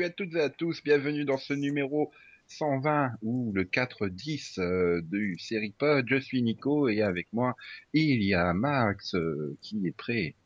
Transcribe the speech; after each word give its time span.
Salut 0.00 0.08
à 0.12 0.14
toutes 0.14 0.34
et 0.34 0.40
à 0.40 0.48
tous, 0.48 0.82
bienvenue 0.82 1.26
dans 1.26 1.36
ce 1.36 1.52
numéro 1.52 2.10
120 2.46 3.16
ou 3.20 3.52
le 3.52 3.64
410 3.64 4.56
euh, 4.58 5.02
du 5.02 5.38
série 5.38 5.72
Pod. 5.72 6.06
Je 6.08 6.16
suis 6.16 6.40
Nico 6.42 6.88
et 6.88 7.02
avec 7.02 7.30
moi 7.34 7.54
il 7.92 8.22
y 8.22 8.32
a 8.32 8.54
Max 8.54 9.14
euh, 9.14 9.58
qui 9.60 9.86
est 9.86 9.94
prêt. 9.94 10.36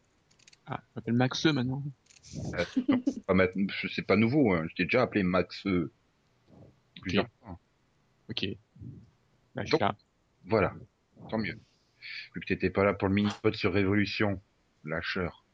Ah, 0.67 0.81
je 0.83 0.91
m'appelle 0.97 1.15
Max 1.15 1.45
maintenant. 1.47 1.85
Euh, 2.59 2.65
non, 2.89 3.01
c'est 3.07 3.25
pas, 3.25 3.35
ma- 3.35 3.47
c'est 3.95 4.03
pas 4.05 4.17
nouveau, 4.17 4.55
hein. 4.55 4.67
je 4.71 4.75
t'ai 4.75 4.85
déjà 4.87 5.03
appelé 5.03 5.23
Max 5.23 5.65
plusieurs 7.01 7.29
fois. 7.39 7.57
Ok. 8.31 8.47
Bah, 9.55 9.63
je 9.63 9.67
suis 9.69 9.71
Donc- 9.71 9.81
là. 9.83 9.97
Voilà, 10.47 10.75
tant 11.31 11.39
mieux. 11.39 11.61
Vu 12.35 12.41
que 12.41 12.47
t'étais 12.47 12.71
pas 12.71 12.83
là 12.85 12.93
pour 12.93 13.07
le 13.07 13.15
mini-pod 13.15 13.55
sur 13.55 13.73
Révolution, 13.73 14.43
lâcheur. 14.83 15.47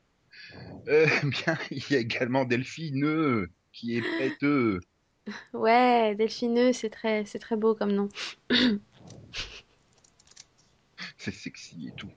Euh, 0.89 1.07
bien, 1.25 1.59
il 1.71 1.85
y 1.91 1.97
a 1.97 1.99
également 1.99 2.47
Delphine 2.47 3.47
qui 3.73 3.97
est 3.97 4.03
prête. 4.03 4.43
euh, 4.43 4.81
Ouais, 5.53 6.15
Delphineux, 6.17 6.73
c'est 6.73 6.91
très, 6.91 7.25
c'est 7.25 7.39
très 7.39 7.57
beau 7.57 7.75
comme 7.75 7.93
nom. 7.93 8.09
c'est 11.19 11.33
sexy 11.35 11.89
et 11.89 11.93
tout. 11.93 12.11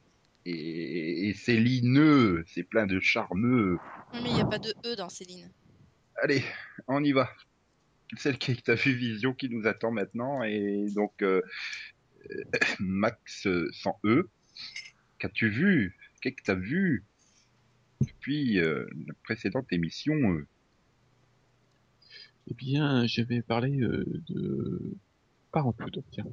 Et, 0.46 1.30
et 1.30 1.34
c'est 1.34 1.58
lineux, 1.58 2.44
c'est 2.48 2.64
plein 2.64 2.86
de 2.86 3.00
charmeux. 3.00 3.78
Mais 4.14 4.20
il 4.30 4.34
n'y 4.34 4.42
a 4.42 4.46
pas 4.46 4.60
de 4.60 4.74
E 4.86 4.96
dans 4.96 5.10
Céline. 5.10 5.50
Allez, 6.22 6.44
on 6.88 7.04
y 7.04 7.12
va. 7.12 7.30
Celle 8.18 8.38
qui 8.38 8.56
t'a 8.62 8.76
vu 8.76 8.94
Vision 8.94 9.34
qui 9.34 9.50
nous 9.50 9.66
attend 9.68 9.92
maintenant 9.92 10.44
et 10.44 10.86
donc 10.94 11.14
euh, 11.22 11.42
euh, 12.30 12.44
Max 12.80 13.48
euh, 13.48 13.70
sans 13.72 14.00
E. 14.06 14.30
Qu'as-tu 15.20 15.50
vu? 15.50 15.98
Qu'est-ce 16.22 16.36
que 16.36 16.44
t'as 16.44 16.56
vu? 16.56 17.06
Depuis 18.02 18.60
euh, 18.60 18.86
la 19.08 19.14
précédente 19.24 19.72
émission 19.72 20.14
euh 20.14 20.48
Eh 22.50 22.54
bien, 22.54 23.06
je 23.08 23.22
vais 23.22 23.42
parler 23.42 23.80
euh, 23.82 24.06
de 24.30 24.96
Parenthood, 25.52 26.04
tiens. 26.12 26.26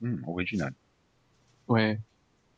Hmm, 0.00 0.22
Original. 0.26 0.72
Ouais. 1.68 1.98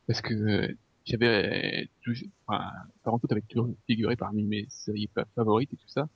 Parce 0.06 0.20
que 0.20 0.34
euh, 0.34 0.74
j'avais 1.04 1.82
euh, 1.82 1.86
toujours... 2.02 2.28
Enfin, 2.46 2.70
Parenthood 3.04 3.32
avait 3.32 3.42
toujours 3.42 3.68
figuré 3.86 4.16
parmi 4.16 4.42
mes 4.42 4.66
séries 4.68 5.08
fa- 5.14 5.26
favorites 5.34 5.72
et 5.72 5.76
tout 5.76 5.88
ça. 5.88 6.08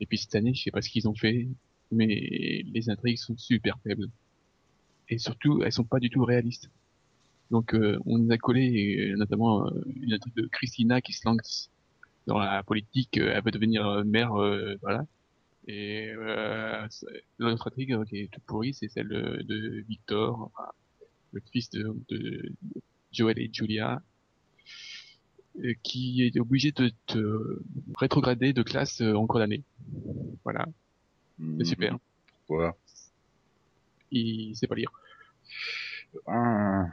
Et 0.00 0.06
puis 0.06 0.18
cette 0.18 0.34
année, 0.34 0.54
je 0.54 0.62
sais 0.62 0.70
pas 0.70 0.82
ce 0.82 0.90
qu'ils 0.90 1.08
ont 1.08 1.14
fait, 1.14 1.48
mais 1.92 2.62
les 2.66 2.90
intrigues 2.90 3.18
sont 3.18 3.36
super 3.36 3.78
faibles. 3.82 4.08
Et 5.08 5.18
surtout, 5.18 5.62
elles 5.62 5.72
sont 5.72 5.84
pas 5.84 5.98
du 5.98 6.10
tout 6.10 6.24
réalistes. 6.24 6.70
Donc, 7.50 7.74
euh, 7.74 7.98
on 8.06 8.18
nous 8.18 8.30
a 8.30 8.38
collé 8.38 9.10
euh, 9.12 9.16
notamment 9.16 9.66
euh, 9.66 9.70
une 9.96 10.12
intrigue 10.12 10.34
de 10.36 10.46
Christina 10.46 11.00
qui 11.00 11.12
se 11.12 11.26
lance 11.26 11.68
dans 12.26 12.38
la 12.38 12.62
politique, 12.62 13.18
euh, 13.18 13.32
elle 13.34 13.42
veut 13.44 13.50
devenir 13.50 13.86
euh, 13.86 14.04
mère, 14.04 14.34
euh, 14.40 14.76
voilà. 14.82 15.04
Et 15.66 16.10
euh, 16.10 16.86
l'autre 17.38 17.66
intrigue 17.68 17.96
qui 18.06 18.20
est 18.20 18.28
toute 18.32 18.42
pourrie, 18.44 18.74
c'est 18.74 18.88
celle 18.88 19.08
de, 19.08 19.42
de 19.42 19.84
Victor, 19.88 20.50
enfin, 20.54 20.70
le 21.32 21.40
fils 21.52 21.70
de, 21.70 21.94
de 22.08 22.52
Joel 23.12 23.38
et 23.38 23.50
Julia, 23.52 24.00
qui 25.82 26.22
est 26.24 26.38
obligé 26.40 26.72
de 26.72 26.90
te 27.06 27.60
rétrograder 27.96 28.52
de 28.52 28.62
classe 28.62 29.00
en 29.00 29.26
cours 29.26 29.40
d'année. 29.40 29.62
Voilà, 30.44 30.66
c'est 31.58 31.64
super. 31.64 31.98
Pourquoi 32.46 32.76
Il 34.10 34.56
sait 34.56 34.66
pas 34.66 34.74
lire. 34.76 34.90
Ah. 36.26 36.86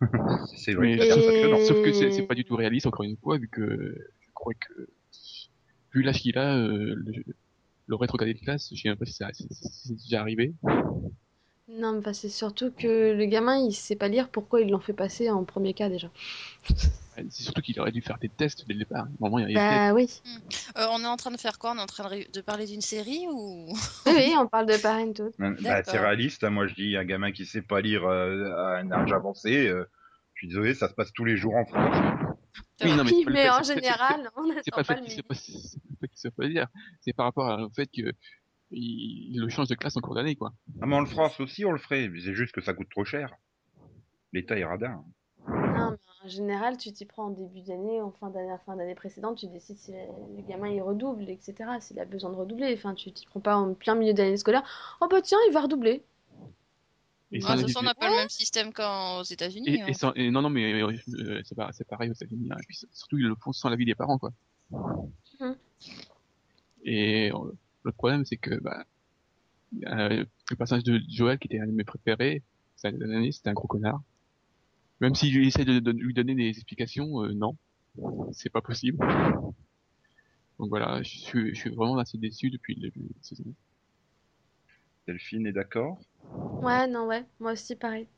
C'est 0.56 0.74
vrai. 0.74 0.96
Mais 0.96 0.98
que 0.98 1.04
Et- 1.04 1.08
passionnant. 1.08 1.58
Sauf 1.64 1.82
que 1.82 1.92
c'est 1.92 2.26
pas 2.26 2.34
du 2.34 2.44
tout 2.44 2.56
réaliste, 2.56 2.86
encore 2.86 3.04
une 3.04 3.16
fois, 3.16 3.38
vu 3.38 3.48
que 3.48 3.96
crois 4.42 4.54
que 4.54 4.88
vu 5.92 6.02
l'âge 6.02 6.20
qu'il 6.20 6.36
a, 6.36 6.56
euh, 6.56 6.94
le, 6.96 7.24
le 7.86 7.96
rétrogradé 7.96 8.34
de 8.34 8.40
classe, 8.40 8.70
je 8.74 8.80
sais 8.80 8.88
même 8.88 8.98
pas 8.98 9.06
si 9.06 9.14
c'est 9.14 9.94
déjà 9.94 10.20
arrivé. 10.20 10.52
Non, 11.68 12.00
mais 12.04 12.12
c'est 12.12 12.28
surtout 12.28 12.72
que 12.72 13.12
le 13.12 13.24
gamin, 13.26 13.56
il 13.56 13.72
sait 13.72 13.94
pas 13.94 14.08
lire 14.08 14.28
pourquoi 14.28 14.60
ils 14.60 14.68
l'ont 14.68 14.80
fait 14.80 14.92
passer 14.92 15.30
en 15.30 15.44
premier 15.44 15.74
cas 15.74 15.88
déjà. 15.88 16.10
C'est 17.16 17.42
surtout 17.42 17.62
qu'il 17.62 17.78
aurait 17.78 17.92
dû 17.92 18.02
faire 18.02 18.18
des 18.18 18.28
tests 18.28 18.66
dès 18.66 18.72
le 18.72 18.80
départ. 18.80 19.06
Normalement, 19.20 19.46
il 19.46 19.54
y 19.54 19.58
a 19.58 19.60
des 19.60 19.74
Bah 19.76 19.94
oui. 19.94 20.22
Euh, 20.76 20.86
on 20.90 21.02
est 21.02 21.06
en 21.06 21.16
train 21.16 21.30
de 21.30 21.38
faire 21.38 21.58
quoi? 21.58 21.72
On 21.72 21.78
est 21.78 21.82
en 21.82 21.86
train 21.86 22.10
de, 22.10 22.40
parler 22.40 22.66
d'une 22.66 22.80
série 22.80 23.26
ou 23.30 23.68
Oui, 24.06 24.12
oui, 24.16 24.34
on 24.36 24.48
parle 24.48 24.66
de 24.66 24.76
Parenthood. 24.76 25.32
Bah, 25.38 25.82
c'est 25.84 25.98
réaliste. 25.98 26.42
hein. 26.42 26.50
Moi, 26.50 26.66
je 26.66 26.74
dis 26.74 26.96
un 26.96 27.04
gamin 27.04 27.30
qui 27.30 27.46
sait 27.46 27.62
pas 27.62 27.80
lire 27.80 28.04
euh, 28.06 28.50
à 28.56 28.78
un 28.78 28.90
âge 28.90 29.12
avancé. 29.12 29.68
euh, 29.68 29.84
je 30.34 30.40
suis 30.40 30.48
désolé, 30.48 30.74
ça 30.74 30.88
se 30.88 30.94
passe 30.94 31.12
tous 31.12 31.24
les 31.24 31.36
jours 31.36 31.54
en 31.54 31.64
France. 31.64 31.96
Oui, 32.84 32.92
non, 32.96 33.04
mais 33.04 33.12
Oui, 33.12 33.48
en 33.50 33.62
général, 33.62 34.30
on 34.36 34.46
c'est 34.46 34.54
n'attend 34.54 34.70
pas 34.70 34.82
le 34.82 34.84
pas 34.84 34.84
fait 34.84 34.94
le 34.96 35.00
midi. 35.02 35.14
c'est 35.14 35.22
pas 35.22 35.26
le 35.32 36.08
fait 36.08 36.30
qu'il 36.46 36.52
lire. 36.52 36.68
C'est 37.00 37.12
par 37.12 37.26
rapport 37.26 37.60
au 37.60 37.70
fait 37.70 37.86
que 37.86 38.12
il, 38.70 39.34
il 39.34 39.40
le 39.40 39.48
change 39.48 39.68
de 39.68 39.74
classe 39.74 39.96
en 39.96 40.00
cours 40.00 40.14
d'année, 40.14 40.36
quoi. 40.36 40.52
Ah, 40.80 40.86
mais 40.86 40.96
en 40.96 41.06
France 41.06 41.38
aussi, 41.40 41.64
on 41.64 41.72
le 41.72 41.78
ferait. 41.78 42.08
mais 42.08 42.20
C'est 42.20 42.34
juste 42.34 42.54
que 42.54 42.60
ça 42.60 42.74
coûte 42.74 42.88
trop 42.90 43.04
cher. 43.04 43.34
L'État 44.32 44.58
est 44.58 44.64
radin. 44.64 45.04
Non, 45.48 45.90
mais 45.90 45.96
en 46.24 46.28
général, 46.28 46.76
tu 46.76 46.92
t'y 46.92 47.04
prends 47.04 47.26
en 47.26 47.30
début 47.30 47.62
d'année, 47.62 48.00
en 48.00 48.12
fin 48.12 48.30
d'année, 48.30 48.52
en 48.52 48.58
fin 48.58 48.76
d'année 48.76 48.94
précédente, 48.94 49.38
tu 49.38 49.48
décides 49.48 49.78
si 49.78 49.90
le 49.92 49.98
le 50.36 50.42
gamin 50.42 50.68
il 50.68 50.80
redouble, 50.80 51.28
etc. 51.28 51.54
S'il 51.80 51.98
a 51.98 52.04
besoin 52.04 52.30
de 52.30 52.36
redoubler. 52.36 52.72
Enfin, 52.74 52.94
tu 52.94 53.12
t'y 53.12 53.26
prends 53.26 53.40
pas 53.40 53.56
en 53.56 53.74
plein 53.74 53.94
milieu 53.94 54.14
d'année 54.14 54.36
scolaire. 54.36 54.62
Oh 55.00 55.08
bah 55.10 55.20
tiens, 55.20 55.38
il 55.48 55.52
va 55.52 55.60
redoubler. 55.62 56.04
Et 57.34 57.40
Ah, 57.44 57.56
façon, 57.56 57.78
on 57.80 57.82
n'a 57.82 57.94
pas 57.94 58.10
le 58.10 58.16
même 58.16 58.28
système 58.28 58.72
qu'aux 58.72 59.22
États-Unis. 59.22 59.68
et, 59.70 59.80
hein. 59.82 59.86
et 59.88 59.94
sans- 59.94 60.12
et 60.14 60.30
non, 60.30 60.42
non, 60.42 60.50
mais 60.50 60.82
euh, 60.82 61.40
c'est 61.44 61.54
pas- 61.54 61.70
c'est 61.72 61.86
pareil 61.86 62.10
aux 62.10 62.14
États-Unis. 62.14 62.48
hein. 62.50 62.56
Et 62.60 62.64
puis 62.66 62.76
surtout, 62.92 63.16
ils 63.18 63.24
le 63.26 63.34
font 63.36 63.52
sans 63.52 63.68
l'avis 63.70 63.86
des 63.86 63.94
parents, 63.94 64.18
quoi. 64.18 64.32
Mhm. 65.40 65.56
Et 66.84 67.32
euh, 67.32 67.38
le 67.84 67.92
problème, 67.92 68.24
c'est 68.26 68.36
que 68.36 68.54
bah, 68.60 68.84
euh, 69.86 70.24
le 70.50 70.56
personnage 70.56 70.84
de 70.84 71.00
Joel, 71.08 71.38
qui 71.38 71.46
était 71.46 71.60
un 71.60 71.66
de 71.66 71.72
mes 71.72 71.84
préférés, 71.84 72.42
c'était 72.76 73.48
un 73.48 73.52
gros 73.54 73.68
connard. 73.68 74.02
Même 75.00 75.14
s'il 75.14 75.36
essaie 75.46 75.64
de, 75.64 75.78
de 75.80 75.90
lui 75.90 76.14
donner 76.14 76.34
des 76.34 76.48
explications, 76.48 77.22
euh, 77.24 77.32
non, 77.32 77.56
c'est 78.32 78.50
pas 78.50 78.60
possible. 78.60 78.98
Donc 80.58 80.68
voilà, 80.68 81.02
je 81.02 81.18
suis, 81.18 81.54
je 81.54 81.60
suis 81.60 81.70
vraiment 81.70 81.96
assez 81.98 82.18
déçu 82.18 82.50
depuis 82.50 82.74
le 82.74 82.82
début 82.82 83.00
de 83.00 83.08
la 83.16 83.22
saison. 83.22 83.44
Delphine 85.06 85.46
est 85.46 85.52
d'accord? 85.52 86.00
Ouais, 86.62 86.86
non, 86.86 87.06
ouais, 87.06 87.24
moi 87.40 87.52
aussi 87.52 87.76
pareil. 87.76 88.08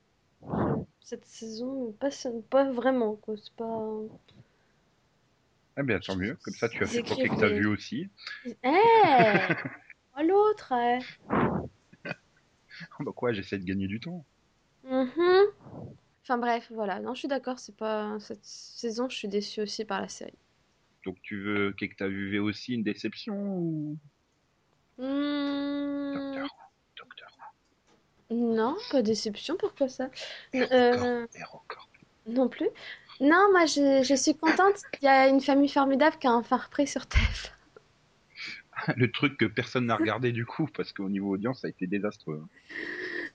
Cette 1.00 1.25
saison 1.27 1.93
passionne 1.93 2.43
pas 2.43 2.71
vraiment, 2.71 3.17
quoi. 3.17 3.37
C'est 3.37 3.55
pas. 3.55 4.00
Eh 5.78 5.83
bien, 5.83 5.99
tant 6.00 6.17
mieux. 6.17 6.37
Comme 6.43 6.55
ça, 6.55 6.69
tu 6.69 6.83
as 6.83 6.87
fait 6.87 7.03
croquer 7.03 7.28
que 7.28 7.41
t'as 7.41 7.49
vu 7.49 7.67
aussi. 7.67 8.09
Eh 8.45 8.55
Oh 10.17 10.22
l'autre, 10.22 10.72
eh 10.72 10.99
bah 13.01 13.12
quoi, 13.15 13.33
j'essaie 13.33 13.59
de 13.59 13.65
gagner 13.65 13.87
du 13.87 14.01
temps. 14.01 14.25
Mhm. 14.84 15.47
Enfin 16.22 16.39
bref, 16.39 16.71
voilà. 16.72 17.01
Non, 17.01 17.15
je 17.15 17.21
suis 17.21 17.28
d'accord, 17.28 17.59
c'est 17.59 17.77
pas. 17.77 18.19
Cette 18.21 18.45
saison, 18.45 19.09
je 19.09 19.16
suis 19.16 19.28
déçue 19.28 19.61
aussi 19.61 19.84
par 19.84 20.01
la 20.01 20.09
série. 20.09 20.39
Donc, 21.05 21.16
tu 21.22 21.43
veux 21.43 21.72
que 21.78 21.84
t'as 21.97 22.09
vu 22.09 22.39
aussi 22.39 22.75
une 22.75 22.83
déception 22.83 23.37
ou? 23.59 23.98
Hmm, 24.97 26.34
Non, 28.30 28.76
pas 28.91 29.03
déception, 29.03 29.56
pourquoi 29.56 29.88
ça? 29.88 30.09
Euh. 30.54 31.26
Non 32.26 32.48
plus. 32.48 32.68
Non, 33.21 33.48
moi 33.53 33.66
je, 33.66 34.03
je 34.03 34.15
suis 34.15 34.34
contente. 34.34 34.76
Il 35.00 35.04
y 35.04 35.09
a 35.09 35.28
une 35.28 35.41
famille 35.41 35.68
formidable 35.68 36.16
qui 36.18 36.26
a 36.26 36.32
enfin 36.32 36.56
repris 36.56 36.86
sur 36.86 37.06
TF. 37.06 37.53
Le 38.97 39.10
truc 39.10 39.36
que 39.36 39.44
personne 39.44 39.86
n'a 39.86 39.97
regardé 39.97 40.32
du 40.32 40.44
coup, 40.47 40.66
parce 40.74 40.92
qu'au 40.92 41.09
niveau 41.09 41.34
audience, 41.34 41.60
ça 41.60 41.68
a 41.68 41.71
été 41.71 41.86
désastreux. 41.86 42.41
hein. 42.42 42.48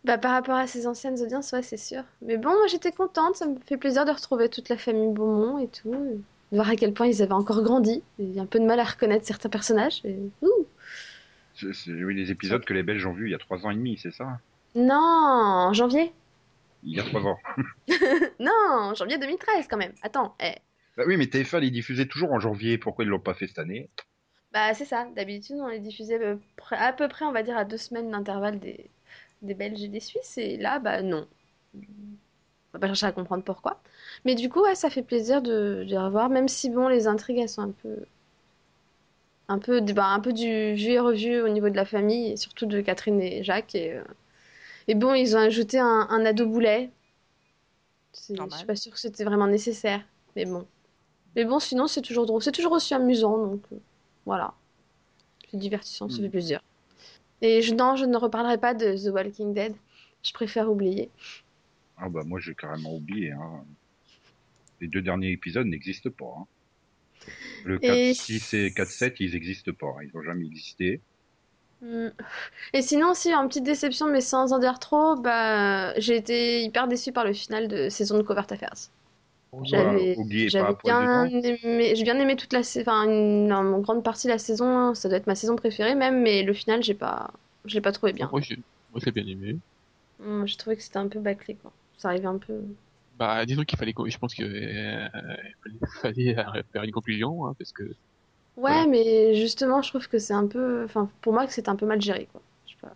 Bah, 0.06 0.18
par 0.18 0.32
rapport 0.32 0.56
à 0.56 0.66
ses 0.68 0.88
anciennes 0.88 1.22
audiences, 1.22 1.52
ouais, 1.52 1.62
c'est 1.62 1.78
sûr. 1.78 2.04
Mais 2.22 2.38
bon, 2.38 2.50
moi 2.50 2.68
j'étais 2.68 2.92
contente, 2.92 3.36
ça 3.36 3.48
me 3.48 3.58
fait 3.66 3.78
plaisir 3.78 4.06
de 4.06 4.12
retrouver 4.12 4.50
toute 4.50 4.70
la 4.70 4.78
famille 4.78 5.14
Beaumont 5.14 5.60
et 5.60 5.68
tout. 5.68 5.94
et 5.94 6.16
de 6.52 6.56
voir 6.56 6.70
à 6.70 6.76
quel 6.76 6.94
point 6.94 7.08
ils 7.08 7.22
avaient 7.22 7.32
encore 7.34 7.62
grandi. 7.64 8.02
Il 8.18 8.34
y 8.34 8.40
a 8.40 8.42
un 8.42 8.46
peu 8.48 8.60
de 8.60 8.66
mal 8.66 8.80
à 8.80 8.86
reconnaître 8.86 9.26
certains 9.26 9.50
personnages. 9.50 10.02
et- 10.04 10.18
Ouh. 10.42 10.66
C'est 11.54 11.74
c'est- 11.74 11.92
oui, 12.04 12.16
les 12.16 12.32
épisodes 12.32 12.64
que 12.66 12.74
les 12.74 12.84
Belges 12.84 13.06
ont 13.06 13.14
vus 13.14 13.28
il 13.28 13.32
y 13.32 13.36
a 13.36 13.40
trois 13.40 13.66
ans 13.66 13.72
et 13.72 13.76
demi, 13.76 13.98
c'est 13.98 14.12
ça? 14.14 14.40
Non, 14.74 14.96
en 14.96 15.74
janvier. 15.74 16.12
Il 16.84 16.94
y 16.96 17.00
a 17.00 17.04
trois 17.04 17.22
ans. 17.26 17.38
Non, 18.40 18.52
en 18.70 18.96
janvier 18.96 19.18
2013 19.18 19.68
quand 19.68 19.78
même. 19.78 19.94
Attends, 20.02 20.36
eh. 20.40 20.56
Bah 20.96 21.04
oui, 21.08 21.18
mais 21.18 21.26
TF1 21.26 21.62
les 21.62 21.72
diffusait 21.72 22.06
toujours 22.08 22.32
en 22.32 22.40
janvier. 22.40 22.78
Pourquoi 22.78 23.04
ils 23.04 23.08
l'ont 23.08 23.20
pas 23.20 23.34
fait 23.34 23.48
cette 23.48 23.58
année? 23.58 23.90
Bah, 24.52 24.74
c'est 24.76 24.86
ça. 24.86 25.06
D'habitude, 25.16 25.58
on 25.60 25.68
les 25.68 25.80
diffusait 25.80 26.16
à 26.16 26.20
peu 26.36 26.40
près, 26.56 26.78
à 26.78 26.94
peu 26.94 27.08
près, 27.08 27.26
on 27.26 27.32
va 27.32 27.44
dire, 27.44 27.58
à 27.58 27.66
deux 27.66 27.78
semaines 27.78 28.12
d'intervalle 28.12 28.60
des, 28.60 28.90
des 29.42 29.54
Belges 29.56 29.84
et 29.84 29.88
des 29.88 30.00
Suisses. 30.00 30.38
Et 30.38 30.58
là, 30.58 30.80
bah, 30.80 31.02
non. 31.02 31.28
On 31.76 32.78
va 32.78 32.80
pas 32.80 32.88
chercher 32.88 33.06
à 33.06 33.12
comprendre 33.12 33.44
pourquoi. 33.44 33.80
Mais 34.26 34.34
du 34.34 34.50
coup, 34.50 34.62
ouais, 34.62 34.74
ça 34.76 34.90
fait 34.90 35.04
plaisir 35.04 35.42
de, 35.44 35.84
de 35.84 35.90
les 35.90 35.98
revoir, 36.00 36.30
même 36.30 36.48
si, 36.48 36.70
bon, 36.72 36.88
les 36.88 37.06
intrigues, 37.08 37.38
elles 37.40 37.50
sont 37.50 37.62
un 37.62 37.72
peu. 37.72 38.06
Un 39.50 39.60
peu, 39.60 39.82
bah, 39.82 40.06
un 40.08 40.20
peu 40.22 40.32
du 40.32 40.46
vu 40.76 40.92
et 40.92 41.00
revu 41.00 41.42
au 41.42 41.50
niveau 41.50 41.70
de 41.70 41.76
la 41.76 41.84
famille, 41.86 42.32
et 42.32 42.38
surtout 42.38 42.66
de 42.66 42.80
Catherine 42.82 43.20
et 43.22 43.44
Jacques. 43.44 43.76
Et, 43.76 43.94
euh, 43.98 44.04
et 44.90 44.96
bon, 44.96 45.14
ils 45.14 45.36
ont 45.36 45.40
ajouté 45.40 45.80
un, 45.80 46.08
un 46.10 46.26
ado 46.26 46.46
boulet. 46.48 46.90
Je 48.14 48.56
suis 48.56 48.66
pas 48.66 48.76
sûre 48.76 48.92
que 48.94 49.00
c'était 49.00 49.24
vraiment 49.24 49.48
nécessaire. 49.48 50.04
Mais 50.36 50.46
bon. 50.46 50.66
Mais 51.36 51.46
bon, 51.46 51.60
sinon, 51.60 51.88
c'est 51.88 52.02
toujours 52.02 52.26
drôle. 52.26 52.42
C'est 52.42 52.52
toujours 52.52 52.72
aussi 52.74 52.94
amusant, 52.94 53.38
donc. 53.38 53.62
euh, 53.72 53.78
Voilà. 54.26 54.54
C'est 55.50 55.58
divertissant, 55.58 56.10
ça 56.10 56.18
Hmm. 56.18 56.24
fait 56.24 56.30
plaisir. 56.30 56.62
Et 57.42 57.62
je, 57.62 57.74
non, 57.74 57.96
je 57.96 58.06
ne 58.06 58.18
reparlerai 58.18 58.58
pas 58.58 58.74
de 58.74 58.96
The 58.98 59.14
Walking 59.14 59.54
Dead. 59.54 59.74
Je 60.24 60.34
préfère 60.34 60.70
oublier. 60.70 61.10
Ah 61.98 62.10
bah 62.10 62.24
moi 62.26 62.40
j'ai 62.40 62.56
carrément 62.56 62.96
oublié. 62.96 63.32
Hein. 63.32 63.64
Les 64.82 64.88
deux 64.88 65.02
derniers 65.02 65.32
épisodes 65.32 65.66
n'existent 65.68 66.10
pas. 66.10 66.34
Hein. 66.40 66.46
Le 67.66 67.80
4, 67.80 67.94
Et 67.96 68.14
6 68.14 68.54
et 68.54 68.74
4, 68.74 68.90
7, 68.90 69.16
ils 69.20 69.34
n'existent 69.34 69.72
pas. 69.74 69.94
Ils 70.04 70.12
n'ont 70.14 70.24
jamais 70.24 70.46
existé. 70.46 71.02
Hmm. 71.82 72.10
Et 72.74 72.82
sinon, 72.82 73.12
aussi, 73.12 73.34
en 73.34 73.48
petite 73.48 73.64
déception, 73.64 74.08
mais 74.08 74.22
sans 74.22 74.52
en 74.52 74.60
dire 74.60 74.80
trop, 74.80 75.16
bah, 75.16 75.98
j'ai 76.00 76.16
été 76.16 76.64
hyper 76.64 76.88
déçue 76.88 77.12
par 77.12 77.24
le 77.24 77.34
final 77.34 77.68
de 77.68 77.90
saison 77.90 78.18
de 78.18 78.24
Covert 78.24 78.48
Affairs. 78.50 78.90
J'avais 79.64 80.12
est 80.12 80.16
pas 80.16 80.50
j'avais 80.50 80.76
bien 80.84 81.26
aimé, 81.26 81.96
j'ai 81.96 82.04
bien 82.04 82.20
aimé 82.20 82.36
toute 82.36 82.54
la 82.54 82.62
saison, 82.62 82.92
enfin, 82.92 83.10
une, 83.10 83.82
grande 83.82 84.04
partie 84.04 84.28
de 84.28 84.32
la 84.32 84.38
saison, 84.38 84.66
hein, 84.66 84.96
ça 84.96 85.10
doit 85.10 85.18
être 85.18 85.26
ma 85.26 85.34
saison 85.34 85.56
préférée 85.56 85.96
même, 85.96 86.22
mais 86.22 86.44
le 86.44 86.54
final, 86.54 86.84
j'ai 86.84 86.94
pas, 86.94 87.32
je 87.66 87.74
l'ai 87.74 87.82
pas 87.82 87.92
trouvé 87.92 88.14
bien. 88.14 88.30
Moi, 88.32 88.42
l'ai 88.42 89.12
bien 89.12 89.26
aimé. 89.26 89.58
Hmm, 90.20 90.46
J'ai 90.46 90.58
trouvé 90.58 90.76
que 90.76 90.84
c'était 90.84 90.98
un 90.98 91.08
peu 91.08 91.20
bâclé, 91.20 91.56
quoi. 91.56 91.72
Ça 91.98 92.10
arrivait 92.10 92.28
un 92.28 92.38
peu. 92.38 92.62
Bah, 93.18 93.46
disons 93.46 93.64
qu'il 93.64 93.78
fallait, 93.78 93.94
je 94.06 94.18
pense 94.18 94.36
que 94.36 94.44
euh, 94.44 95.08
fallait 96.02 96.36
faire 96.72 96.84
une 96.84 96.92
conclusion, 96.92 97.48
hein, 97.48 97.56
parce 97.58 97.72
que 97.72 97.84
Ouais, 98.62 98.72
Voilà. 98.72 98.88
mais 98.88 99.36
justement, 99.36 99.82
je 99.82 99.90
trouve 99.90 100.08
que 100.08 100.20
c'est 100.20 100.34
un 100.34 100.48
peu, 100.48 100.84
enfin, 100.84 101.10
pour 101.22 101.34
moi, 101.34 101.48
que 101.48 101.54
c'est 101.54 101.70
un 101.70 101.76
peu 101.76 101.86
mal 101.86 102.02
géré, 102.02 102.28
quoi. 102.32 102.42
Je 102.68 102.72
sais 102.74 102.78
pas. 102.82 102.94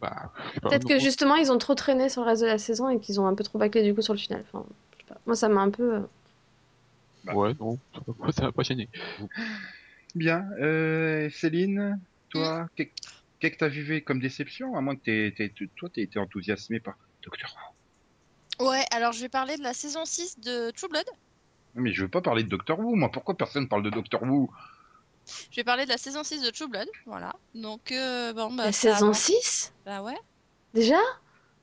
bah, 0.00 0.32
Peut-être 0.62 0.86
que 0.86 0.98
justement, 0.98 1.36
ils 1.36 1.50
ont 1.52 1.58
trop 1.58 1.74
traîné 1.74 2.08
sur 2.08 2.22
le 2.22 2.28
reste 2.28 2.42
de 2.42 2.46
la 2.46 2.58
saison 2.58 2.88
et 2.88 2.98
qu'ils 3.00 3.20
ont 3.20 3.26
un 3.26 3.34
peu 3.34 3.44
trop 3.44 3.58
bâclé 3.58 3.82
du 3.82 3.94
coup 3.94 4.02
sur 4.02 4.14
le 4.14 4.18
final. 4.18 4.44
Enfin, 4.52 4.64
je 4.94 4.98
sais 5.02 5.08
pas. 5.14 5.20
Moi, 5.26 5.36
ça 5.36 5.48
m'a 5.48 5.60
un 5.60 5.70
peu. 5.70 5.94
euh, 5.96 6.00
Bah. 7.24 7.34
Ouais, 7.34 7.54
non, 7.60 7.78
ça 8.32 8.42
m'a 8.42 8.52
pas 8.52 8.62
gêné. 8.62 8.88
Bien. 10.14 10.44
Euh, 10.60 11.30
Céline, 11.30 12.00
toi, 12.30 12.66
qu'est- 12.76 12.92
qu'est-ce 13.40 13.52
que 13.52 13.58
t'as 13.58 13.68
vu 13.68 14.02
comme 14.04 14.20
déception 14.20 14.74
À 14.76 14.80
moins 14.80 14.96
que 14.96 15.02
t'aies, 15.02 15.34
t'aies- 15.36 15.52
toi 15.76 15.88
t'aies 15.92 16.02
été 16.02 16.18
enthousiasmé 16.18 16.80
par 16.80 16.94
Docteur 17.22 17.54
Who? 18.60 18.68
Ouais, 18.68 18.84
alors 18.92 19.12
je 19.12 19.20
vais 19.20 19.28
parler 19.28 19.56
de 19.56 19.62
la 19.62 19.74
saison 19.74 20.04
6 20.04 20.38
de 20.40 20.70
True 20.70 20.88
Blood. 20.88 21.04
Mais 21.74 21.92
je 21.92 22.02
veux 22.02 22.08
pas 22.10 22.20
parler 22.20 22.44
de 22.44 22.48
Docteur 22.48 22.78
Who. 22.78 22.94
Moi, 22.96 23.10
pourquoi 23.10 23.36
personne 23.36 23.68
parle 23.68 23.82
de 23.82 23.90
Docteur 23.90 24.22
Who? 24.22 24.50
Je 25.50 25.56
vais 25.56 25.64
parler 25.64 25.84
de 25.84 25.90
la 25.90 25.98
saison 25.98 26.24
6 26.24 26.42
de 26.42 26.50
True 26.50 26.68
Blood, 26.68 26.88
voilà. 27.06 27.32
Donc, 27.54 27.92
euh, 27.92 28.32
bon, 28.32 28.52
bah, 28.52 28.66
La 28.66 28.72
ça 28.72 28.94
saison 28.94 29.06
avance. 29.06 29.18
6 29.20 29.72
Bah 29.84 30.02
ouais. 30.02 30.16
Déjà? 30.74 30.98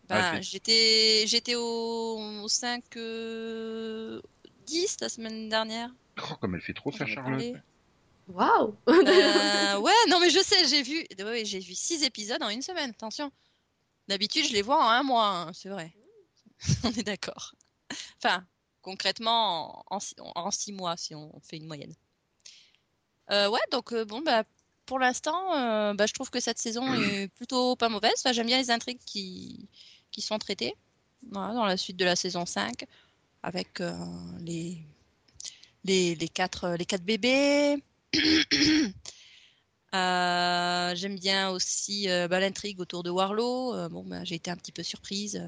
Bah, 0.08 0.34
Ah, 0.34 0.42
j'étais 0.42 1.26
j'étais 1.28 1.56
au, 1.56 2.18
au 2.44 2.48
5 2.48 2.84
euh, 2.98 4.22
10 4.66 4.98
la 5.02 5.10
semaine 5.10 5.50
dernière. 5.50 5.92
Oh, 6.22 6.36
comme 6.42 6.56
elle 6.56 6.62
fait 6.62 6.74
trop 6.74 6.92
J'en 6.92 7.06
ai 7.06 7.08
Charlotte. 7.08 7.24
parlé. 7.24 7.56
Waouh 8.28 8.76
Euh, 8.88 9.80
ouais, 9.82 9.92
non 10.10 10.20
mais 10.20 10.30
je 10.30 10.40
sais, 10.40 10.66
j'ai 10.68 10.84
vu, 10.84 11.06
ouais, 11.18 11.24
ouais, 11.24 11.46
j'ai 11.46 11.60
vu 11.60 11.76
6 11.76 12.04
épisodes 12.04 12.42
en 12.44 12.50
une 12.50 12.62
semaine. 12.62 12.92
Attention. 12.92 13.32
D'habitude, 14.08 14.46
je 14.46 14.54
les 14.54 14.62
vois 14.62 14.84
en 14.84 14.90
un 14.90 15.04
mois, 15.04 15.28
hein, 15.28 15.54
c'est 15.54 15.70
vrai. 15.70 15.94
on 16.84 16.92
est 16.92 17.04
d'accord. 17.04 17.54
Enfin, 18.24 18.46
concrètement, 18.90 19.84
en, 19.92 19.96
en, 19.98 20.00
six- 20.00 20.16
en 20.20 20.52
six 20.52 20.72
mois, 20.72 20.98
si 20.98 21.14
on 21.16 21.40
fait 21.42 21.58
une 21.58 21.68
moyenne. 21.68 21.94
Euh, 23.32 23.48
ouais, 23.50 23.60
donc 23.72 23.94
euh, 23.94 24.06
bon, 24.06 24.22
bah, 24.22 24.44
pour 24.86 24.98
l'instant, 25.00 25.56
euh, 25.56 25.94
bah, 25.94 26.08
je 26.08 26.14
trouve 26.14 26.30
que 26.32 26.40
cette 26.40 26.58
saison 26.58 26.84
est 27.04 27.28
plutôt 27.36 27.76
pas 27.76 27.90
mauvaise. 27.90 28.14
Enfin, 28.18 28.34
J'aime 28.34 28.48
bien 28.48 28.58
les 28.58 28.72
intrigues 28.72 29.04
qui, 29.06 29.68
qui 30.12 30.22
sont 30.22 30.40
traitées 30.40 30.74
voilà, 31.32 31.54
dans 31.54 31.66
la 31.66 31.78
suite 31.78 31.98
de 31.98 32.06
la 32.06 32.16
saison 32.16 32.46
5 32.46 32.86
avec 33.44 33.82
les, 34.40 34.78
les, 35.84 36.16
les, 36.16 36.28
quatre, 36.28 36.76
les 36.78 36.86
quatre 36.86 37.04
bébés. 37.04 37.84
J'aime 39.94 41.16
bien 41.20 41.50
aussi 41.52 42.08
bah, 42.08 42.40
l'intrigue 42.40 42.80
autour 42.80 43.04
de 43.04 43.10
Warlow. 43.12 43.90
Bon, 43.90 44.04
bah, 44.04 44.24
j'ai 44.24 44.36
été 44.36 44.50
un 44.50 44.58
petit 44.58 44.72
peu 44.72 44.84
surprise 44.84 45.42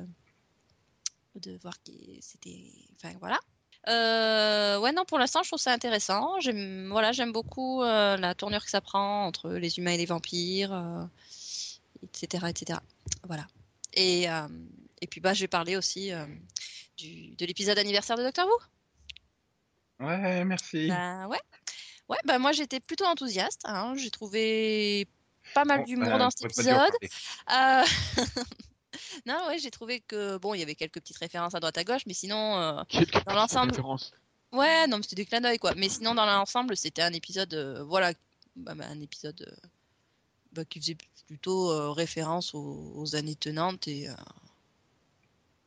de 1.35 1.57
voir 1.61 1.81
que 1.83 1.91
c'était. 2.21 2.71
Enfin, 2.95 3.15
voilà. 3.19 3.39
Euh, 3.87 4.79
ouais, 4.79 4.91
non, 4.91 5.05
pour 5.05 5.17
l'instant, 5.17 5.41
je 5.43 5.49
trouve 5.49 5.59
ça 5.59 5.71
intéressant. 5.71 6.39
J'aime, 6.39 6.89
voilà, 6.91 7.11
j'aime 7.11 7.31
beaucoup 7.31 7.81
euh, 7.81 8.15
la 8.17 8.35
tournure 8.35 8.63
que 8.63 8.69
ça 8.69 8.81
prend 8.81 9.25
entre 9.25 9.49
les 9.51 9.77
humains 9.79 9.91
et 9.91 9.97
les 9.97 10.05
vampires, 10.05 10.73
euh, 10.73 11.03
etc., 12.03 12.45
etc. 12.49 12.79
Voilà. 13.23 13.47
Et, 13.93 14.25
et 15.01 15.07
puis, 15.07 15.19
bah, 15.19 15.33
je 15.33 15.41
vais 15.41 15.47
parler 15.47 15.75
aussi 15.75 16.11
du, 16.97 17.35
de 17.35 17.45
l'épisode 17.45 17.77
anniversaire 17.77 18.17
de 18.17 18.23
Doctor 18.23 18.47
Who. 18.47 20.05
Ouais, 20.05 20.45
merci. 20.45 20.87
Bah, 20.87 21.27
ouais. 21.27 21.41
Ouais, 22.07 22.17
bah, 22.25 22.39
moi, 22.39 22.51
j'étais 22.51 22.79
plutôt 22.79 23.05
enthousiaste. 23.05 23.61
Hein. 23.65 23.95
J'ai 23.97 24.11
trouvé 24.11 25.07
pas 25.53 25.65
mal 25.65 25.79
Bon, 25.79 25.85
d'humour 25.85 26.17
dans 26.17 26.29
cet 26.29 26.45
épisode. 26.45 26.91
non, 29.25 29.47
ouais, 29.47 29.59
j'ai 29.59 29.71
trouvé 29.71 29.99
que 30.01 30.37
bon, 30.37 30.53
il 30.53 30.59
y 30.59 30.63
avait 30.63 30.75
quelques 30.75 30.99
petites 30.99 31.17
références 31.17 31.55
à 31.55 31.59
droite 31.59 31.77
à 31.77 31.83
gauche, 31.83 32.03
mais 32.05 32.13
sinon, 32.13 32.57
euh, 32.57 32.83
Dans 33.25 33.33
l'ensemble. 33.33 33.73
ouais, 34.51 34.87
non, 34.87 34.97
mais 34.97 35.03
c'était 35.03 35.15
des 35.17 35.25
clins 35.25 35.41
d'œil 35.41 35.59
quoi. 35.59 35.73
Mais 35.75 35.89
sinon, 35.89 36.15
dans 36.15 36.25
l'ensemble, 36.25 36.75
c'était 36.77 37.01
un 37.01 37.13
épisode, 37.13 37.53
euh, 37.53 37.83
voilà, 37.83 38.13
bah, 38.55 38.75
bah, 38.75 38.85
un 38.89 38.99
épisode 38.99 39.41
euh, 39.47 39.67
bah, 40.51 40.65
qui 40.65 40.79
faisait 40.79 40.97
plutôt 41.27 41.93
référence 41.93 42.53
aux, 42.53 42.93
aux 42.95 43.15
années 43.15 43.35
tenantes 43.35 43.87
et 43.87 44.07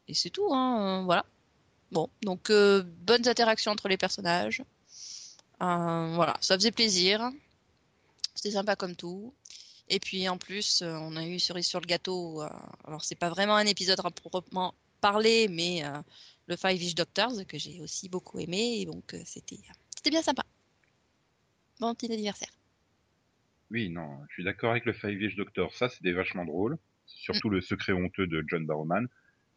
et 0.06 0.12
c'est 0.12 0.28
tout, 0.28 0.52
hein, 0.52 1.02
voilà. 1.04 1.24
Bon, 1.90 2.10
donc 2.22 2.50
bonnes 2.50 3.26
interactions 3.26 3.72
entre 3.72 3.88
les 3.88 3.96
personnages. 3.96 4.62
Voilà, 5.60 6.36
ça 6.42 6.56
faisait 6.56 6.72
plaisir. 6.72 7.30
C'était 8.34 8.50
sympa 8.50 8.76
comme 8.76 8.96
tout. 8.96 9.32
Et 9.88 10.00
puis 10.00 10.28
en 10.28 10.38
plus, 10.38 10.82
euh, 10.82 10.96
on 11.00 11.16
a 11.16 11.26
eu 11.26 11.38
cerise 11.38 11.66
sur 11.66 11.80
le 11.80 11.86
gâteau. 11.86 12.42
euh, 12.42 12.48
alors 12.84 13.04
c'est 13.04 13.18
pas 13.18 13.28
vraiment 13.28 13.56
un 13.56 13.66
épisode 13.66 14.00
à 14.02 14.10
proprement 14.10 14.74
parler, 15.00 15.48
mais 15.48 15.84
euh, 15.84 16.00
le 16.46 16.56
Five 16.56 16.82
Ish 16.82 16.94
Doctors 16.94 17.46
que 17.46 17.58
j'ai 17.58 17.80
aussi 17.80 18.08
beaucoup 18.08 18.38
aimé. 18.38 18.78
Et 18.80 18.86
donc 18.86 19.14
c'était 19.24 19.58
c'était 19.94 20.10
bien 20.10 20.22
sympa. 20.22 20.44
Bon 21.80 21.94
petit 21.94 22.12
anniversaire. 22.12 22.48
Oui, 23.70 23.90
non, 23.90 24.20
je 24.28 24.34
suis 24.34 24.44
d'accord 24.44 24.70
avec 24.70 24.84
le 24.84 24.92
Five 24.92 25.20
Ish 25.20 25.36
Doctor. 25.36 25.74
Ça, 25.74 25.88
c'était 25.88 26.12
vachement 26.12 26.44
drôle. 26.44 26.78
Surtout 27.06 27.50
le 27.50 27.60
secret 27.60 27.92
honteux 27.92 28.26
de 28.26 28.42
John 28.46 28.64
Barrowman. 28.66 29.08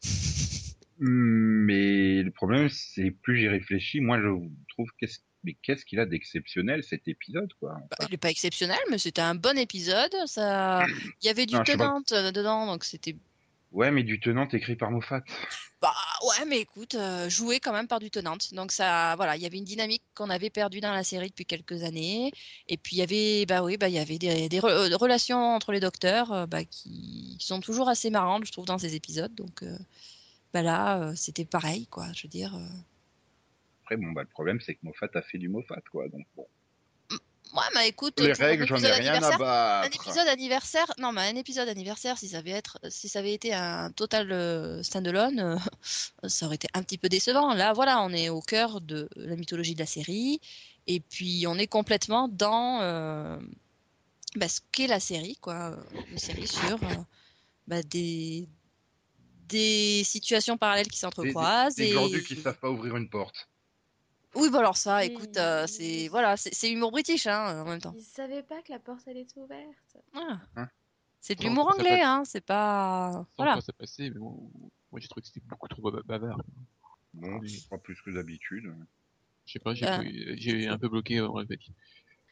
Mais 1.00 2.24
le 2.24 2.31
problème, 2.31 2.69
c'est 2.69 3.12
plus 3.12 3.38
j'y 3.38 3.48
réfléchis, 3.48 4.01
moi 4.01 4.19
je 4.19 4.29
trouve 4.69 4.89
qu'est-ce 4.98 5.19
mais 5.44 5.56
qu'est-ce 5.62 5.86
qu'il 5.86 6.00
a 6.00 6.06
d'exceptionnel 6.06 6.84
cet 6.84 7.08
épisode 7.08 7.53
quoi. 7.60 7.77
Bah, 7.91 8.06
il 8.08 8.13
est 8.13 8.17
pas 8.17 8.29
exceptionnel, 8.29 8.79
mais 8.89 8.98
c'était 8.98 9.22
un 9.22 9.36
bon 9.36 9.58
épisode. 9.58 10.15
Ça, 10.25 10.86
il 11.22 11.25
y 11.25 11.29
avait 11.29 11.46
du 11.46 11.56
Non, 11.56 11.63
tenante 11.63 12.12
euh, 12.12 12.32
dedans, 12.32 12.65
donc 12.65 12.84
c'était 12.84 13.15
ouais, 13.72 13.91
mais 13.91 14.03
du 14.03 14.20
tenant 14.20 14.48
écrit 14.48 14.75
par 14.75 14.91
Moffat. 14.91 15.22
Bah 15.79 15.94
ouais, 16.24 16.46
mais 16.48 16.60
écoute, 16.60 16.96
euh, 16.96 17.29
joué 17.29 17.60
quand 17.60 17.72
même 17.72 17.88
par 17.88 18.00
du 18.00 18.10
tenante. 18.10 18.51
Donc 18.56 18.72
ça, 18.72 19.15
voilà, 19.15 19.36
il 19.36 19.44
y 19.44 19.46
avait 19.46 19.60
une 19.60 19.63
dynamique 19.63 20.01
qu'on 20.15 20.32
avait 20.32 20.50
perdue 20.50 20.79
dans 20.79 20.91
la 20.91 21.03
série 21.03 21.29
depuis 21.29 21.46
quelques 21.46 21.84
années. 21.84 22.32
Et 22.67 22.77
puis 22.77 22.96
il 22.96 23.00
y 23.00 23.03
avait, 23.03 23.46
bah 23.46 23.62
oui, 23.62 23.77
bah 23.77 23.88
il 23.88 23.94
y 23.94 24.00
avait 24.00 24.17
des, 24.17 24.50
des 24.50 24.60
re- 24.60 24.91
euh, 24.91 24.98
relations 24.98 25.53
entre 25.53 25.72
les 25.72 25.79
docteurs 25.79 26.32
euh, 26.34 26.46
bah, 26.48 26.63
qui, 26.63 27.36
qui 27.38 27.46
sont 27.46 27.60
toujours 27.62 27.89
assez 27.89 28.10
marrantes, 28.10 28.46
je 28.46 28.51
trouve, 28.51 28.65
dans 28.65 28.79
ces 28.79 28.96
épisodes. 28.96 29.36
Donc 29.36 29.62
euh, 29.62 29.77
bah 30.51 30.63
là, 30.63 31.13
c'était 31.15 31.46
pareil, 31.46 31.86
quoi. 31.86 32.08
Je 32.13 32.24
veux 32.24 32.29
dire, 32.29 32.58
Après, 33.88 33.96
bon, 33.96 34.12
bah 34.12 34.22
le 34.24 34.27
problème, 34.27 34.60
c'est 34.60 34.74
que 34.74 34.79
Moffat 34.84 35.08
a 35.13 35.22
fait 35.22 35.38
du 35.38 35.48
Moffat 35.48 35.79
quoi. 35.89 36.10
Donc 36.10 36.27
bon. 36.36 36.46
ouais, 37.10 37.63
bah 37.74 37.86
écoute, 37.86 38.20
Les 38.20 38.34
règles, 38.34 38.67
j'en 38.67 38.75
ai 38.75 38.91
rien 38.91 39.13
à 39.13 39.15
anniversaire, 39.15 39.36
Un 39.36 39.38
battre. 39.82 39.96
épisode 39.96 40.27
anniversaire, 40.27 40.94
non, 40.98 41.13
mais 41.13 41.22
un 41.22 41.38
épisode 41.38 41.70
anniversaire, 41.70 42.17
si 42.17 42.27
ça 42.27 42.39
avait 42.39 42.51
être, 42.51 42.79
si 42.89 43.08
ça 43.08 43.20
avait 43.20 43.34
été 43.34 43.53
un 43.53 43.89
total 43.91 44.34
euh, 44.34 44.84
standalone, 44.84 45.39
euh, 45.39 46.27
ça 46.27 46.48
aurait 46.48 46.56
été 46.56 46.67
un 46.74 46.84
petit 46.84 46.98
peu 46.98 47.08
décevant. 47.08 47.53
Là, 47.53 47.72
voilà, 47.72 48.01
on 48.01 48.10
est 48.12 48.27
au 48.27 48.41
cœur 48.41 48.82
de 48.82 49.08
la 49.15 49.38
mythologie 49.38 49.74
de 49.74 49.79
la 49.79 49.86
série, 49.86 50.41
et 50.86 51.00
puis 51.00 51.46
on 51.48 51.56
est 51.58 51.67
complètement 51.67 52.27
dans 52.27 52.82
euh, 52.82 53.38
bah, 54.36 54.50
ce 54.50 54.60
qu'est 54.74 54.88
la 54.88 55.00
série, 55.00 55.38
quoi, 55.39 55.77
une 56.12 56.17
série 56.17 56.48
sur 56.48 56.84
euh, 56.84 56.96
bah, 57.67 57.82
des 57.84 58.50
des 59.48 60.03
situations 60.03 60.58
parallèles 60.58 60.88
qui 60.88 60.89
Des, 60.89 60.96
des, 60.96 61.00
s'entrecroisent 61.00 61.75
des 61.75 62.17
et 62.17 62.24
qui 62.24 62.36
savent 62.36 62.60
pas 62.60 62.70
ouvrir 62.70 62.98
une 62.98 63.08
porte. 63.08 63.48
Oui, 64.38 64.50
bah 64.51 64.60
alors 64.60 64.77
ça, 64.77 65.03
écoute, 65.06 65.38
euh, 65.38 65.67
c'est 65.67 66.08
voilà, 66.10 66.38
c'est 66.38 66.53
c'est 66.53 66.72
humour 66.72 66.91
british, 66.91 67.27
hein, 67.27 67.62
en 67.62 67.65
même 67.65 67.79
temps. 67.82 67.94
Ils 67.98 68.03
savaient 68.03 68.44
pas 68.44 68.62
que 68.62 68.72
la 68.72 68.79
porte 68.79 69.01
elle 69.08 69.17
était 69.17 69.39
ouverte. 69.39 69.98
Voilà. 70.13 70.39
Hein? 70.56 70.70
C'est 71.20 71.36
de 71.38 71.44
l'humour 71.44 71.70
ça 71.72 71.75
anglais, 71.79 72.01
hein, 72.01 72.24
c'est 72.25 72.46
pas 72.46 73.12
Sans 73.13 73.27
voilà. 73.38 73.53
quoi 73.53 73.62
ça 73.62 73.74
passait, 73.74 74.10
mais 74.10 74.20
bon, 74.20 74.50
moi 74.91 75.00
j'ai 75.00 75.08
trouvé 75.08 75.22
que 75.22 75.27
c'était 75.27 75.46
beaucoup 75.46 75.67
trop 75.67 75.91
ba- 75.91 76.01
bavard. 76.06 76.41
Bon, 77.13 77.39
Oui. 77.39 77.50
c'est 77.50 77.70
pas 77.70 77.77
plus 77.77 78.00
que 78.01 78.12
d'habitude. 78.12 78.74
Je 79.46 79.53
sais 79.53 79.60
pas, 79.60 79.74
j'ai 79.74 79.86
Ah. 79.88 80.01
j'ai 80.36 80.67
un 80.67 80.77
peu 80.77 80.89
bloqué 80.89 81.20
en 81.22 81.36
fait. 81.46 81.60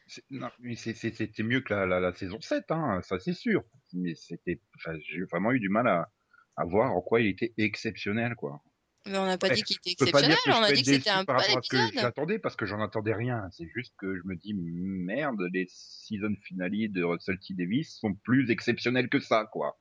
C'est- 0.06 0.22
non, 0.30 0.48
mais 0.60 0.76
c'est- 0.76 0.94
c'est- 0.94 1.12
c'était 1.14 1.42
mieux 1.42 1.60
que 1.62 1.74
la, 1.74 1.84
la, 1.84 1.98
la 1.98 2.14
saison 2.14 2.40
7, 2.40 2.70
hein, 2.70 3.00
ça 3.02 3.18
c'est 3.18 3.32
sûr. 3.32 3.64
Mais 3.92 4.14
c'était, 4.14 4.60
enfin, 4.76 4.96
j'ai 5.04 5.24
vraiment 5.24 5.50
eu 5.52 5.58
du 5.58 5.68
mal 5.68 5.88
à, 5.88 6.10
à 6.56 6.64
voir 6.64 6.92
en 6.92 7.00
quoi 7.00 7.20
il 7.20 7.26
était 7.26 7.52
exceptionnel, 7.56 8.36
quoi. 8.36 8.62
Mais 9.06 9.18
on 9.18 9.26
n'a 9.26 9.38
pas 9.38 9.48
Ouais, 9.48 9.54
dit 9.54 9.62
qu'il 9.62 9.76
était 9.76 9.90
exceptionnel, 9.92 10.36
on 10.48 10.62
a 10.62 10.72
dit 10.72 10.82
que 10.82 10.88
c'était 10.88 11.10
un 11.10 11.24
par 11.24 11.36
bon 11.36 11.42
rapport 11.42 11.58
à 11.58 11.62
ce 11.62 11.68
que 11.68 11.76
épisode. 11.76 11.94
j'attendais 12.00 12.38
parce 12.38 12.56
que 12.56 12.66
j'en 12.66 12.80
attendais 12.82 13.14
rien. 13.14 13.48
C'est 13.52 13.68
juste 13.68 13.94
que 13.96 14.16
je 14.16 14.22
me 14.24 14.36
dis 14.36 14.54
merde, 14.54 15.40
les 15.52 15.66
season 15.70 16.34
finales 16.42 16.92
de 16.92 17.02
Russell 17.04 17.38
T 17.38 17.54
Davis 17.54 17.98
sont 17.98 18.14
plus 18.14 18.50
exceptionnels 18.50 19.08
que 19.08 19.20
ça, 19.20 19.46
quoi. 19.52 19.78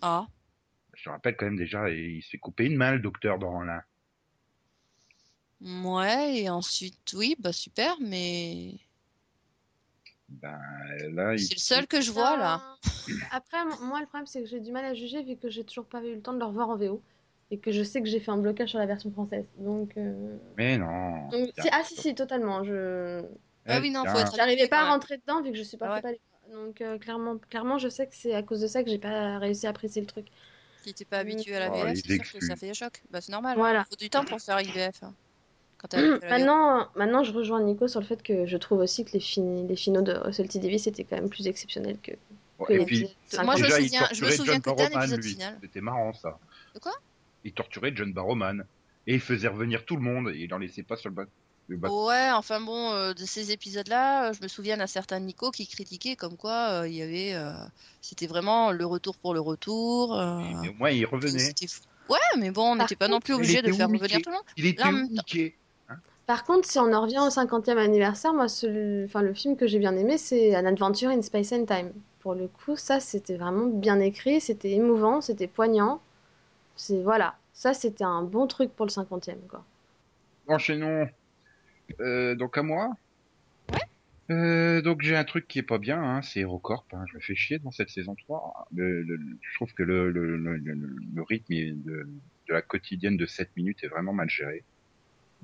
Ah, 0.00 0.26
Je 0.94 1.02
te 1.04 1.10
rappelle 1.10 1.36
quand 1.36 1.44
même 1.44 1.56
déjà, 1.58 1.90
il 1.90 2.22
se 2.22 2.30
fait 2.30 2.38
couper 2.38 2.64
une 2.64 2.76
main 2.76 2.92
le 2.92 2.98
docteur 3.00 3.38
dans 3.38 3.60
l'un. 3.60 3.82
ouais, 5.60 6.40
et 6.42 6.50
ensuite, 6.50 7.12
oui, 7.14 7.36
bah 7.38 7.52
super, 7.52 7.96
mais 8.00 8.74
Ben 10.28 10.58
là, 11.12 11.36
il... 11.36 11.38
c'est 11.38 11.54
le 11.54 11.60
seul 11.60 11.86
que 11.86 12.00
je 12.00 12.10
vois 12.12 12.36
là. 12.36 12.62
Après, 13.30 13.64
moi, 13.80 14.00
le 14.00 14.06
problème, 14.06 14.26
c'est 14.26 14.42
que 14.42 14.48
j'ai 14.48 14.60
du 14.60 14.72
mal 14.72 14.84
à 14.84 14.94
juger 14.94 15.22
vu 15.22 15.36
que 15.36 15.50
j'ai 15.50 15.64
toujours 15.64 15.86
pas 15.86 16.02
eu 16.04 16.14
le 16.14 16.22
temps 16.22 16.32
de 16.34 16.38
le 16.38 16.44
revoir 16.46 16.70
en 16.70 16.76
VO 16.76 17.02
et 17.52 17.58
que 17.58 17.70
je 17.70 17.82
sais 17.84 18.00
que 18.02 18.08
j'ai 18.08 18.18
fait 18.18 18.30
un 18.32 18.38
blocage 18.38 18.70
sur 18.70 18.78
la 18.80 18.86
version 18.86 19.10
française. 19.12 19.44
Donc, 19.58 19.92
euh, 19.96 20.36
Mais 20.56 20.76
non. 20.78 21.28
donc 21.28 21.50
si- 21.58 21.68
ah 21.70 21.82
si 21.84 21.94
si 21.96 22.14
totalement. 22.14 22.64
Je 22.64 23.22
Ah 23.66 23.78
oui, 23.80 23.90
non, 23.90 24.04
faut 24.06 24.18
être 24.18 24.34
j'arrivais 24.34 24.66
pas 24.66 24.80
à 24.80 24.90
rentrer 24.90 25.18
dedans 25.18 25.40
vu 25.42 25.52
que 25.52 25.58
je 25.58 25.62
suis 25.62 25.76
pas 25.76 25.86
Ah 25.90 25.94
ouais. 25.96 26.02
pas 26.02 26.10
les- 26.12 26.20
Donc 26.52 26.80
euh, 26.80 26.98
clairement, 26.98 27.38
clairement, 27.50 27.78
je 27.78 27.88
sais 27.88 28.06
que 28.06 28.14
c'est 28.16 28.34
à 28.34 28.42
cause 28.42 28.60
de 28.60 28.66
ça 28.66 28.82
que 28.82 28.90
j'ai 28.90 28.98
pas 28.98 29.38
réussi 29.38 29.66
à 29.66 29.70
apprécier 29.70 30.00
le 30.00 30.06
truc. 30.08 30.26
Qui 30.82 30.88
n'était 30.88 31.04
pas 31.04 31.18
habitué 31.18 31.54
à 31.54 31.60
la 31.60 31.70
Oh, 31.70 31.84
VF, 31.84 31.94
c'est 32.04 32.24
sûr 32.24 32.40
que 32.40 32.44
ça 32.46 32.56
fait 32.56 32.74
choc. 32.74 33.02
Bah 33.10 33.20
c'est 33.20 33.30
normal, 33.30 33.56
Voilà. 33.56 33.84
il 33.86 33.90
faut 33.90 33.96
du 33.96 34.10
temps 34.10 34.24
pour 34.24 34.40
faire 34.40 34.58
une 34.58 34.66
VF. 34.70 35.02
hein, 35.04 35.14
Quand 35.78 35.94
VO. 35.94 36.18
Maintenant, 36.28 36.88
maintenant, 36.96 37.22
je 37.22 37.32
rejoins 37.32 37.62
Nico 37.62 37.86
sur 37.86 38.00
le 38.00 38.06
fait 38.06 38.20
que 38.22 38.46
je 38.46 38.56
trouve 38.56 38.78
aussi 38.80 39.04
que 39.04 39.12
les, 39.12 39.20
fin- 39.20 39.64
les 39.68 39.76
finaux 39.76 40.02
de 40.02 40.12
Russell 40.12 40.48
T 40.48 40.58
Davis 40.58 40.86
étaient 40.86 41.04
quand 41.04 41.16
même 41.16 41.28
plus 41.30 41.46
exceptionnels 41.46 41.98
que. 42.02 42.12
Bon, 42.58 42.64
que 42.64 42.72
et 42.72 42.78
les 42.78 42.84
puis. 42.84 43.16
Moi, 43.44 43.54
je 43.56 43.62
me 43.64 43.68
souviens- 43.70 44.08
je 44.12 44.24
me 44.24 44.30
souviens 44.30 44.52
John 44.54 44.60
que 44.62 44.70
d'un 44.70 44.74
Barrowman, 44.76 45.02
épisode 45.02 45.22
lui. 45.22 45.30
final. 45.34 45.58
C'était 45.62 45.80
marrant, 45.80 46.12
ça. 46.12 46.38
De 46.74 46.80
quoi? 46.80 46.92
Il 47.44 47.52
torturait 47.52 47.92
John 47.94 48.12
Barrowman. 48.12 48.64
Et 49.06 49.14
il 49.14 49.20
faisait 49.20 49.48
revenir 49.48 49.84
tout 49.84 49.96
le 49.96 50.02
monde, 50.02 50.28
et 50.34 50.38
il 50.38 50.54
en 50.54 50.58
laissait 50.58 50.84
pas 50.84 50.96
sur 50.96 51.08
le 51.10 51.14
bateau. 51.16 51.30
Le 51.68 51.76
bateau. 51.76 52.08
Ouais, 52.08 52.30
enfin 52.32 52.60
bon, 52.60 52.90
euh, 52.92 53.14
de 53.14 53.24
ces 53.24 53.50
épisodes-là, 53.52 54.28
euh, 54.28 54.32
je 54.32 54.42
me 54.42 54.48
souviens 54.48 54.76
d'un 54.76 54.86
certain 54.86 55.18
Nico 55.20 55.50
qui 55.50 55.66
critiquait 55.66 56.16
comme 56.16 56.36
quoi 56.36 56.82
euh, 56.82 56.88
il 56.88 56.94
y 56.94 57.02
avait, 57.02 57.34
euh, 57.34 57.52
c'était 58.00 58.26
vraiment 58.26 58.70
le 58.72 58.84
retour 58.86 59.16
pour 59.16 59.32
le 59.34 59.40
retour. 59.40 60.18
euh, 60.18 60.38
Mais 60.62 60.68
au 60.68 60.74
moins, 60.74 60.90
il 60.90 61.04
revenait. 61.06 61.38
c'était 61.38 61.66
fou. 61.68 61.80
Ouais, 62.08 62.18
mais 62.38 62.50
bon, 62.50 62.72
on 62.72 62.76
n'était 62.76 62.96
pas 62.96 63.08
non 63.08 63.20
plus 63.20 63.34
obligé 63.34 63.62
de 63.62 63.72
faire 63.72 63.88
revenir 63.88 64.20
tout 64.22 64.30
le 64.30 64.34
monde. 64.36 64.44
Il 64.56 64.66
était 64.66 64.82
Là, 64.82 64.90
où, 64.92 65.08
Mickey 65.08 65.56
Par 66.26 66.44
contre, 66.44 66.68
si 66.68 66.78
on 66.78 66.92
en 66.92 67.02
revient 67.02 67.20
au 67.20 67.30
50e 67.30 67.78
anniversaire, 67.78 68.32
moi, 68.34 68.48
ce- 68.48 69.04
enfin, 69.04 69.22
le 69.22 69.34
film 69.34 69.56
que 69.56 69.66
j'ai 69.66 69.78
bien 69.78 69.96
aimé, 69.96 70.18
c'est 70.18 70.56
An 70.56 70.66
Adventure 70.66 71.10
in 71.10 71.22
Space 71.22 71.52
and 71.52 71.64
Time. 71.66 71.92
Pour 72.20 72.34
le 72.34 72.46
coup, 72.48 72.76
ça, 72.76 73.00
c'était 73.00 73.36
vraiment 73.36 73.66
bien 73.66 73.98
écrit, 74.00 74.40
c'était 74.40 74.70
émouvant, 74.72 75.20
c'était 75.20 75.48
poignant. 75.48 76.00
C'est 76.82 77.00
voilà, 77.00 77.38
ça, 77.52 77.74
c'était 77.74 78.02
un 78.02 78.24
bon 78.24 78.48
truc 78.48 78.72
pour 78.74 78.84
le 78.86 78.90
50e, 78.90 79.46
quoi. 79.46 79.64
Enchaînons. 80.46 81.08
Euh, 82.00 82.34
donc 82.34 82.58
à 82.58 82.62
moi. 82.62 82.92
Euh, 84.30 84.80
donc 84.82 85.02
j'ai 85.02 85.16
un 85.16 85.24
truc 85.24 85.46
qui 85.48 85.58
est 85.58 85.62
pas 85.62 85.78
bien, 85.78 86.00
hein, 86.02 86.22
c'est 86.22 86.40
HeroCorp. 86.40 86.86
Hein, 86.92 87.04
je 87.10 87.16
me 87.16 87.20
fais 87.20 87.34
chier 87.34 87.58
dans 87.58 87.70
cette 87.70 87.90
saison 87.90 88.14
3. 88.14 88.66
Le, 88.74 89.02
le- 89.02 89.18
je 89.40 89.54
trouve 89.56 89.72
que 89.74 89.82
le, 89.82 90.10
le, 90.10 90.36
le, 90.36 90.56
le- 90.56 90.96
le 91.14 91.22
rythme 91.22 91.54
de, 91.54 92.08
de 92.48 92.52
la 92.52 92.62
quotidienne 92.62 93.16
de 93.16 93.26
7 93.26 93.54
minutes 93.56 93.82
est 93.84 93.88
vraiment 93.88 94.12
mal 94.12 94.28
géré 94.30 94.64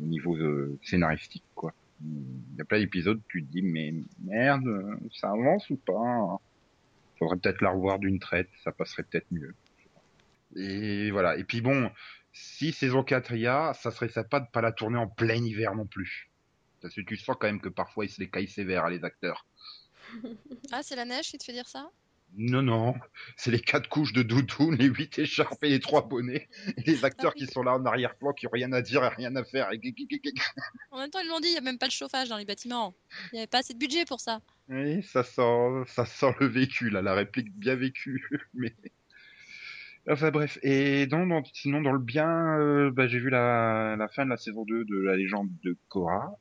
au 0.01 0.07
niveau 0.07 0.37
euh, 0.37 0.79
scénaristique. 0.83 1.45
quoi. 1.55 1.73
Il 2.05 2.57
y 2.59 2.61
a 2.63 2.65
plein 2.65 2.81
d'épisodes, 2.81 3.21
tu 3.29 3.45
te 3.47 3.51
dis 3.53 3.63
mais 3.63 3.95
merde, 4.25 4.67
ça 5.15 5.31
avance 5.33 5.71
ou 5.71 5.77
pas? 5.79 6.39
Faudrait 7.19 7.39
peut-être 7.39 7.61
la 7.63 7.71
revoir 7.71 7.99
d'une 8.01 8.19
traite, 8.21 8.51
ça 8.65 8.73
passerait 8.73 9.05
peut-être 9.05 9.27
mieux. 9.31 9.55
Et 10.57 11.11
voilà. 11.11 11.37
Et 11.37 11.45
puis 11.45 11.61
bon, 11.61 11.91
si 12.33 12.73
saison 12.73 13.03
4 13.03 13.33
il 13.33 13.41
y 13.41 13.47
a, 13.47 13.75
ça 13.75 13.91
serait 13.91 14.09
sympa 14.09 14.41
de 14.41 14.47
pas 14.51 14.61
la 14.61 14.73
tourner 14.73 14.99
en 14.99 15.09
plein 15.09 15.43
hiver 15.43 15.75
non 15.75 15.87
plus. 15.87 16.31
Parce 16.81 16.95
que 16.95 17.01
tu 17.01 17.17
sens 17.17 17.37
quand 17.39 17.49
même 17.49 17.61
que 17.61 17.69
parfois 17.69 18.05
ils 18.05 18.11
se 18.11 18.21
les 18.21 18.31
caillent 18.31 18.49
sévères 18.49 18.85
à 18.85 18.91
les 18.91 19.05
acteurs. 19.05 19.47
Ah, 20.73 20.83
c'est 20.83 20.97
la 20.97 21.05
neige 21.05 21.29
qui 21.29 21.39
te 21.39 21.45
fait 21.45 21.53
dire 21.53 21.69
ça? 21.69 21.91
Non, 22.37 22.63
non, 22.63 22.95
c'est 23.37 23.51
les 23.51 23.61
quatre 23.61 23.89
couches 23.89 24.13
de 24.13 24.23
doudoune, 24.23 24.77
les 24.77 24.87
huit 24.87 25.19
écharpes 25.19 25.65
et 25.65 25.71
les 25.71 25.81
trois 25.81 26.07
bonnets. 26.07 26.49
Et 26.77 26.83
les 26.83 27.05
acteurs 27.05 27.35
qui 27.35 27.47
sont 27.47 27.63
là 27.63 27.75
en 27.75 27.85
arrière-plan, 27.87 28.33
qui 28.33 28.47
ont 28.47 28.51
rien 28.53 28.73
à 28.73 28.83
dire 28.83 29.03
et 29.03 29.09
rien 29.09 29.35
à 29.37 29.45
faire. 29.45 29.73
Et... 29.73 29.81
En 30.91 30.99
même 30.99 31.11
temps, 31.11 31.21
ils 31.21 31.29
l'ont 31.29 31.41
dit, 31.41 31.49
il 31.49 31.53
n'y 31.53 31.59
a 31.59 31.63
même 31.63 31.79
pas 31.79 31.87
le 31.87 31.93
chauffage 31.93 32.29
dans 32.29 32.37
les 32.37 32.45
bâtiments. 32.45 32.95
Il 33.33 33.37
n'y 33.37 33.39
avait 33.41 33.47
pas 33.47 33.59
assez 33.59 33.73
de 33.73 33.79
budget 33.79 34.05
pour 34.05 34.21
ça. 34.21 34.41
Oui, 34.69 35.03
ça 35.03 35.25
sent, 35.25 35.85
ça 35.87 36.05
sent 36.05 36.35
le 36.41 36.47
vécu, 36.47 36.91
là, 36.91 37.01
la 37.01 37.15
réplique 37.15 37.51
bien 37.55 37.77
vécue. 37.77 38.29
Mais... 38.55 38.75
Enfin 40.11 40.31
bref, 40.31 40.59
et 40.63 41.07
dans, 41.07 41.45
sinon 41.53 41.83
dans 41.83 41.93
le 41.93 41.99
bien, 41.99 42.59
euh, 42.59 42.91
bah, 42.91 43.07
j'ai 43.07 43.19
vu 43.19 43.29
la, 43.31 43.95
la 43.99 44.09
fin 44.09 44.25
de 44.25 44.31
la 44.31 44.39
saison 44.39 44.65
2 44.65 44.85
de 44.85 44.97
la 45.01 45.17
légende 45.17 45.51
de 45.63 45.77
Korra. 45.89 46.39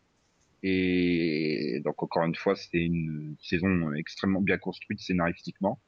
Et 0.63 1.81
donc 1.83 2.01
encore 2.03 2.23
une 2.25 2.35
fois, 2.35 2.55
c'était 2.55 2.83
une 2.83 3.35
saison 3.41 3.93
extrêmement 3.93 4.41
bien 4.41 4.57
construite 4.57 4.99
scénaristiquement. 5.01 5.81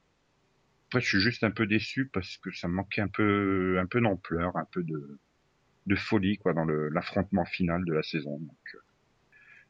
Après, 0.87 1.01
je 1.01 1.07
suis 1.07 1.21
juste 1.21 1.43
un 1.43 1.51
peu 1.51 1.67
déçu 1.67 2.07
parce 2.07 2.37
que 2.37 2.51
ça 2.51 2.67
manquait 2.67 3.01
un 3.01 3.07
peu, 3.07 3.79
un 3.79 3.85
peu 3.85 4.01
d'ampleur, 4.01 4.57
un 4.57 4.65
peu 4.65 4.83
de, 4.83 5.19
de 5.87 5.95
folie 5.95 6.37
quoi 6.37 6.53
dans 6.53 6.65
l'affrontement 6.65 7.45
final 7.45 7.85
de 7.85 7.93
la 7.93 8.03
saison. 8.03 8.39
Donc, 8.39 8.75
euh, 8.75 8.79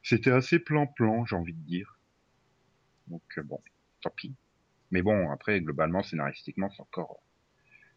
c'était 0.02 0.32
assez 0.32 0.58
plan-plan, 0.58 1.24
j'ai 1.26 1.36
envie 1.36 1.54
de 1.54 1.62
dire. 1.66 1.98
Donc 3.08 3.22
euh, 3.38 3.42
bon, 3.42 3.60
tant 4.02 4.10
pis. 4.10 4.34
Mais 4.90 5.02
bon, 5.02 5.30
après, 5.30 5.60
globalement, 5.60 6.02
scénaristiquement, 6.02 6.70
c'est 6.70 6.82
encore 6.82 7.22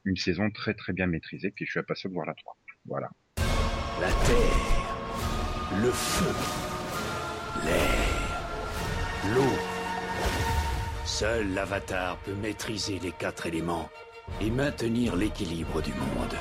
une 0.06 0.18
saison 0.18 0.50
très 0.52 0.74
très 0.74 0.94
bien 0.94 1.08
maîtrisée, 1.08 1.52
puis 1.52 1.66
je 1.66 1.72
suis 1.72 1.80
impatient 1.80 2.10
de 2.10 2.14
voir 2.14 2.26
la 2.26 2.34
3. 2.34 2.58
Voilà. 2.86 3.10
La 4.02 4.08
terre, 4.08 5.82
le 5.82 5.92
feu, 5.92 6.34
l'air, 7.66 9.34
l'eau. 9.34 9.58
Seul 11.06 11.54
l'avatar 11.54 12.18
peut 12.20 12.36
maîtriser 12.36 13.00
les 13.00 13.12
quatre 13.12 13.46
éléments 13.46 13.90
et 14.42 14.50
maintenir 14.50 15.16
l'équilibre 15.16 15.82
du 15.82 15.92
monde. 15.92 16.36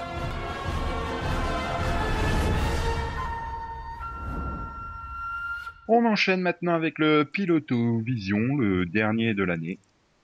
On 5.88 6.07
enchaîne 6.07 6.40
maintenant 6.40 6.75
avec 6.75 6.99
le 6.99 7.25
Piloto 7.25 7.99
Vision, 8.00 8.57
le 8.57 8.87
dernier 8.87 9.35
de 9.35 9.42
l'année. 9.42 9.78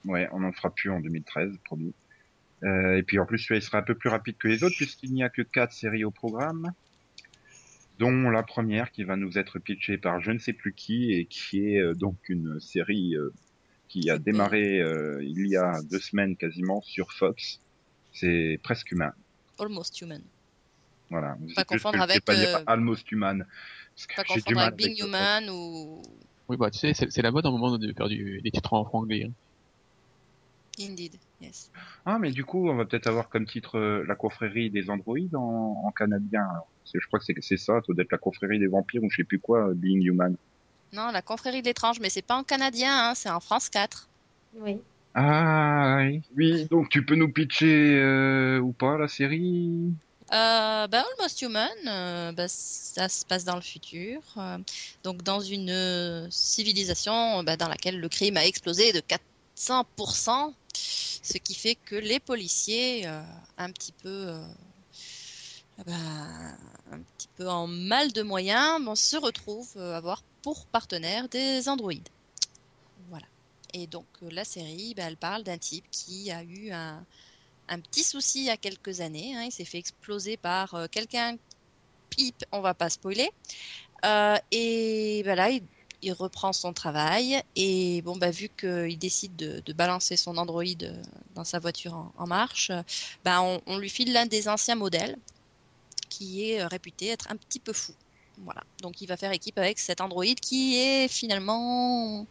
Ouais, 0.05 0.27
on 0.31 0.39
n'en 0.39 0.51
fera 0.51 0.73
plus 0.73 0.89
en 0.89 0.99
2013, 0.99 1.57
promis. 1.63 1.93
Euh, 2.63 2.97
et 2.97 3.03
puis 3.03 3.19
en 3.19 3.25
plus, 3.25 3.39
celui-là, 3.39 3.59
il 3.59 3.63
sera 3.63 3.77
un 3.77 3.83
peu 3.83 3.95
plus 3.95 4.09
rapide 4.09 4.35
que 4.37 4.47
les 4.47 4.63
autres, 4.63 4.75
puisqu'il 4.75 5.13
n'y 5.13 5.23
a 5.23 5.29
que 5.29 5.41
quatre 5.41 5.71
séries 5.73 6.03
au 6.03 6.11
programme, 6.11 6.71
dont 7.99 8.29
la 8.29 8.43
première 8.43 8.91
qui 8.91 9.03
va 9.03 9.15
nous 9.15 9.37
être 9.37 9.59
pitchée 9.59 9.97
par 9.97 10.21
je 10.21 10.31
ne 10.31 10.39
sais 10.39 10.53
plus 10.53 10.73
qui, 10.73 11.11
et 11.13 11.25
qui 11.25 11.73
est 11.73 11.79
euh, 11.79 11.93
donc 11.93 12.17
une 12.27 12.59
série 12.59 13.15
euh, 13.15 13.33
qui 13.87 14.09
a 14.09 14.17
démarré 14.17 14.79
euh, 14.81 15.23
il 15.23 15.47
y 15.47 15.57
a 15.57 15.81
deux 15.89 15.99
semaines 15.99 16.35
quasiment 16.35 16.81
sur 16.81 17.11
Fox. 17.11 17.59
C'est 18.13 18.59
presque 18.63 18.91
humain. 18.91 19.13
Almost 19.59 20.01
Human. 20.01 20.21
Voilà. 21.09 21.37
Pas 21.55 21.63
confondre 21.63 22.01
avec, 22.01 22.23
pas 22.23 22.35
dire 22.35 22.57
euh, 22.57 22.63
Almost 22.67 23.11
Human. 23.11 23.45
Pas 24.15 24.23
confondre 24.23 24.59
avec 24.59 24.77
Being 24.77 25.05
Human 25.05 25.49
ou 25.49 26.01
Oui, 26.47 26.57
bah, 26.57 26.69
tu 26.71 26.79
sais, 26.79 26.93
c'est 26.93 27.21
la 27.21 27.31
mode 27.31 27.45
à 27.45 27.49
un 27.49 27.51
moment 27.51 27.77
de 27.77 27.93
faire 27.93 28.07
du, 28.07 28.41
des 28.41 28.51
titres 28.51 28.73
en 28.73 28.89
anglais. 28.93 29.27
hein. 29.27 29.31
Indeed. 30.79 31.15
Yes. 31.41 31.71
Ah, 32.05 32.19
mais 32.19 32.31
du 32.31 32.43
coup, 32.43 32.69
on 32.69 32.75
va 32.75 32.85
peut-être 32.85 33.07
avoir 33.07 33.29
comme 33.29 33.45
titre 33.45 33.77
euh, 33.77 34.03
la 34.07 34.15
confrérie 34.15 34.69
des 34.69 34.89
androïdes 34.89 35.35
en, 35.35 35.81
en 35.85 35.91
canadien. 35.91 36.41
alors. 36.49 36.67
Je 36.93 37.05
crois 37.07 37.19
que 37.19 37.25
c'est 37.25 37.35
c'est 37.41 37.57
ça, 37.57 37.79
ça 37.85 37.93
doit 37.93 38.03
être 38.03 38.11
la 38.11 38.17
confrérie 38.17 38.59
des 38.59 38.67
vampires 38.67 39.03
ou 39.03 39.09
je 39.09 39.17
sais 39.17 39.23
plus 39.23 39.39
quoi, 39.39 39.69
euh, 39.69 39.73
Being 39.75 40.01
Human. 40.01 40.35
Non, 40.91 41.11
la 41.11 41.21
confrérie 41.21 41.61
de 41.61 41.67
l'étrange, 41.67 41.99
mais 41.99 42.09
c'est 42.09 42.23
pas 42.23 42.35
en 42.35 42.43
canadien, 42.43 43.09
hein, 43.09 43.13
c'est 43.15 43.29
en 43.29 43.39
France 43.39 43.69
4. 43.69 44.09
Oui. 44.55 44.79
Ah, 45.13 45.97
oui. 45.99 46.21
Oui, 46.35 46.67
donc 46.69 46.89
tu 46.89 47.05
peux 47.05 47.15
nous 47.15 47.31
pitcher 47.31 47.95
euh, 47.95 48.59
ou 48.59 48.71
pas 48.71 48.97
la 48.97 49.07
série? 49.07 49.93
Euh, 50.31 50.87
bah, 50.87 51.03
Almost 51.17 51.41
Human, 51.41 51.69
euh, 51.87 52.31
bah, 52.31 52.45
ça 52.47 53.09
se 53.09 53.25
passe 53.25 53.45
dans 53.45 53.55
le 53.55 53.61
futur, 53.61 54.21
euh, 54.37 54.57
donc 55.03 55.23
dans 55.23 55.39
une 55.39 55.71
euh, 55.71 56.27
civilisation 56.29 57.43
bah, 57.43 57.57
dans 57.57 57.67
laquelle 57.67 57.99
le 57.99 58.09
crime 58.09 58.37
a 58.37 58.45
explosé 58.45 58.93
de 58.93 59.01
400%, 59.57 60.53
ce 61.21 61.37
qui 61.37 61.53
fait 61.53 61.75
que 61.75 61.95
les 61.95 62.19
policiers, 62.19 63.07
euh, 63.07 63.21
un 63.57 63.71
petit 63.71 63.91
peu, 63.91 64.27
euh, 64.27 64.47
ah 65.77 65.83
bah, 65.85 65.93
un 66.91 66.99
petit 66.99 67.27
peu 67.35 67.47
en 67.47 67.67
mal 67.67 68.11
de 68.11 68.21
moyens, 68.21 68.81
se 68.99 69.17
retrouvent 69.17 69.77
euh, 69.77 69.95
avoir 69.95 70.23
pour 70.41 70.65
partenaire 70.65 71.29
des 71.29 71.69
androïdes. 71.69 72.09
Voilà. 73.09 73.25
Et 73.73 73.87
donc 73.87 74.07
la 74.21 74.43
série, 74.43 74.93
bah, 74.95 75.03
elle 75.05 75.17
parle 75.17 75.43
d'un 75.43 75.57
type 75.57 75.85
qui 75.91 76.31
a 76.31 76.43
eu 76.43 76.71
un, 76.71 77.05
petit 77.67 78.03
souci 78.03 78.39
il 78.39 78.45
y 78.45 78.49
a 78.49 78.57
quelques 78.57 79.01
années. 79.01 79.35
hein. 79.35 79.43
il 79.43 79.51
s'est 79.51 79.65
fait 79.65 79.77
exploser 79.77 80.37
par 80.37 80.75
quelqu'un. 80.91 81.37
Pipe, 82.09 82.43
on 82.51 82.61
va 82.61 82.73
pas 82.73 82.89
spoiler. 82.89 83.29
Et 84.51 85.21
bah 85.23 85.35
là, 85.35 85.51
il, 85.51 85.61
il 86.01 86.13
reprend 86.13 86.53
son 86.53 86.73
travail. 86.73 87.41
Et 87.55 88.01
bon, 88.03 88.15
bah, 88.17 88.31
vu 88.31 88.49
qu'il 88.49 88.97
décide 88.97 89.35
de, 89.35 89.61
de 89.65 89.73
balancer 89.73 90.15
son 90.15 90.37
Android 90.37 90.63
euh, 90.63 91.01
dans 91.35 91.43
sa 91.43 91.59
voiture 91.59 91.93
en, 91.93 92.11
en 92.17 92.27
marche, 92.27 92.71
bah, 93.23 93.41
on, 93.41 93.61
on 93.65 93.77
lui 93.77 93.89
file 93.89 94.13
l'un 94.13 94.25
des 94.25 94.47
anciens 94.47 94.75
modèles 94.75 95.17
qui 96.09 96.49
est 96.49 96.61
euh, 96.61 96.67
réputé 96.67 97.07
être 97.07 97.31
un 97.31 97.35
petit 97.35 97.59
peu 97.59 97.73
fou. 97.73 97.93
Voilà. 98.39 98.63
Donc 98.81 99.01
il 99.01 99.07
va 99.07 99.17
faire 99.17 99.31
équipe 99.31 99.57
avec 99.57 99.79
cet 99.79 99.99
androïde 99.99 100.39
qui 100.39 100.77
est 100.77 101.07
finalement 101.07 102.25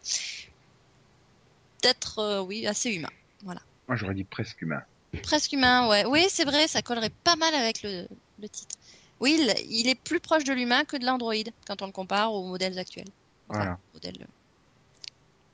peut-être 1.81 2.19
euh, 2.19 2.41
oui 2.41 2.65
assez 2.65 2.91
humain. 2.91 3.11
Voilà. 3.43 3.61
Moi, 3.87 3.95
j'aurais 3.95 4.15
dit 4.15 4.23
presque 4.23 4.61
humain. 4.61 4.81
Presque 5.23 5.53
humain, 5.53 5.87
ouais. 5.87 6.05
Oui, 6.05 6.25
c'est 6.29 6.45
vrai, 6.45 6.67
ça 6.67 6.81
collerait 6.81 7.11
pas 7.23 7.35
mal 7.35 7.53
avec 7.55 7.83
le, 7.83 8.07
le 8.39 8.49
titre. 8.49 8.75
Oui, 9.19 9.37
il, 9.39 9.53
il 9.69 9.87
est 9.87 9.95
plus 9.95 10.19
proche 10.19 10.43
de 10.43 10.53
l'humain 10.53 10.83
que 10.85 10.97
de 10.97 11.05
l'androïde 11.05 11.51
quand 11.67 11.81
on 11.81 11.87
le 11.87 11.91
compare 11.91 12.33
aux 12.33 12.45
modèles 12.45 12.77
actuels. 12.77 13.09
Voilà. 13.49 13.79
aux 13.91 13.95
modèles 13.95 14.27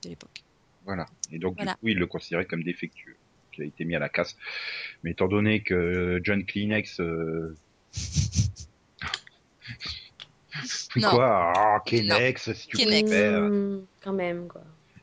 de 0.04 0.08
l'époque. 0.08 0.42
Voilà. 0.84 1.06
Et 1.32 1.38
donc, 1.38 1.56
Voilà. 1.56 1.72
du 1.72 1.78
coup, 1.78 1.88
il 1.88 1.98
le 1.98 2.06
considérait 2.06 2.44
comme 2.46 2.62
défectueux, 2.62 3.16
qui 3.52 3.62
a 3.62 3.64
été 3.64 3.84
mis 3.84 3.96
à 3.96 3.98
la 3.98 4.08
casse. 4.08 4.36
Mais 5.02 5.12
étant 5.12 5.28
donné 5.28 5.62
que 5.62 6.20
John 6.22 6.44
Kleenex, 6.44 7.00
euh... 7.00 7.56
Non. 10.96 11.10
quoi, 11.10 11.52
ah, 11.54 11.82
Kleenex, 11.84 12.52
si 12.52 12.68
tu 12.68 12.76
Kleenex. 12.78 13.10
préfères. 13.10 13.42
Mmh, 13.42 13.86
quand 14.02 14.12
même, 14.14 14.48
quoi. 14.48 14.62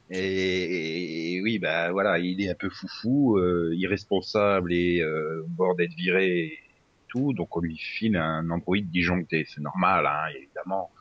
Et, 0.09 1.33
et 1.35 1.41
oui, 1.41 1.59
bah 1.59 1.91
voilà, 1.91 2.19
il 2.19 2.41
est 2.41 2.49
un 2.49 2.55
peu 2.55 2.69
foufou, 2.69 3.37
euh, 3.37 3.73
irresponsable 3.75 4.73
et 4.73 5.01
euh, 5.01 5.43
au 5.43 5.47
bord 5.47 5.75
d'être 5.75 5.93
viré 5.93 6.39
et 6.45 6.59
tout, 7.07 7.33
donc 7.33 7.55
on 7.55 7.61
lui 7.61 7.77
file 7.77 8.17
un 8.17 8.49
androïde 8.49 8.89
disjoncté, 8.89 9.45
c'est 9.47 9.61
normal, 9.61 10.05
hein, 10.05 10.25
évidemment. 10.35 10.91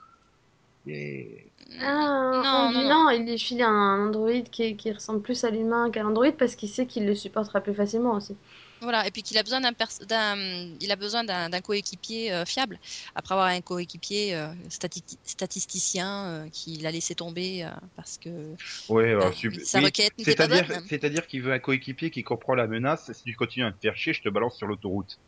Et 0.87 1.47
Ah, 1.81 2.43
Non, 2.43 2.67
on 2.67 2.71
dit 2.71 2.85
non, 2.89 3.05
non, 3.05 3.11
il 3.11 3.25
lui 3.25 3.39
file 3.39 3.63
un 3.63 4.07
androïde 4.09 4.51
qui, 4.51 4.77
qui 4.77 4.93
ressemble 4.93 5.23
plus 5.23 5.45
à 5.45 5.51
l'humain 5.51 5.91
qu'à 5.91 6.03
l'androïde 6.03 6.37
parce 6.37 6.55
qu'il 6.57 6.69
sait 6.69 6.87
qu'il 6.87 7.07
le 7.07 7.15
supportera 7.15 7.61
plus 7.61 7.75
facilement 7.75 8.15
aussi. 8.15 8.37
Voilà, 8.81 9.07
et 9.07 9.13
puis 9.13 9.23
qu'il 9.23 9.39
a 9.39 9.45
besoin 9.45 9.61
d'un 9.61 9.73
pers- 9.73 10.05
d'un 10.09 10.37
il 10.81 10.91
a 10.91 10.97
besoin 10.97 11.23
d'un 11.23 11.49
d'un 11.49 11.61
coéquipier 11.61 12.33
euh, 12.33 12.45
fiable. 12.45 12.81
Après 13.15 13.35
avoir 13.35 13.47
un 13.47 13.61
coéquipier 13.61 14.35
euh, 14.35 14.53
stati- 14.69 15.19
statisticien 15.25 16.27
euh, 16.47 16.49
qui 16.51 16.79
l'a 16.79 16.91
laissé 16.91 17.15
tomber 17.15 17.63
euh, 17.65 17.71
parce 17.95 18.19
que 18.19 18.57
ouais, 18.89 19.15
bah, 19.15 19.31
sa 19.65 19.81
requête 19.81 20.13
n'était 20.19 20.35
pas 20.35 20.49
c'est-à-dire, 20.49 20.67
bonne. 20.67 20.83
c'est-à-dire 20.89 21.27
qu'il 21.29 21.43
veut 21.43 21.53
un 21.53 21.59
coéquipier 21.61 22.11
qui 22.11 22.23
comprend 22.25 22.55
la 22.55 22.67
menace. 22.67 23.11
Si 23.13 23.23
tu 23.23 23.35
continues 23.37 23.67
à 23.67 23.73
te 23.73 23.79
faire 23.81 23.97
chier, 23.97 24.13
je 24.15 24.23
te 24.23 24.29
balance 24.29 24.57
sur 24.57 24.67
l'autoroute. 24.67 25.21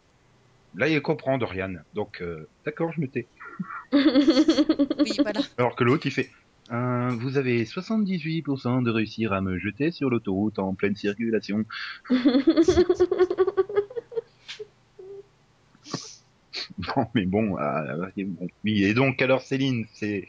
Là, 0.75 0.89
il 0.89 1.01
comprend 1.03 1.39
Dorian. 1.39 1.75
Donc, 1.95 2.21
euh, 2.23 2.51
d'accord, 2.67 2.93
je 2.93 3.01
me 3.01 3.11
tais. 3.11 3.31
Oui, 3.93 5.17
voilà. 5.23 5.41
Alors 5.59 5.77
que 5.77 5.85
l'autre, 5.85 6.07
il 6.07 6.13
fait. 6.13 6.31
Euh, 6.73 7.11
vous 7.11 7.37
avez 7.37 7.65
78% 7.65 8.83
de 8.83 8.91
réussir 8.91 9.33
à 9.33 9.41
me 9.41 9.59
jeter 9.59 9.91
sur 9.91 10.09
l'autoroute 10.09 10.59
en 10.59 10.75
pleine 10.75 10.97
circulation. 10.97 11.65
Non, 16.79 17.07
mais 17.15 17.25
bon, 17.25 17.59
euh, 17.59 18.07
bon. 18.17 18.49
Oui, 18.65 18.85
et 18.85 18.95
donc, 18.95 19.21
alors 19.23 19.43
Céline, 19.43 19.87
c'est, 19.93 20.27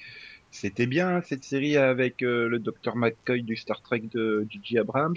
c'était 0.51 0.85
bien 0.85 1.21
cette 1.21 1.43
série 1.43 1.77
avec 1.77 2.21
euh, 2.21 2.47
le 2.47 2.59
Dr 2.59 2.95
McCoy 2.95 3.41
du 3.41 3.55
Star 3.55 3.81
Trek 3.81 4.03
de 4.13 4.45
J.J. 4.49 4.79
Abrams? 4.79 5.15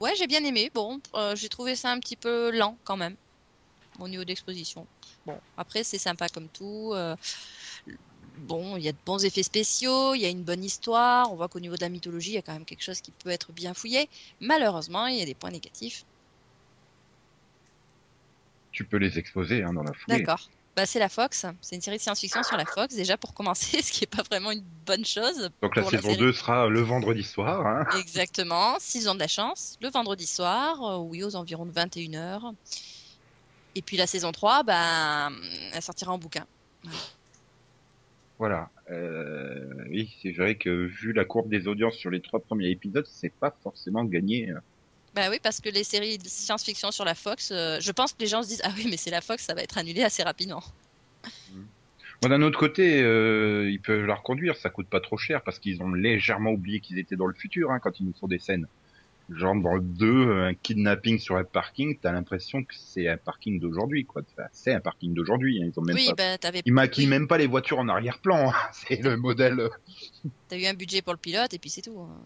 Ouais, 0.00 0.12
j'ai 0.16 0.26
bien 0.26 0.44
aimé. 0.44 0.70
Bon, 0.74 1.00
euh, 1.14 1.36
j'ai 1.36 1.48
trouvé 1.48 1.76
ça 1.76 1.90
un 1.90 2.00
petit 2.00 2.16
peu 2.16 2.50
lent 2.50 2.76
quand 2.84 2.96
même 2.96 3.14
au 4.00 4.08
niveau 4.08 4.24
d'exposition. 4.24 4.86
Bon, 5.26 5.38
après 5.56 5.84
c'est 5.84 5.98
sympa 5.98 6.28
comme 6.28 6.48
tout. 6.48 6.92
euh, 6.94 7.16
Bon, 8.38 8.76
il 8.76 8.82
y 8.82 8.88
a 8.88 8.92
de 8.92 8.98
bons 9.06 9.24
effets 9.24 9.44
spéciaux, 9.44 10.14
il 10.14 10.20
y 10.20 10.26
a 10.26 10.28
une 10.28 10.42
bonne 10.42 10.64
histoire. 10.64 11.32
On 11.32 11.36
voit 11.36 11.48
qu'au 11.48 11.60
niveau 11.60 11.76
de 11.76 11.80
la 11.82 11.88
mythologie, 11.88 12.30
il 12.30 12.34
y 12.34 12.38
a 12.38 12.42
quand 12.42 12.52
même 12.52 12.64
quelque 12.64 12.82
chose 12.82 13.00
qui 13.00 13.12
peut 13.12 13.30
être 13.30 13.52
bien 13.52 13.74
fouillé. 13.74 14.08
Malheureusement, 14.40 15.06
il 15.06 15.16
y 15.16 15.22
a 15.22 15.24
des 15.24 15.34
points 15.34 15.50
négatifs. 15.52 16.04
Tu 18.72 18.84
peux 18.84 18.96
les 18.96 19.18
exposer 19.18 19.62
hein, 19.62 19.72
dans 19.72 19.84
la 19.84 19.92
foulée. 19.92 20.18
D'accord. 20.18 20.50
Bah, 20.74 20.84
c'est 20.84 20.98
la 20.98 21.08
Fox. 21.08 21.46
C'est 21.60 21.76
une 21.76 21.80
série 21.80 21.98
de 21.98 22.02
science-fiction 22.02 22.42
sur 22.42 22.56
la 22.56 22.64
Fox, 22.64 22.96
déjà 22.96 23.16
pour 23.16 23.32
commencer, 23.34 23.80
ce 23.82 23.92
qui 23.92 24.02
est 24.02 24.08
pas 24.08 24.24
vraiment 24.24 24.50
une 24.50 24.64
bonne 24.84 25.04
chose. 25.04 25.48
Donc 25.62 25.76
la 25.76 25.84
saison 25.84 26.08
série. 26.08 26.16
2 26.16 26.32
sera 26.32 26.66
le 26.68 26.80
vendredi 26.80 27.22
soir. 27.22 27.64
Hein. 27.64 27.86
Exactement. 28.00 28.76
S'ils 28.80 29.08
ont 29.08 29.14
de 29.14 29.20
la 29.20 29.28
chance, 29.28 29.76
le 29.80 29.90
vendredi 29.90 30.26
soir, 30.26 30.82
euh, 30.82 30.98
oui, 30.98 31.22
aux 31.22 31.36
environs 31.36 31.66
de 31.66 31.72
21h. 31.72 32.52
Et 33.74 33.82
puis 33.82 33.96
la 33.96 34.06
saison 34.06 34.32
3, 34.32 34.62
bah, 34.62 35.30
elle 35.72 35.82
sortira 35.82 36.12
en 36.12 36.18
bouquin. 36.18 36.46
Voilà. 38.38 38.68
Euh, 38.90 39.84
oui, 39.88 40.14
c'est 40.22 40.32
vrai 40.32 40.56
que 40.56 40.68
vu 40.68 41.12
la 41.12 41.24
courbe 41.24 41.48
des 41.48 41.68
audiences 41.68 41.94
sur 41.94 42.10
les 42.10 42.20
trois 42.20 42.40
premiers 42.40 42.68
épisodes, 42.68 43.06
c'est 43.08 43.32
pas 43.32 43.54
forcément 43.62 44.04
gagné. 44.04 44.52
Bah 45.14 45.28
oui, 45.30 45.38
parce 45.42 45.60
que 45.60 45.68
les 45.68 45.84
séries 45.84 46.18
de 46.18 46.26
science-fiction 46.26 46.90
sur 46.90 47.04
la 47.04 47.14
Fox, 47.14 47.50
euh, 47.52 47.78
je 47.80 47.92
pense 47.92 48.12
que 48.12 48.20
les 48.20 48.26
gens 48.26 48.42
se 48.42 48.48
disent 48.48 48.62
Ah 48.64 48.72
oui, 48.76 48.86
mais 48.90 48.96
c'est 48.96 49.10
la 49.10 49.20
Fox, 49.20 49.44
ça 49.44 49.54
va 49.54 49.62
être 49.62 49.78
annulé 49.78 50.02
assez 50.02 50.22
rapidement. 50.22 50.62
Bon, 52.20 52.28
d'un 52.28 52.42
autre 52.42 52.58
côté, 52.58 53.02
euh, 53.02 53.70
ils 53.70 53.80
peuvent 53.80 54.06
la 54.06 54.14
reconduire, 54.14 54.56
ça 54.56 54.70
coûte 54.70 54.88
pas 54.88 55.00
trop 55.00 55.16
cher 55.16 55.42
parce 55.42 55.58
qu'ils 55.58 55.82
ont 55.82 55.92
légèrement 55.92 56.50
oublié 56.50 56.80
qu'ils 56.80 56.98
étaient 56.98 57.16
dans 57.16 57.26
le 57.26 57.34
futur 57.34 57.70
hein, 57.70 57.78
quand 57.80 58.00
ils 58.00 58.06
nous 58.06 58.14
font 58.14 58.26
des 58.26 58.38
scènes. 58.38 58.66
Genre 59.30 59.54
dans 59.56 59.74
le 59.74 59.80
2, 59.80 60.32
un 60.42 60.54
kidnapping 60.54 61.18
sur 61.18 61.36
un 61.36 61.44
parking, 61.44 61.98
t'as 61.98 62.12
l'impression 62.12 62.62
que 62.62 62.74
c'est 62.76 63.08
un 63.08 63.16
parking 63.16 63.58
d'aujourd'hui, 63.58 64.04
quoi. 64.04 64.22
Enfin, 64.36 64.46
c'est 64.52 64.74
un 64.74 64.80
parking 64.80 65.14
d'aujourd'hui, 65.14 65.62
hein, 65.62 65.70
ils 65.72 65.80
ont 65.80 65.82
même 65.82 65.96
oui, 65.96 66.12
pas... 66.14 66.36
bah 66.38 66.50
Ils 66.64 66.72
maquillent 66.74 67.04
oui, 67.04 67.10
même 67.10 67.26
pas 67.26 67.38
les 67.38 67.46
voitures 67.46 67.78
en 67.78 67.88
arrière-plan, 67.88 68.50
hein. 68.50 68.54
c'est 68.72 69.02
le 69.02 69.16
modèle. 69.16 69.68
t'as 70.48 70.58
eu 70.58 70.66
un 70.66 70.74
budget 70.74 71.00
pour 71.00 71.14
le 71.14 71.18
pilote 71.18 71.54
et 71.54 71.58
puis 71.58 71.70
c'est 71.70 71.80
tout. 71.82 71.98
hein. 71.98 72.20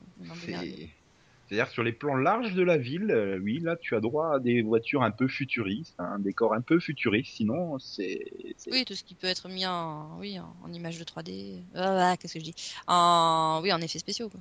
C'est-à-dire 1.48 1.68
sur 1.68 1.82
les 1.82 1.92
plans 1.92 2.16
larges 2.16 2.52
de 2.52 2.62
la 2.62 2.76
ville, 2.76 3.10
euh, 3.10 3.38
oui, 3.42 3.58
là 3.60 3.76
tu 3.80 3.94
as 3.94 4.00
droit 4.00 4.34
à 4.34 4.38
des 4.38 4.60
voitures 4.60 5.02
un 5.02 5.10
peu 5.10 5.28
futuristes, 5.28 5.94
hein, 5.98 6.10
un 6.16 6.18
décor 6.18 6.52
un 6.52 6.60
peu 6.60 6.78
futuriste, 6.78 7.36
sinon 7.36 7.78
c'est... 7.78 8.20
c'est- 8.58 8.70
Oui, 8.70 8.84
tout 8.84 8.94
ce 8.94 9.02
qui 9.02 9.14
peut 9.14 9.28
être 9.28 9.48
mis 9.48 9.64
en, 9.64 10.18
oui, 10.18 10.38
en, 10.38 10.54
en 10.62 10.72
image 10.72 10.98
de 10.98 11.04
3D. 11.04 11.62
Ah, 11.74 12.10
ah, 12.10 12.16
qu'est-ce 12.18 12.34
que 12.34 12.40
je 12.40 12.44
dis? 12.44 12.54
En, 12.86 13.60
oui, 13.62 13.72
en 13.72 13.80
effets 13.80 13.98
spéciaux. 13.98 14.28
Quoi. 14.28 14.40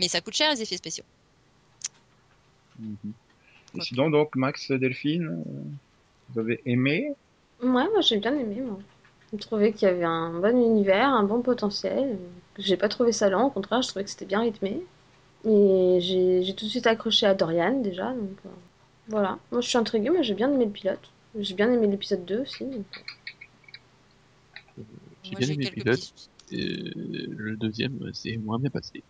Mais 0.00 0.08
ça 0.08 0.20
coûte 0.20 0.34
cher 0.34 0.50
les 0.50 0.60
effets 0.62 0.78
spéciaux. 0.78 1.04
Mhm. 2.80 3.12
Et 3.74 3.78
Ok. 3.78 3.84
sinon 3.84 4.10
donc 4.10 4.34
Max 4.36 4.70
Delphine, 4.72 5.26
euh, 5.26 5.62
vous 6.30 6.40
avez 6.40 6.60
aimé 6.64 7.12
Ouais, 7.62 7.68
moi 7.68 8.00
j'ai 8.00 8.16
bien 8.18 8.34
aimé, 8.36 8.60
moi. 8.60 8.78
J'ai 9.32 9.38
trouvé 9.38 9.72
qu'il 9.72 9.82
y 9.82 9.90
avait 9.90 10.04
un 10.04 10.40
bon 10.40 10.56
univers, 10.56 11.08
un 11.08 11.22
bon 11.22 11.40
potentiel. 11.42 12.18
J'ai 12.58 12.76
pas 12.76 12.88
trouvé 12.88 13.12
ça 13.12 13.28
lent, 13.28 13.46
au 13.46 13.50
contraire, 13.50 13.82
je 13.82 13.88
trouvais 13.88 14.04
que 14.04 14.10
c'était 14.10 14.26
bien 14.26 14.40
rythmé. 14.40 14.82
Et 15.44 15.98
j'ai 16.00 16.54
tout 16.54 16.64
de 16.66 16.70
suite 16.70 16.86
accroché 16.86 17.26
à 17.26 17.34
Dorian 17.34 17.80
déjà, 17.80 18.12
donc 18.12 18.38
euh, 18.46 18.50
voilà. 19.08 19.38
Moi 19.52 19.60
je 19.60 19.68
suis 19.68 19.78
intriguée, 19.78 20.10
mais 20.10 20.22
j'ai 20.24 20.34
bien 20.34 20.52
aimé 20.52 20.64
le 20.66 20.70
pilote. 20.70 21.10
J'ai 21.38 21.54
bien 21.54 21.70
aimé 21.72 21.86
l'épisode 21.86 22.24
2 22.24 22.40
aussi. 22.40 22.64
donc, 22.64 22.84
J'ai 25.22 25.30
Moi, 25.32 25.40
bien 25.40 25.48
aimé 25.50 25.64
le 25.66 25.70
pilote. 25.70 26.14
Euh, 26.52 26.90
le 27.36 27.56
deuxième, 27.56 27.98
c'est 28.12 28.36
moins 28.38 28.58
bien 28.58 28.70
passé. 28.70 29.04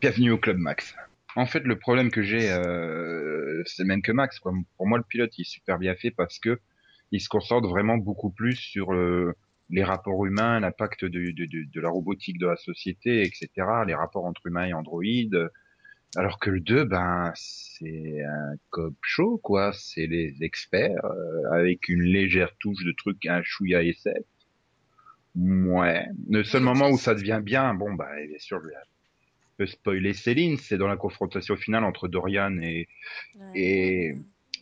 Bienvenue 0.00 0.32
au 0.32 0.38
club 0.38 0.58
Max. 0.58 0.94
En 1.36 1.46
fait, 1.46 1.60
le 1.60 1.78
problème 1.78 2.10
que 2.10 2.22
j'ai, 2.22 2.50
euh, 2.50 3.62
c'est 3.66 3.82
le 3.82 3.88
même 3.88 4.02
que 4.02 4.12
Max. 4.12 4.38
Quoi. 4.38 4.52
Pour 4.76 4.86
moi, 4.86 4.98
le 4.98 5.04
pilote, 5.04 5.36
il 5.38 5.42
est 5.42 5.44
super 5.44 5.78
bien 5.78 5.94
fait 5.94 6.10
parce 6.10 6.38
que 6.38 6.58
il 7.10 7.20
se 7.20 7.28
concentre 7.28 7.68
vraiment 7.68 7.96
beaucoup 7.96 8.30
plus 8.30 8.56
sur 8.56 8.92
euh, 8.92 9.34
les 9.70 9.84
rapports 9.84 10.26
humains, 10.26 10.60
l'impact 10.60 11.04
de, 11.04 11.30
de, 11.30 11.44
de, 11.44 11.64
de 11.70 11.80
la 11.80 11.88
robotique 11.88 12.38
de 12.38 12.46
la 12.46 12.56
société, 12.56 13.22
etc., 13.22 13.48
les 13.86 13.94
rapports 13.94 14.24
entre 14.24 14.46
humains 14.46 14.66
et 14.66 14.72
androïdes. 14.72 15.50
Alors 16.16 16.38
que 16.38 16.48
le 16.50 16.60
2, 16.60 16.84
ben, 16.84 17.32
c'est 17.34 18.22
un 18.24 18.56
cop 18.70 18.94
show, 19.02 19.38
quoi. 19.42 19.72
C'est 19.74 20.06
les 20.06 20.42
experts 20.42 21.04
euh, 21.04 21.52
avec 21.52 21.88
une 21.88 22.02
légère 22.02 22.56
touche 22.58 22.82
de 22.84 22.92
truc, 22.92 23.26
un 23.26 23.42
chouïa 23.42 23.82
SF. 23.82 24.24
Ouais. 25.36 26.06
Le 26.28 26.42
seul 26.44 26.62
moment 26.62 26.88
où 26.90 26.98
ça 26.98 27.14
devient 27.14 27.40
bien, 27.42 27.74
bon, 27.74 27.92
bah, 27.92 28.08
bien 28.26 28.38
sûr, 28.38 28.60
je 28.62 28.68
vais 28.68 28.74
spoiler 29.66 30.14
Céline, 30.14 30.56
c'est 30.58 30.78
dans 30.78 30.86
la 30.88 30.96
confrontation 30.96 31.56
finale 31.56 31.84
entre 31.84 32.08
Dorian 32.08 32.56
et 32.62 32.88
Et- 33.54 34.14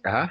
ah, 0.04 0.30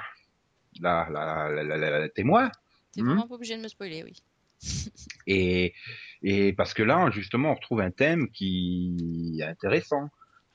la, 0.80 1.08
la, 1.10 1.48
la, 1.50 1.62
la, 1.62 1.76
la- 1.76 1.98
la 2.00 2.08
témoin. 2.08 2.50
T'es 2.92 3.02
Hmm. 3.02 3.06
vraiment 3.06 3.28
pas 3.28 3.34
obligé 3.34 3.56
de 3.56 3.62
me 3.62 3.68
spoiler, 3.68 4.02
oui. 4.04 4.14
Et, 5.26 5.74
et 6.22 6.52
parce 6.54 6.72
que 6.72 6.82
là, 6.82 7.10
justement, 7.10 7.50
on 7.50 7.54
retrouve 7.54 7.80
un 7.80 7.90
thème 7.90 8.30
qui 8.30 9.36
est 9.40 9.44
intéressant. 9.44 10.08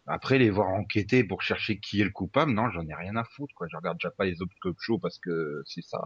Après, 0.07 0.39
les 0.39 0.49
voir 0.49 0.69
enquêter 0.69 1.23
pour 1.23 1.41
chercher 1.43 1.77
qui 1.79 2.01
est 2.01 2.03
le 2.03 2.09
coupable, 2.09 2.51
non, 2.51 2.69
j'en 2.71 2.87
ai 2.87 2.95
rien 2.95 3.15
à 3.15 3.23
foutre, 3.23 3.53
quoi. 3.53 3.67
Je 3.69 3.77
regarde 3.77 3.97
déjà 3.97 4.09
pas 4.09 4.25
les 4.25 4.41
autres 4.41 4.55
cop 4.59 4.75
shows 4.79 4.97
parce 4.97 5.19
que 5.19 5.61
c'est 5.65 5.83
ça. 5.83 5.99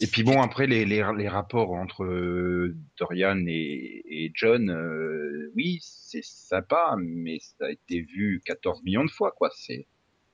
Et 0.00 0.06
puis 0.06 0.22
bon, 0.22 0.42
après, 0.42 0.66
les, 0.66 0.84
les, 0.84 1.02
les 1.16 1.28
rapports 1.28 1.72
entre 1.72 2.04
euh, 2.04 2.76
Dorian 2.98 3.44
et, 3.46 4.02
et 4.06 4.30
John, 4.34 4.68
euh, 4.70 5.50
oui, 5.56 5.78
c'est 5.80 6.22
sympa, 6.24 6.94
mais 6.98 7.38
ça 7.40 7.66
a 7.66 7.70
été 7.70 8.00
vu 8.02 8.42
14 8.44 8.82
millions 8.82 9.04
de 9.04 9.10
fois, 9.10 9.32
quoi. 9.32 9.50
C'est, 9.54 9.86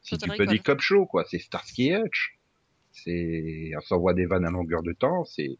si 0.02 0.16
tu 0.18 0.28
peux 0.28 0.46
dire 0.46 0.62
cop 0.62 0.80
show, 0.80 1.06
quoi. 1.06 1.24
C'est 1.28 1.38
Starsky 1.38 1.90
et 1.90 1.98
Hutch. 1.98 2.38
C'est, 2.90 3.70
on 3.76 3.80
s'envoie 3.82 4.14
des 4.14 4.26
vannes 4.26 4.44
à 4.44 4.50
longueur 4.50 4.82
de 4.82 4.92
temps, 4.92 5.24
c'est, 5.24 5.58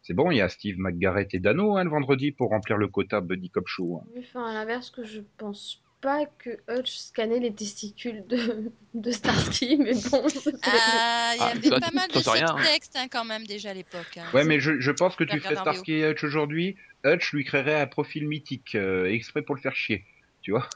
c'est 0.00 0.14
bon, 0.14 0.30
il 0.30 0.38
y 0.38 0.40
a 0.40 0.48
Steve 0.48 0.78
McGarrett 0.78 1.34
et 1.34 1.38
Dano, 1.38 1.76
hein, 1.76 1.84
le 1.84 1.90
vendredi 1.90 2.30
pour 2.32 2.48
remplir 2.50 2.78
le 2.78 2.88
quota 2.88 3.20
Buddy 3.20 3.50
Cop 3.50 3.66
Show. 3.66 3.98
hein. 4.02 4.06
Oui, 4.14 4.20
enfin, 4.24 4.46
à 4.46 4.54
l'inverse 4.54 4.90
que 4.90 5.04
je 5.04 5.20
pense 5.36 5.82
pas 6.00 6.26
que 6.26 6.50
Hutch 6.68 6.96
scannait 6.96 7.40
les 7.40 7.52
testicules 7.52 8.24
de, 8.28 8.70
de 8.94 9.10
Starsky, 9.10 9.76
mais 9.78 9.94
bon. 9.94 10.24
Ah, 10.62 11.32
il 11.34 11.38
y 11.38 11.42
Ah, 11.42 11.46
avait 11.48 11.70
pas 11.80 11.90
mal 11.92 12.08
de 12.08 12.30
rien, 12.30 12.46
hein. 12.56 12.64
hein, 12.94 13.06
quand 13.10 13.24
même 13.24 13.46
déjà 13.46 13.70
à 13.70 13.74
l'époque. 13.74 14.16
hein. 14.16 14.26
Ouais, 14.32 14.44
mais 14.44 14.60
je, 14.60 14.78
je 14.80 14.90
pense 14.90 15.16
que 15.16 15.24
tu 15.24 15.40
fais 15.40 15.56
Starsky 15.56 15.92
et 15.92 16.10
Hutch 16.10 16.24
aujourd'hui, 16.24 16.76
Hutch 17.04 17.32
lui 17.32 17.44
créerait 17.44 17.80
un 17.80 17.86
profil 17.86 18.26
mythique, 18.28 18.74
euh, 18.74 19.06
exprès 19.10 19.42
pour 19.42 19.54
le 19.54 19.60
faire 19.60 19.74
chier, 19.74 20.04
tu 20.42 20.52
vois. 20.52 20.68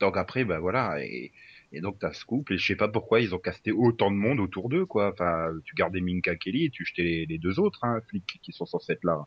Donc 0.00 0.16
après, 0.16 0.44
bah 0.44 0.58
voilà, 0.58 1.02
et, 1.04 1.32
et 1.72 1.80
donc 1.80 1.98
t'as 2.00 2.12
Scoop, 2.12 2.50
et 2.50 2.58
je 2.58 2.66
sais 2.66 2.76
pas 2.76 2.88
pourquoi 2.88 3.20
ils 3.20 3.34
ont 3.34 3.38
casté 3.38 3.72
autant 3.72 4.10
de 4.10 4.16
monde 4.16 4.40
autour 4.40 4.68
d'eux, 4.68 4.84
quoi. 4.84 5.12
Enfin, 5.12 5.48
tu 5.64 5.74
gardais 5.74 6.00
Minka 6.00 6.34
Kelly 6.36 6.64
et 6.64 6.70
tu 6.70 6.84
jetais 6.84 7.02
les, 7.02 7.26
les 7.26 7.38
deux 7.38 7.60
autres, 7.60 7.78
hein, 7.84 8.00
flics 8.08 8.40
qui 8.42 8.52
sont 8.52 8.66
censés 8.66 8.92
être 8.92 9.04
là. 9.04 9.18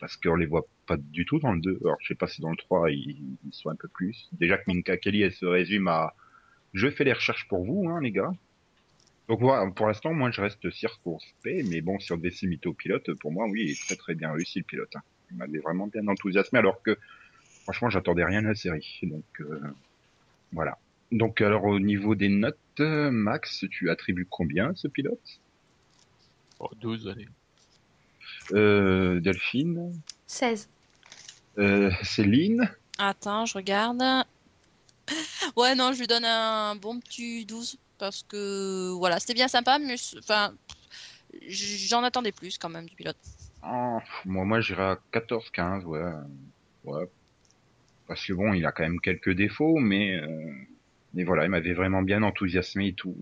Parce 0.00 0.16
qu'on 0.16 0.36
les 0.36 0.46
voit 0.46 0.66
pas 0.86 0.96
du 0.96 1.24
tout 1.24 1.38
dans 1.40 1.52
le 1.52 1.60
2. 1.60 1.78
Alors, 1.82 1.96
je 2.00 2.08
sais 2.08 2.14
pas 2.14 2.28
si 2.28 2.40
dans 2.40 2.50
le 2.50 2.56
3, 2.56 2.90
ils, 2.90 3.36
sont 3.50 3.70
un 3.70 3.76
peu 3.76 3.88
plus. 3.88 4.28
Déjà 4.32 4.56
que 4.58 4.64
Minka 4.68 4.96
Kelly, 4.96 5.22
elle 5.22 5.32
se 5.32 5.46
résume 5.46 5.88
à 5.88 6.14
je 6.74 6.90
fais 6.90 7.04
les 7.04 7.12
recherches 7.12 7.48
pour 7.48 7.64
vous, 7.64 7.88
hein, 7.88 8.00
les 8.00 8.12
gars. 8.12 8.32
Donc 9.28 9.40
voilà, 9.40 9.70
pour 9.70 9.86
l'instant, 9.86 10.12
moi, 10.14 10.30
je 10.30 10.40
reste 10.40 10.70
circonspect, 10.70 11.66
mais 11.68 11.80
bon, 11.80 11.98
devait 12.10 12.30
s'imiter 12.30 12.68
au 12.68 12.72
pilote, 12.72 13.12
pour 13.14 13.30
moi, 13.30 13.46
oui, 13.46 13.64
il 13.64 13.70
est 13.72 13.86
très 13.86 13.96
très 13.96 14.14
bien 14.14 14.32
réussi 14.32 14.60
le 14.60 14.64
pilote. 14.64 14.94
Hein. 14.96 15.02
Il 15.30 15.36
m'avait 15.36 15.58
vraiment 15.58 15.86
bien 15.86 16.06
enthousiasmé, 16.08 16.58
alors 16.58 16.82
que, 16.82 16.96
franchement, 17.64 17.90
j'attendais 17.90 18.24
rien 18.24 18.42
de 18.42 18.48
la 18.48 18.54
série. 18.54 19.00
Donc, 19.02 19.24
euh, 19.40 19.60
voilà. 20.52 20.78
Donc, 21.12 21.42
alors, 21.42 21.64
au 21.64 21.78
niveau 21.78 22.14
des 22.14 22.30
notes, 22.30 22.56
euh, 22.80 23.10
Max, 23.10 23.66
tu 23.70 23.90
attribues 23.90 24.26
combien 24.28 24.70
à 24.70 24.74
ce 24.74 24.88
pilote? 24.88 25.40
Oh, 26.58 26.70
12, 26.80 27.08
allez. 27.08 27.28
Euh, 28.52 29.20
Delphine 29.20 29.92
16. 30.26 30.68
euh, 31.58 31.90
Céline 32.02 32.70
Attends, 32.98 33.46
je 33.46 33.54
regarde. 33.54 34.02
Ouais, 35.56 35.74
non, 35.74 35.92
je 35.92 36.00
lui 36.00 36.06
donne 36.06 36.24
un 36.24 36.76
bon 36.76 37.00
petit 37.00 37.46
12 37.46 37.78
parce 37.98 38.22
que 38.22 38.90
voilà, 38.92 39.18
c'était 39.20 39.34
bien 39.34 39.48
sympa, 39.48 39.78
mais 39.78 39.94
enfin, 40.18 40.52
j'en 41.48 42.02
attendais 42.04 42.32
plus 42.32 42.58
quand 42.58 42.68
même 42.68 42.86
du 42.86 42.94
pilote. 42.94 43.16
Ah, 43.62 43.98
moi, 44.24 44.44
moi, 44.44 44.60
j'irais 44.60 44.82
à 44.82 44.98
14-15, 45.12 45.84
ouais. 45.84 46.00
Ouais. 46.84 47.08
Parce 48.06 48.24
que 48.24 48.32
bon, 48.32 48.52
il 48.52 48.64
a 48.66 48.72
quand 48.72 48.82
même 48.84 49.00
quelques 49.00 49.30
défauts, 49.34 49.78
mais, 49.78 50.16
euh, 50.16 50.52
mais 51.14 51.24
voilà, 51.24 51.44
il 51.44 51.50
m'avait 51.50 51.74
vraiment 51.74 52.02
bien 52.02 52.22
enthousiasmé 52.22 52.88
et 52.88 52.92
tout. 52.92 53.16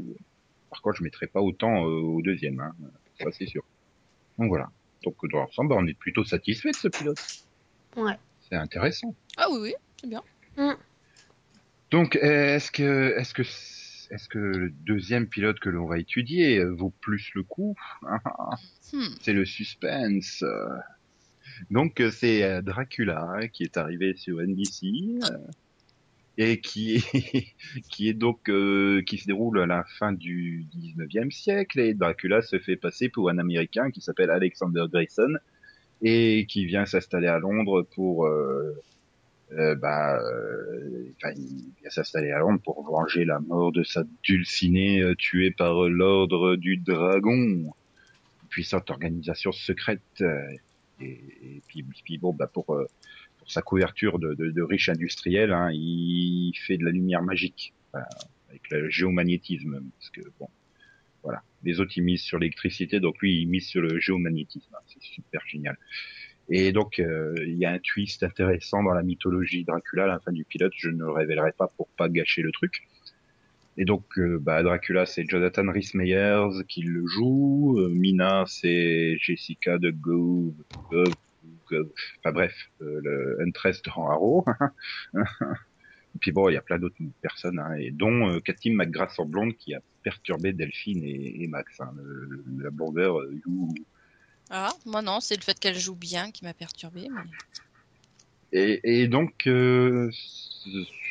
Par 0.70 0.82
contre, 0.82 0.98
je 0.98 1.04
mettrais 1.04 1.26
pas 1.26 1.40
autant 1.40 1.84
euh, 1.84 2.00
au 2.00 2.22
deuxième, 2.22 2.60
hein. 2.60 2.74
Ça, 3.20 3.30
c'est 3.32 3.46
sûr. 3.46 3.64
Donc 4.38 4.48
voilà. 4.48 4.70
Donc, 5.04 5.16
dans 5.30 5.38
l'ensemble, 5.38 5.72
on 5.74 5.86
est 5.86 5.98
plutôt 5.98 6.24
satisfait 6.24 6.70
de 6.70 6.76
ce 6.76 6.88
pilote. 6.88 7.18
Ouais. 7.96 8.18
C'est 8.48 8.56
intéressant. 8.56 9.14
Ah 9.36 9.46
oui, 9.50 9.58
oui, 9.62 9.74
c'est 10.00 10.08
bien. 10.08 10.22
Donc, 11.90 12.16
est-ce 12.16 12.70
que, 12.70 13.14
est-ce 13.16 13.34
que, 13.34 13.42
est-ce 13.42 14.28
que 14.28 14.38
le 14.38 14.70
deuxième 14.70 15.28
pilote 15.28 15.58
que 15.60 15.68
l'on 15.68 15.86
va 15.86 15.98
étudier 15.98 16.64
vaut 16.64 16.92
plus 17.00 17.30
le 17.34 17.42
coup? 17.42 17.74
Hmm. 18.92 19.16
c'est 19.20 19.32
le 19.32 19.44
suspense. 19.44 20.44
Donc 21.70 22.02
c'est 22.12 22.42
euh, 22.42 22.62
Dracula 22.62 23.20
hein, 23.20 23.48
qui 23.48 23.64
est 23.64 23.76
arrivé 23.76 24.14
sur 24.16 24.40
NBC 24.40 24.86
euh, 25.22 25.38
et 26.38 26.60
qui 26.60 27.04
qui 27.90 28.08
est 28.08 28.14
donc 28.14 28.48
euh, 28.48 29.02
qui 29.02 29.18
se 29.18 29.26
déroule 29.26 29.60
à 29.60 29.66
la 29.66 29.84
fin 29.98 30.12
du 30.12 30.66
19e 30.76 31.30
siècle. 31.30 31.80
Et 31.80 31.94
Dracula 31.94 32.42
se 32.42 32.58
fait 32.58 32.76
passer 32.76 33.08
pour 33.08 33.30
un 33.30 33.38
Américain 33.38 33.90
qui 33.90 34.00
s'appelle 34.00 34.30
Alexander 34.30 34.84
Grayson 34.90 35.34
et 36.02 36.46
qui 36.48 36.66
vient 36.66 36.86
s'installer 36.86 37.28
à 37.28 37.38
Londres 37.38 37.82
pour 37.94 38.26
euh, 38.26 38.74
euh, 39.52 39.74
bah, 39.76 40.18
euh, 40.20 41.12
enfin, 41.16 41.32
il 41.36 41.72
vient 41.80 41.90
s'installer 41.90 42.32
à 42.32 42.38
Londres 42.40 42.60
pour 42.64 42.82
venger 42.84 43.24
la 43.24 43.38
mort 43.38 43.70
de 43.72 43.84
sa 43.84 44.02
dulcinée 44.22 45.00
euh, 45.00 45.14
tuée 45.14 45.50
par 45.52 45.88
l'ordre 45.88 46.56
du 46.56 46.76
dragon. 46.76 47.72
Puissante 48.48 48.90
organisation 48.90 49.52
secrète. 49.52 50.22
Et, 51.00 51.20
et 51.42 51.62
puis, 51.68 51.84
puis 52.04 52.18
bon 52.18 52.32
bah 52.32 52.46
pour 52.46 52.74
euh, 52.74 52.86
sa 53.46 53.62
couverture 53.62 54.18
de, 54.18 54.34
de, 54.34 54.50
de 54.50 54.62
riches 54.62 54.88
industriels 54.88 55.52
hein, 55.52 55.70
il 55.72 56.52
fait 56.66 56.76
de 56.76 56.84
la 56.84 56.90
lumière 56.90 57.22
magique 57.22 57.72
avec 58.48 58.70
le 58.70 58.88
géomagnétisme 58.90 59.80
parce 59.98 60.10
que 60.10 60.20
bon 60.38 60.48
voilà 61.22 61.42
les 61.62 61.80
autres 61.80 61.92
ils 61.96 62.02
misent 62.02 62.22
sur 62.22 62.38
l'électricité 62.38 63.00
donc 63.00 63.18
lui 63.20 63.42
il 63.42 63.46
mise 63.46 63.66
sur 63.66 63.80
le 63.80 63.98
géomagnétisme 63.98 64.74
hein, 64.74 64.82
c'est 64.86 65.02
super 65.02 65.42
génial 65.46 65.76
et 66.48 66.72
donc 66.72 66.98
euh, 66.98 67.34
il 67.46 67.56
y 67.56 67.64
a 67.64 67.72
un 67.72 67.78
twist 67.78 68.22
intéressant 68.22 68.82
dans 68.82 68.94
la 68.94 69.02
mythologie 69.02 69.64
Dracula 69.64 70.04
à 70.04 70.08
la 70.08 70.18
fin 70.20 70.32
du 70.32 70.44
pilote 70.44 70.72
je 70.76 70.90
ne 70.90 70.98
le 70.98 71.10
révélerai 71.10 71.52
pas 71.52 71.68
pour 71.76 71.88
pas 71.88 72.08
gâcher 72.08 72.42
le 72.42 72.52
truc 72.52 72.86
et 73.78 73.84
donc, 73.84 74.18
euh, 74.18 74.38
bah, 74.40 74.62
Dracula, 74.62 75.04
c'est 75.04 75.28
Jonathan 75.28 75.70
Rhys 75.70 75.90
Meyers 75.94 76.64
qui 76.66 76.82
le 76.82 77.06
joue. 77.06 77.76
Euh, 77.78 77.90
Mina, 77.90 78.44
c'est 78.46 79.18
Jessica 79.18 79.78
de 79.78 79.90
Gove. 79.90 80.54
Gove, 81.70 81.84
Gove. 81.84 81.90
Enfin 82.18 82.32
bref, 82.32 82.54
euh, 82.82 83.00
le 83.02 83.38
Huntress 83.42 83.82
dans 83.82 84.08
Arrow. 84.08 84.44
et 85.14 86.18
puis 86.20 86.32
bon, 86.32 86.48
il 86.48 86.54
y 86.54 86.56
a 86.56 86.62
plein 86.62 86.78
d'autres 86.78 86.96
personnes, 87.20 87.58
hein, 87.58 87.74
et 87.74 87.90
dont 87.90 88.28
euh, 88.28 88.40
Cathy 88.40 88.70
McGrath 88.70 89.18
en 89.18 89.26
blonde 89.26 89.56
qui 89.56 89.74
a 89.74 89.80
perturbé 90.02 90.52
Delphine 90.52 91.02
et, 91.04 91.42
et 91.42 91.46
Max. 91.46 91.80
Hein, 91.80 91.92
le, 91.96 92.44
la 92.58 92.70
blondeur, 92.70 93.20
euh, 93.20 93.40
you. 93.46 93.74
Ah, 94.50 94.72
moi 94.84 95.02
non, 95.02 95.20
c'est 95.20 95.36
le 95.36 95.42
fait 95.42 95.58
qu'elle 95.58 95.78
joue 95.78 95.96
bien 95.96 96.30
qui 96.30 96.44
m'a 96.44 96.54
perturbé. 96.54 97.08
Mais... 97.10 97.20
Et, 98.52 99.02
et 99.02 99.08
donc, 99.08 99.46
euh, 99.46 100.10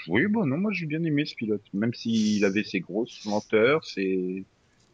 oui, 0.07 0.27
bon, 0.27 0.45
non, 0.45 0.57
moi 0.57 0.71
j'ai 0.71 0.85
bien 0.85 1.03
aimé 1.03 1.25
ce 1.25 1.35
pilote, 1.35 1.63
même 1.73 1.93
s'il 1.93 2.45
avait 2.45 2.63
ses 2.63 2.79
grosses 2.79 3.25
lenteurs, 3.25 3.83
c'est 3.85 4.43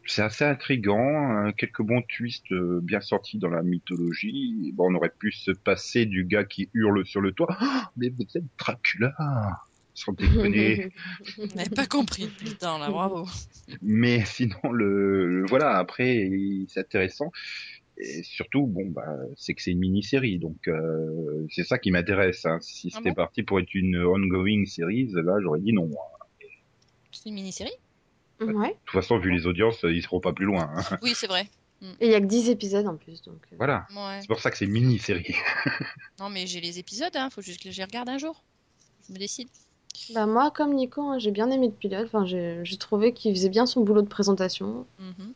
c'est 0.05 0.21
assez 0.23 0.43
intrigant, 0.43 0.97
hein, 0.99 1.51
quelques 1.53 1.81
bons 1.81 2.01
twists 2.01 2.51
euh, 2.51 2.79
bien 2.81 3.01
sortis 3.01 3.37
dans 3.37 3.49
la 3.49 3.61
mythologie. 3.63 4.71
Bon, 4.75 4.91
on 4.91 4.95
aurait 4.95 5.13
pu 5.17 5.31
se 5.31 5.51
passer 5.51 6.05
du 6.05 6.25
gars 6.25 6.43
qui 6.43 6.69
hurle 6.73 7.05
sur 7.05 7.21
le 7.21 7.31
toit, 7.31 7.47
Ah, 7.59 7.91
mais 7.97 8.09
vous 8.09 8.25
êtes 8.35 8.43
Dracula, 8.57 9.13
sans 9.93 10.13
déconner. 10.13 10.89
On 11.37 11.55
n'avait 11.55 11.69
pas 11.69 11.85
compris 11.85 12.27
putain 12.27 12.79
là, 12.79 12.89
bravo. 12.89 13.27
mais 13.81 14.23
sinon, 14.25 14.71
le, 14.71 15.45
voilà, 15.49 15.77
après, 15.77 16.29
c'est 16.67 16.79
intéressant. 16.81 17.31
Et 17.97 18.23
surtout, 18.23 18.65
bon, 18.65 18.87
bah, 18.89 19.05
c'est 19.35 19.53
que 19.53 19.61
c'est 19.61 19.71
une 19.71 19.79
mini-série, 19.79 20.39
donc 20.39 20.67
euh, 20.67 21.45
c'est 21.51 21.63
ça 21.63 21.77
qui 21.77 21.91
m'intéresse. 21.91 22.45
Hein. 22.45 22.57
Si 22.61 22.89
Ah 22.93 22.97
c'était 22.97 23.09
bon? 23.09 23.15
parti 23.15 23.43
pour 23.43 23.59
être 23.59 23.73
une 23.75 23.97
ongoing 23.97 24.65
series, 24.65 25.11
là, 25.13 25.37
j'aurais 25.41 25.59
dit 25.59 25.73
non. 25.73 25.85
De 25.87 25.93
C'est 27.11 27.29
une 27.29 27.35
mini-série? 27.35 27.71
Ouais. 28.45 28.75
toute 28.86 28.93
façon, 29.01 29.17
vu 29.19 29.32
les 29.32 29.45
audiences, 29.47 29.80
ils 29.84 30.01
seront 30.04 30.19
pas 30.19 30.34
plus 30.34 30.45
loin. 30.45 30.69
hein. 30.75 30.97
Oui, 31.01 31.13
c'est 31.15 31.27
vrai. 31.27 31.49
Et 31.99 32.06
il 32.08 32.12
y 32.12 32.15
a 32.15 32.21
que 32.21 32.25
10 32.25 32.49
épisodes 32.49 32.86
en 32.88 32.95
plus, 32.95 33.23
donc. 33.23 33.38
euh, 33.51 33.56
Voilà, 33.58 33.88
Ouais. 33.95 34.19
c'est 34.21 34.27
pour 34.27 34.39
ça 34.39 34.51
que 34.51 34.58
c'est 34.58 34.67
mini-série. 34.67 35.36
Non, 36.19 36.30
mais 36.30 36.45
j'ai 36.45 36.62
les 36.62 36.77
épisodes, 36.77 37.15
hein. 37.15 37.30
faut 37.32 37.41
juste 37.41 37.62
que 37.63 37.71
je 37.71 37.77
les 37.77 37.84
regarde 37.84 38.08
un 38.10 38.19
jour. 38.19 38.43
Je 39.08 39.13
me 39.13 39.17
décide. 39.17 39.47
Bah 40.13 40.25
moi, 40.27 40.51
comme 40.51 40.73
Nico, 40.73 41.01
hein, 41.01 41.17
j'ai 41.19 41.32
bien 41.32 41.49
aimé 41.49 41.67
le 41.67 41.73
pilote. 41.73 42.06
Enfin, 42.06 42.25
j'ai 42.25 42.60
j'ai 42.63 42.77
trouvé 42.77 43.13
qu'il 43.13 43.34
faisait 43.34 43.49
bien 43.49 43.65
son 43.65 43.82
boulot 43.82 44.01
de 44.04 44.08
présentation. 44.08 44.86
Mhm. 44.99 45.34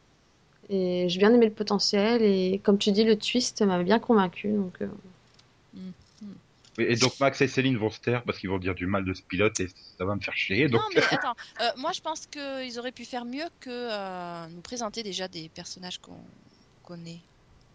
Et 0.70 1.10
j'ai 1.10 1.20
bien 1.20 1.34
aimé 1.34 1.46
le 1.48 1.52
potentiel. 1.52 2.22
Et 2.22 2.60
comme 2.64 2.78
tu 2.78 2.92
dis, 2.92 3.04
le 3.04 3.16
twist 3.18 3.62
m'avait 3.64 3.84
bien 3.84 4.00
convaincu. 4.00 4.50
Donc, 4.50 4.82
euh, 4.82 4.88
Et 6.78 6.96
donc 6.96 7.20
Max 7.20 7.42
et 7.42 7.48
Céline 7.48 7.78
vont 7.78 7.90
se 7.90 8.00
taire 8.00 8.24
parce 8.24 8.38
qu'ils 8.40 8.50
vont 8.50 8.58
dire 8.58 8.76
du 8.76 8.86
mal 8.86 9.06
de 9.06 9.14
ce 9.14 9.22
pilote 9.22 9.60
et 9.60 9.68
ça 9.98 10.06
va 10.06 10.16
me 10.16 10.20
faire 10.20 10.36
chier. 10.36 10.68
Donc 10.68 10.82
Non, 10.82 10.88
mais 10.96 11.02
attends, 11.12 11.36
euh, 11.62 11.70
moi 11.78 11.92
je 11.94 12.02
pense 12.02 12.26
qu'ils 12.26 12.80
auraient 12.80 12.92
pu 12.92 13.06
faire 13.06 13.26
mieux 13.26 13.46
que 13.60 13.70
euh, 13.70 14.48
nous 14.48 14.62
présenter 14.62 15.04
déjà 15.04 15.28
des 15.28 15.50
personnages 15.50 16.00
qu'on 16.00 16.20
connaît 16.84 17.22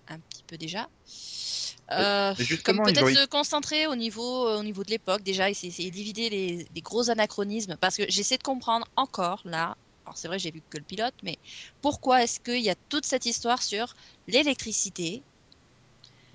un 0.08 0.18
petit 0.18 0.44
peu 0.46 0.56
déjà. 0.56 0.88
Euh, 1.92 2.34
comme 2.64 2.82
peut-être 2.82 3.08
se 3.08 3.26
concentrer 3.26 3.86
au 3.86 3.96
niveau, 3.96 4.48
au 4.48 4.62
niveau 4.62 4.84
de 4.84 4.90
l'époque 4.90 5.22
déjà, 5.22 5.50
essayer, 5.50 5.72
essayer 5.72 5.90
d'éviter 5.90 6.30
les, 6.30 6.66
les 6.72 6.80
gros 6.82 7.10
anachronismes, 7.10 7.76
parce 7.80 7.96
que 7.96 8.04
j'essaie 8.08 8.36
de 8.36 8.42
comprendre 8.42 8.86
encore 8.96 9.40
là. 9.44 9.76
Alors 10.04 10.16
c'est 10.16 10.28
vrai, 10.28 10.38
j'ai 10.38 10.50
vu 10.50 10.62
que 10.70 10.78
le 10.78 10.84
pilote, 10.84 11.14
mais 11.22 11.38
pourquoi 11.82 12.22
est-ce 12.22 12.38
qu'il 12.38 12.60
y 12.60 12.70
a 12.70 12.74
toute 12.88 13.06
cette 13.06 13.26
histoire 13.26 13.62
sur 13.62 13.94
l'électricité 14.28 15.22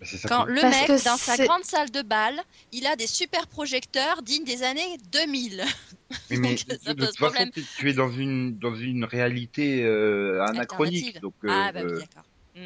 ça 0.01 0.29
quand 0.29 0.45
le 0.45 0.65
Parce 0.65 0.84
mec, 0.84 1.01
dans 1.03 1.17
sa 1.17 1.38
grande 1.38 1.63
salle 1.63 1.91
de 1.91 2.01
bal, 2.01 2.39
il 2.71 2.86
a 2.88 2.95
des 2.95 3.08
super 3.08 3.47
projecteurs 3.47 4.21
dignes 4.23 4.43
des 4.45 4.63
années 4.63 4.97
2000 5.12 5.63
Oui, 6.31 6.38
mais 6.38 6.58
Donc, 6.58 6.65
ça 6.79 6.93
de, 6.93 6.93
de 6.95 7.05
toute 7.05 7.19
façon, 7.19 7.45
tu, 7.47 7.67
tu 7.75 7.89
es 7.89 7.93
dans 7.93 8.10
une 8.12 8.58
dans 8.58 8.73
une 8.73 9.03
réalité 9.05 9.84
euh, 9.86 10.41
anachronique, 10.43 11.19
donc 11.21 11.36
euh, 11.43 11.62
Ah 11.62 11.71
bah 11.71 11.84
oui, 11.84 11.95
euh, 11.99 11.99
d'accord. 11.99 12.25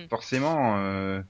forcément. 0.10 0.78
euh, 0.80 1.22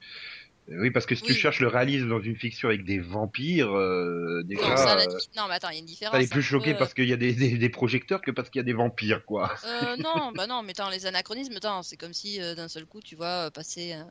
oui, 0.68 0.92
parce 0.92 1.06
que 1.08 1.16
si 1.16 1.24
tu 1.24 1.34
Oui. 1.34 1.36
cherches 1.36 1.62
le 1.62 1.68
réalisme 1.70 2.10
dans 2.10 2.22
une 2.22 2.38
fiction 2.38 2.70
avec 2.70 2.86
des 2.86 3.00
vampires, 3.00 3.72
euh, 3.76 4.44
déjà, 4.46 4.70
Non, 4.70 4.78
ça, 4.78 4.96
euh, 4.98 5.20
mais 5.48 5.54
attends, 5.56 5.70
il 5.70 5.76
y 5.76 5.78
a 5.78 5.80
une 5.80 5.86
différence. 5.86 6.26
t'es 6.28 6.28
plus 6.28 6.42
entre, 6.42 6.44
choqué 6.44 6.76
parce 6.76 6.94
qu'il 6.94 7.08
y 7.10 7.14
a 7.14 7.18
des, 7.18 7.34
des, 7.36 7.58
des 7.58 7.70
projecteurs 7.70 8.22
que 8.22 8.32
parce 8.32 8.50
qu'il 8.50 8.60
y 8.60 8.64
a 8.64 8.66
des 8.66 8.74
vampires, 8.74 9.26
quoi. 9.26 9.54
euh, 9.66 9.98
non, 9.98 10.32
bah 10.34 10.48
non, 10.48 10.64
mais 10.64 10.72
attends, 10.72 10.90
les 10.90 11.06
anachronismes, 11.06 11.56
attends, 11.58 11.84
c'est 11.84 11.98
comme 11.98 12.14
si 12.14 12.42
euh, 12.42 12.56
d'un 12.56 12.70
seul 12.70 12.86
coup, 12.86 13.02
tu 13.02 13.16
vois, 13.16 13.52
passer 13.52 13.94
euh, 13.94 14.04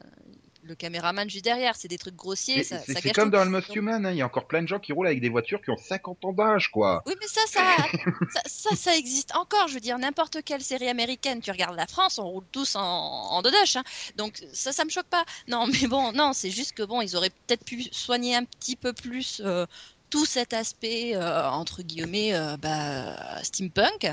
le 0.69 0.75
caméraman 0.75 1.29
juste 1.29 1.45
derrière. 1.45 1.75
C'est 1.77 1.89
des 1.89 1.99
trucs 1.99 2.15
grossiers. 2.15 2.63
Ça, 2.63 2.79
C'est 2.79 2.93
ça 2.93 3.01
c'est 3.01 3.09
gâche 3.09 3.15
comme 3.15 3.31
tout. 3.31 3.37
dans 3.37 3.41
Almost 3.41 3.75
Human, 3.75 4.05
hein, 4.07 4.11
il 4.13 4.17
y 4.19 4.23
a 4.23 4.27
encore 4.27 4.47
plein 4.47 4.63
de 4.63 4.69
gens 4.69 4.79
qui 4.79 4.93
roulent 4.93 5.07
avec 5.09 5.21
des 5.21 5.29
voitures 5.29 5.61
qui 5.63 5.71
ont 5.71 5.77
50 5.77 6.25
ans 6.25 6.33
d'âge, 6.33 6.71
quoi. 6.71 7.03
Oui, 7.07 7.15
mais 7.21 7.27
ça, 7.27 7.41
ça, 7.47 7.77
ça, 8.33 8.41
ça, 8.47 8.77
ça 8.77 8.97
existe 8.97 9.35
encore. 9.35 9.67
Je 9.69 9.75
veux 9.75 9.81
dire, 9.81 9.99
n'importe 9.99 10.39
quelle 10.45 10.63
série 10.63 10.89
américaine, 10.89 11.41
tu 11.41 11.51
regardes 11.51 11.77
la 11.77 11.87
France, 11.87 12.19
on 12.19 12.29
roule 12.29 12.45
tous 12.53 12.77
en, 12.77 12.83
en 12.83 13.43
dodoche. 13.43 13.77
Hein. 13.77 13.85
Donc 14.17 14.43
ça, 14.53 14.73
ça 14.73 14.85
me 14.85 14.91
choque 14.91 15.07
pas. 15.07 15.25
Non, 15.49 15.67
mais 15.67 15.89
bon, 15.89 16.13
non, 16.13 16.33
c'est 16.33 16.51
juste 16.51 16.73
que 16.73 16.83
bon, 16.83 17.01
ils 17.01 17.17
auraient 17.17 17.31
peut-être 17.31 17.65
pu 17.65 17.83
soigner 17.91 18.37
un 18.37 18.45
petit 18.45 18.77
peu 18.77 18.93
plus 18.93 19.43
euh, 19.45 19.67
tout 20.11 20.25
cet 20.27 20.53
aspect 20.53 21.15
euh, 21.15 21.49
entre 21.49 21.83
guillemets 21.83 22.35
euh, 22.35 22.57
bah, 22.57 23.43
steampunk. 23.43 24.07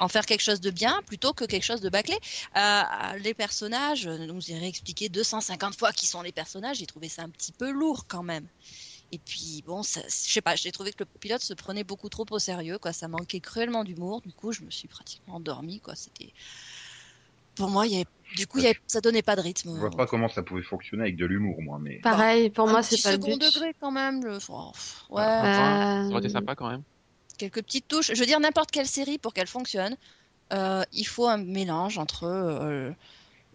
En 0.00 0.08
faire 0.08 0.26
quelque 0.26 0.40
chose 0.42 0.60
de 0.60 0.70
bien 0.70 1.00
plutôt 1.06 1.32
que 1.32 1.44
quelque 1.44 1.64
chose 1.64 1.80
de 1.80 1.88
bâclé. 1.88 2.16
Euh, 2.56 2.82
les 3.22 3.34
personnages, 3.34 4.06
euh, 4.06 4.26
nous 4.26 4.50
y 4.50 4.64
expliqué 4.64 5.08
250 5.08 5.76
fois 5.76 5.92
qui 5.92 6.06
sont 6.06 6.22
les 6.22 6.32
personnages. 6.32 6.78
J'ai 6.78 6.86
trouvé 6.86 7.08
ça 7.08 7.22
un 7.22 7.28
petit 7.28 7.52
peu 7.52 7.70
lourd 7.70 8.06
quand 8.06 8.22
même. 8.22 8.46
Et 9.10 9.18
puis 9.18 9.64
bon, 9.66 9.82
ça, 9.82 10.00
je 10.06 10.32
sais 10.32 10.42
pas, 10.42 10.54
j'ai 10.54 10.70
trouvé 10.70 10.92
que 10.92 10.98
le 11.00 11.06
pilote 11.18 11.40
se 11.40 11.54
prenait 11.54 11.84
beaucoup 11.84 12.08
trop 12.10 12.26
au 12.30 12.38
sérieux, 12.38 12.78
quoi. 12.78 12.92
Ça 12.92 13.08
manquait 13.08 13.40
cruellement 13.40 13.84
d'humour. 13.84 14.20
Du 14.20 14.32
coup, 14.32 14.52
je 14.52 14.62
me 14.62 14.70
suis 14.70 14.88
pratiquement 14.88 15.36
endormie, 15.36 15.80
quoi. 15.80 15.94
C'était 15.94 16.32
pour 17.58 17.70
moi, 17.70 17.86
il 17.86 17.92
y 17.92 17.96
avait... 17.96 18.06
du 18.36 18.46
coup, 18.46 18.58
il 18.58 18.64
y 18.64 18.66
avait... 18.66 18.78
ça 18.86 19.00
donnait 19.00 19.22
pas 19.22 19.34
de 19.34 19.40
rythme. 19.40 19.74
Je 19.74 19.80
vois 19.80 19.90
pas 19.90 20.06
comment 20.06 20.28
ça 20.28 20.42
pouvait 20.42 20.62
fonctionner 20.62 21.02
avec 21.04 21.16
de 21.16 21.26
l'humour, 21.26 21.60
moi, 21.60 21.78
mais. 21.80 21.98
Pareil, 22.00 22.50
pour 22.50 22.68
un 22.68 22.72
moi, 22.72 22.82
c'est 22.82 23.02
pas 23.02 23.16
le 23.16 23.20
second 23.20 23.36
but. 23.36 23.42
degré 23.42 23.74
quand 23.80 23.90
même. 23.90 24.24
Le... 24.24 24.38
oh, 24.48 24.72
ouais, 25.10 25.22
Euh, 25.22 26.02
Ça 26.02 26.08
aurait 26.08 26.18
été 26.20 26.28
sympa 26.28 26.54
quand 26.54 26.70
même. 26.70 26.82
Quelques 27.38 27.62
petites 27.62 27.88
touches. 27.88 28.12
Je 28.12 28.18
veux 28.18 28.26
dire, 28.26 28.40
n'importe 28.40 28.70
quelle 28.70 28.86
série 28.86 29.18
pour 29.18 29.32
qu'elle 29.32 29.46
fonctionne, 29.46 29.96
euh, 30.52 30.82
il 30.92 31.04
faut 31.04 31.26
un 31.26 31.38
mélange 31.38 31.98
entre 31.98 32.24
euh, 32.24 32.90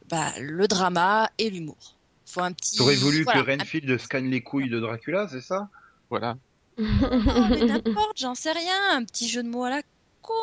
bah, 0.09 0.31
le 0.39 0.67
drama 0.67 1.29
et 1.37 1.49
l'humour. 1.49 1.95
Faut 2.25 2.41
un 2.41 2.51
petit. 2.51 2.77
T'aurais 2.77 2.95
voulu 2.95 3.23
voilà, 3.23 3.43
que 3.43 3.51
Renfield 3.51 3.97
scagne 3.99 4.29
les 4.29 4.41
couilles 4.41 4.69
de 4.69 4.79
Dracula, 4.79 5.27
c'est 5.29 5.41
ça? 5.41 5.69
Voilà. 6.09 6.37
Mais 6.77 7.65
n'importe, 7.65 8.17
j'en 8.17 8.33
sais 8.33 8.51
rien. 8.51 8.97
Un 8.97 9.03
petit 9.03 9.29
jeu 9.29 9.43
de 9.43 9.49
mots 9.49 9.65
à 9.65 9.69
la 9.69 9.81
con, 10.21 10.33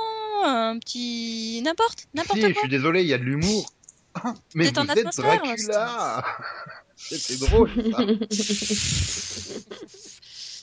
un 0.44 0.79
petit. 0.79 1.61
N'importe, 1.64 2.07
n'importe 2.14 2.38
Si, 2.38 2.46
je 2.46 2.53
quoi. 2.53 2.61
suis 2.61 2.68
désolé, 2.68 3.03
il 3.03 3.09
y 3.09 3.14
a 3.14 3.18
de 3.18 3.24
l'humour. 3.24 3.72
Mais 4.55 4.66
C'est 4.66 4.79
en 4.79 4.85
vous 4.85 4.90
êtes 4.92 4.98
atmosphère, 4.98 5.42
Dracula 5.42 6.24
C'était 6.96 7.46
drôle, 7.46 7.70
ça. 7.90 8.05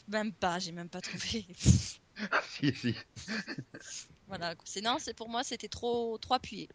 Même 0.08 0.32
pas, 0.32 0.60
j'ai 0.60 0.72
même 0.72 0.88
pas 0.88 1.02
trouvé. 1.02 1.46
Si, 2.50 2.74
si. 2.74 2.96
voilà, 4.28 4.56
c'est 4.66 4.82
non, 4.82 4.98
c'est 5.00 5.16
pour 5.16 5.30
moi 5.30 5.44
c'était 5.44 5.68
trop 5.68 6.18
trop 6.18 6.36
appuyé. 6.36 6.68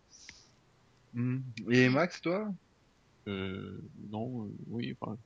Hmm. 1.14 1.40
Et 1.70 1.88
Max, 1.88 2.20
toi? 2.20 2.48
Euh, 3.28 3.80
non, 4.10 4.46
euh, 4.46 4.50
oui, 4.68 4.96
enfin, 5.00 5.16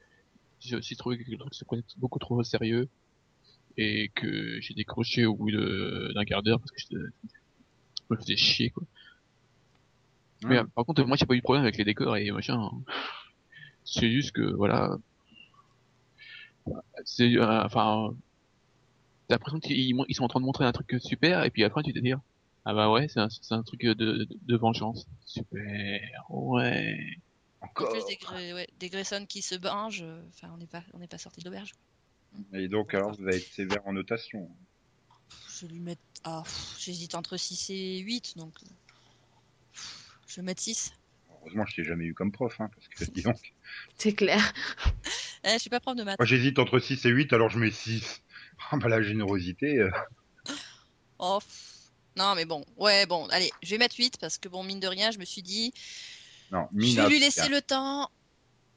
j'ai 0.61 0.77
aussi 0.77 0.97
trouvé 0.97 1.17
que 1.19 1.31
le 1.31 1.39
truc 1.39 1.55
se 1.55 1.65
prenait 1.65 1.83
beaucoup 1.99 2.19
trop 2.19 2.37
au 2.39 2.43
sérieux 2.45 2.89
et 3.77 4.11
que 4.15 4.61
j'ai 4.61 4.75
décroché 4.75 5.27
au 5.27 5.35
bout 5.35 5.51
de- 5.51 6.13
d'un 6.15 6.25
quart 6.25 6.43
d'heure 6.43 6.61
parce 6.61 6.73
que 6.73 6.79
je 6.91 6.99
me 8.11 8.17
faisais 8.17 8.37
chier, 8.37 8.71
quoi. 8.71 8.85
Mais 10.45 10.59
Ah. 10.59 10.61
euh, 10.63 10.65
par 10.75 10.85
contre, 10.85 11.05
moi, 11.05 11.17
j'ai 11.17 11.27
pas 11.27 11.35
eu 11.35 11.39
de 11.39 11.43
problème 11.43 11.65
avec 11.65 11.77
les 11.77 11.85
décors 11.85 12.17
et 12.17 12.31
machin. 12.31 12.59
hein. 12.61 12.83
C'est 13.85 14.11
juste 14.11 14.33
que, 14.33 14.43
voilà, 14.55 14.97
c'est, 17.05 17.37
euh, 17.37 17.65
enfin, 17.65 18.11
t'as 19.29 19.35
l'impression 19.35 19.61
qu'ils 19.61 20.15
sont 20.15 20.25
en 20.25 20.29
train 20.29 20.41
de 20.41 20.45
montrer 20.45 20.65
un 20.65 20.73
truc 20.73 20.97
super 21.01 21.45
et 21.45 21.51
puis 21.51 21.63
à 21.65 21.69
la 21.69 21.75
fin, 21.75 21.83
tu 21.83 21.93
te 21.93 21.99
dis, 21.99 22.13
ah 22.65 22.75
bah 22.75 22.91
ouais, 22.91 23.07
c'est 23.09 23.21
un, 23.21 23.63
truc 23.63 23.83
de, 23.83 23.95
de, 23.95 24.29
de 24.31 24.57
vengeance. 24.57 25.07
Super, 25.25 26.01
ouais. 26.29 26.99
En 27.61 27.67
Encore 27.67 27.93
plus 27.93 28.05
des, 28.07 28.53
ouais, 28.53 28.69
des 28.79 28.89
Grayson 28.89 29.25
qui 29.27 29.41
se 29.41 29.55
bingent, 29.55 30.03
euh, 30.03 30.21
enfin 30.29 30.51
on 30.53 30.59
n'est 30.59 30.67
pas 30.67 30.83
on 30.93 30.99
n'est 30.99 31.07
pas 31.07 31.19
sorti 31.19 31.41
de 31.41 31.47
l'auberge. 31.47 31.73
Et 32.53 32.69
donc, 32.69 32.93
alors, 32.93 33.13
vous 33.13 33.27
allez 33.27 33.39
être 33.39 33.53
sévère 33.53 33.87
en 33.87 33.93
notation. 33.93 34.51
Je 35.49 35.67
vais 35.67 35.73
lui 35.73 35.81
mettre 35.81 36.03
ah, 36.25 36.43
j'hésite 36.79 37.15
entre 37.15 37.37
6 37.37 37.71
et 37.71 37.99
8 37.99 38.37
donc 38.37 38.53
euh, 38.63 38.67
je 40.27 40.37
vais 40.37 40.43
mettre 40.43 40.61
6. 40.61 40.93
Heureusement, 41.41 41.65
je 41.67 41.77
t'ai 41.77 41.85
jamais 41.85 42.05
eu 42.05 42.15
comme 42.15 42.33
prof, 42.33 42.61
hein, 42.61 42.69
parce 42.75 42.89
que, 42.89 43.05
dis 43.13 43.23
donc. 43.23 43.55
C'est 43.97 44.13
clair. 44.13 44.53
Eh, 45.45 45.53
je 45.53 45.59
suis 45.59 45.71
pas 45.71 45.79
prof 45.79 45.95
de 45.95 46.03
maths. 46.03 46.19
Moi, 46.19 46.27
j'hésite 46.27 46.59
entre 46.59 46.81
6 46.81 47.07
et 47.07 47.11
8, 47.11 47.33
alors 47.33 47.51
je 47.51 47.61
mets 47.61 47.71
6. 47.71 48.21
Ah, 48.71 48.77
bah, 48.79 48.89
la 48.89 49.03
générosité. 49.03 49.79
euh. 49.79 49.91
Oh, 51.19 51.39
pff. 51.41 51.73
Non 52.17 52.35
mais 52.35 52.47
bon, 52.47 52.65
ouais 52.79 53.05
bon, 53.05 53.27
allez, 53.29 53.53
je 53.63 53.71
vais 53.71 53.79
mettre 53.79 53.97
8 53.99 54.17
parce 54.19 54.39
que 54.39 54.49
bon 54.49 54.63
mine 54.65 54.81
de 54.81 54.87
rien, 54.87 55.11
je 55.11 55.19
me 55.19 55.25
suis 55.27 55.43
dit 55.43 55.73
Non, 56.51 56.67
je 56.75 56.97
vais 56.99 57.09
lui 57.09 57.21
laisser 57.21 57.49
le 57.49 57.61
temps. 57.61 58.11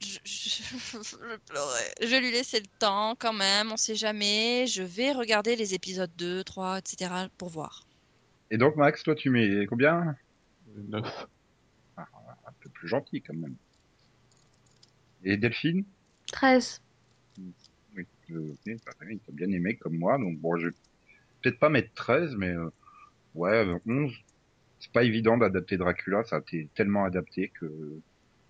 Je, 0.02 0.18
je- 0.26 0.64
je 0.94 1.38
pleurais. 1.48 1.94
Je 2.02 2.08
vais 2.08 2.20
lui 2.20 2.32
laisser 2.32 2.60
le 2.60 2.68
temps 2.80 3.16
quand 3.18 3.32
même, 3.34 3.72
on 3.72 3.78
sait 3.78 3.96
jamais. 3.96 4.68
Je 4.68 4.84
vais 4.84 5.14
regarder 5.14 5.56
les 5.56 5.74
épisodes 5.74 6.12
2, 6.18 6.44
3, 6.44 6.80
etc. 6.80 7.30
pour 7.38 7.50
voir. 7.50 7.86
Et 8.52 8.58
donc, 8.58 8.76
Max, 8.76 9.04
toi, 9.04 9.16
tu 9.16 9.30
mets 9.30 9.66
combien? 9.68 10.16
Neuf. 10.76 11.28
Un 11.98 12.52
peu 12.62 12.70
plus 12.70 12.88
gentil, 12.88 13.22
quand 13.22 13.36
même. 13.36 13.56
Et 15.24 15.38
Delphine? 15.38 15.86
13. 16.32 16.82
Euh, 18.32 18.54
ok, 18.68 18.76
pareil, 19.00 19.20
t'as 19.26 19.32
bien 19.34 19.50
aimé 19.52 19.76
comme 19.78 19.98
moi, 19.98 20.18
donc 20.18 20.38
bon, 20.40 20.56
je 20.58 20.68
vais 20.68 20.74
peut-être 21.42 21.60
pas 21.60 21.70
mettre 21.70 21.94
13, 21.96 22.36
mais 22.36 22.50
euh, 22.50 22.70
ouais, 23.36 23.66
euh, 23.66 23.78
11. 23.88 24.14
C'est 24.80 24.92
pas 24.94 25.04
évident 25.04 25.38
d'adapter 25.38 25.78
Dracula, 25.78 26.24
ça 26.24 26.38
a 26.38 26.40
été 26.40 26.70
tellement 26.76 27.04
adapté 27.04 27.52
que 27.60 27.66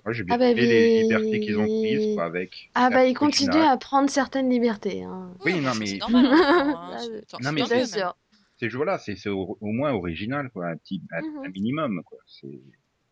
moi 0.06 0.14
j'ai 0.14 0.24
bien 0.24 0.36
Ah 0.36 0.38
bah, 0.38 0.50
aimé 0.50 0.66
les 0.68 1.02
libertés 1.02 1.40
qu'ils 1.40 1.58
ont 1.58 1.66
prises 1.66 2.14
quoi, 2.14 2.26
avec. 2.26 2.70
Ah 2.76 2.90
bah, 2.92 3.06
il 3.06 3.14
l'original. 3.16 3.52
continue 3.56 3.64
à 3.74 3.78
prendre 3.78 4.10
certaines 4.12 4.50
libertés. 4.50 5.02
Hein. 5.04 5.34
Oui, 5.44 5.60
non, 5.60 5.72
mais- 5.80 5.86
C'est 5.88 5.98
normal. 5.98 6.26
hein. 6.28 6.74
Ah, 6.78 6.98
Non, 7.00 7.00
c'est 7.00 7.52
mais 7.52 7.62
tant 7.62 7.68
c'est- 9.00 9.30
au, 9.30 9.58
au 9.60 9.72
moins 9.72 9.92
original 9.94 10.50
quoi, 10.52 10.68
un 10.68 10.78
petit 10.78 11.02
un, 11.14 11.22
Mhm. 11.22 11.46
un 11.46 11.50
minimum 11.50 12.04
quoi. 12.04 12.20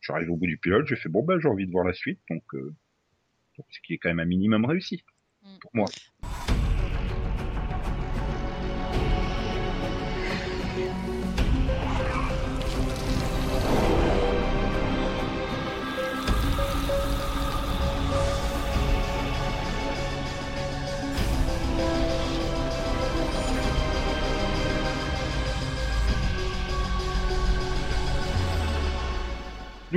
J'arrive 0.02 0.30
au 0.30 0.36
bout 0.36 0.46
du 0.48 0.58
pilote, 0.58 0.86
j'ai 0.88 0.96
fait 0.96 1.10
bon 1.10 1.24
ben 1.24 1.40
j'ai 1.40 1.48
envie 1.48 1.66
de 1.66 1.72
voir 1.72 1.86
la 1.86 1.94
suite 1.94 2.20
donc 2.30 2.44
euh, 2.54 2.72
ce 3.72 3.80
qui 3.82 3.94
est 3.94 3.98
quand 3.98 4.10
même 4.10 4.20
un 4.20 4.26
minimum 4.26 4.66
réussi 4.66 5.04
Mm. 5.44 5.58
pour 5.62 5.72
moi. 5.74 5.86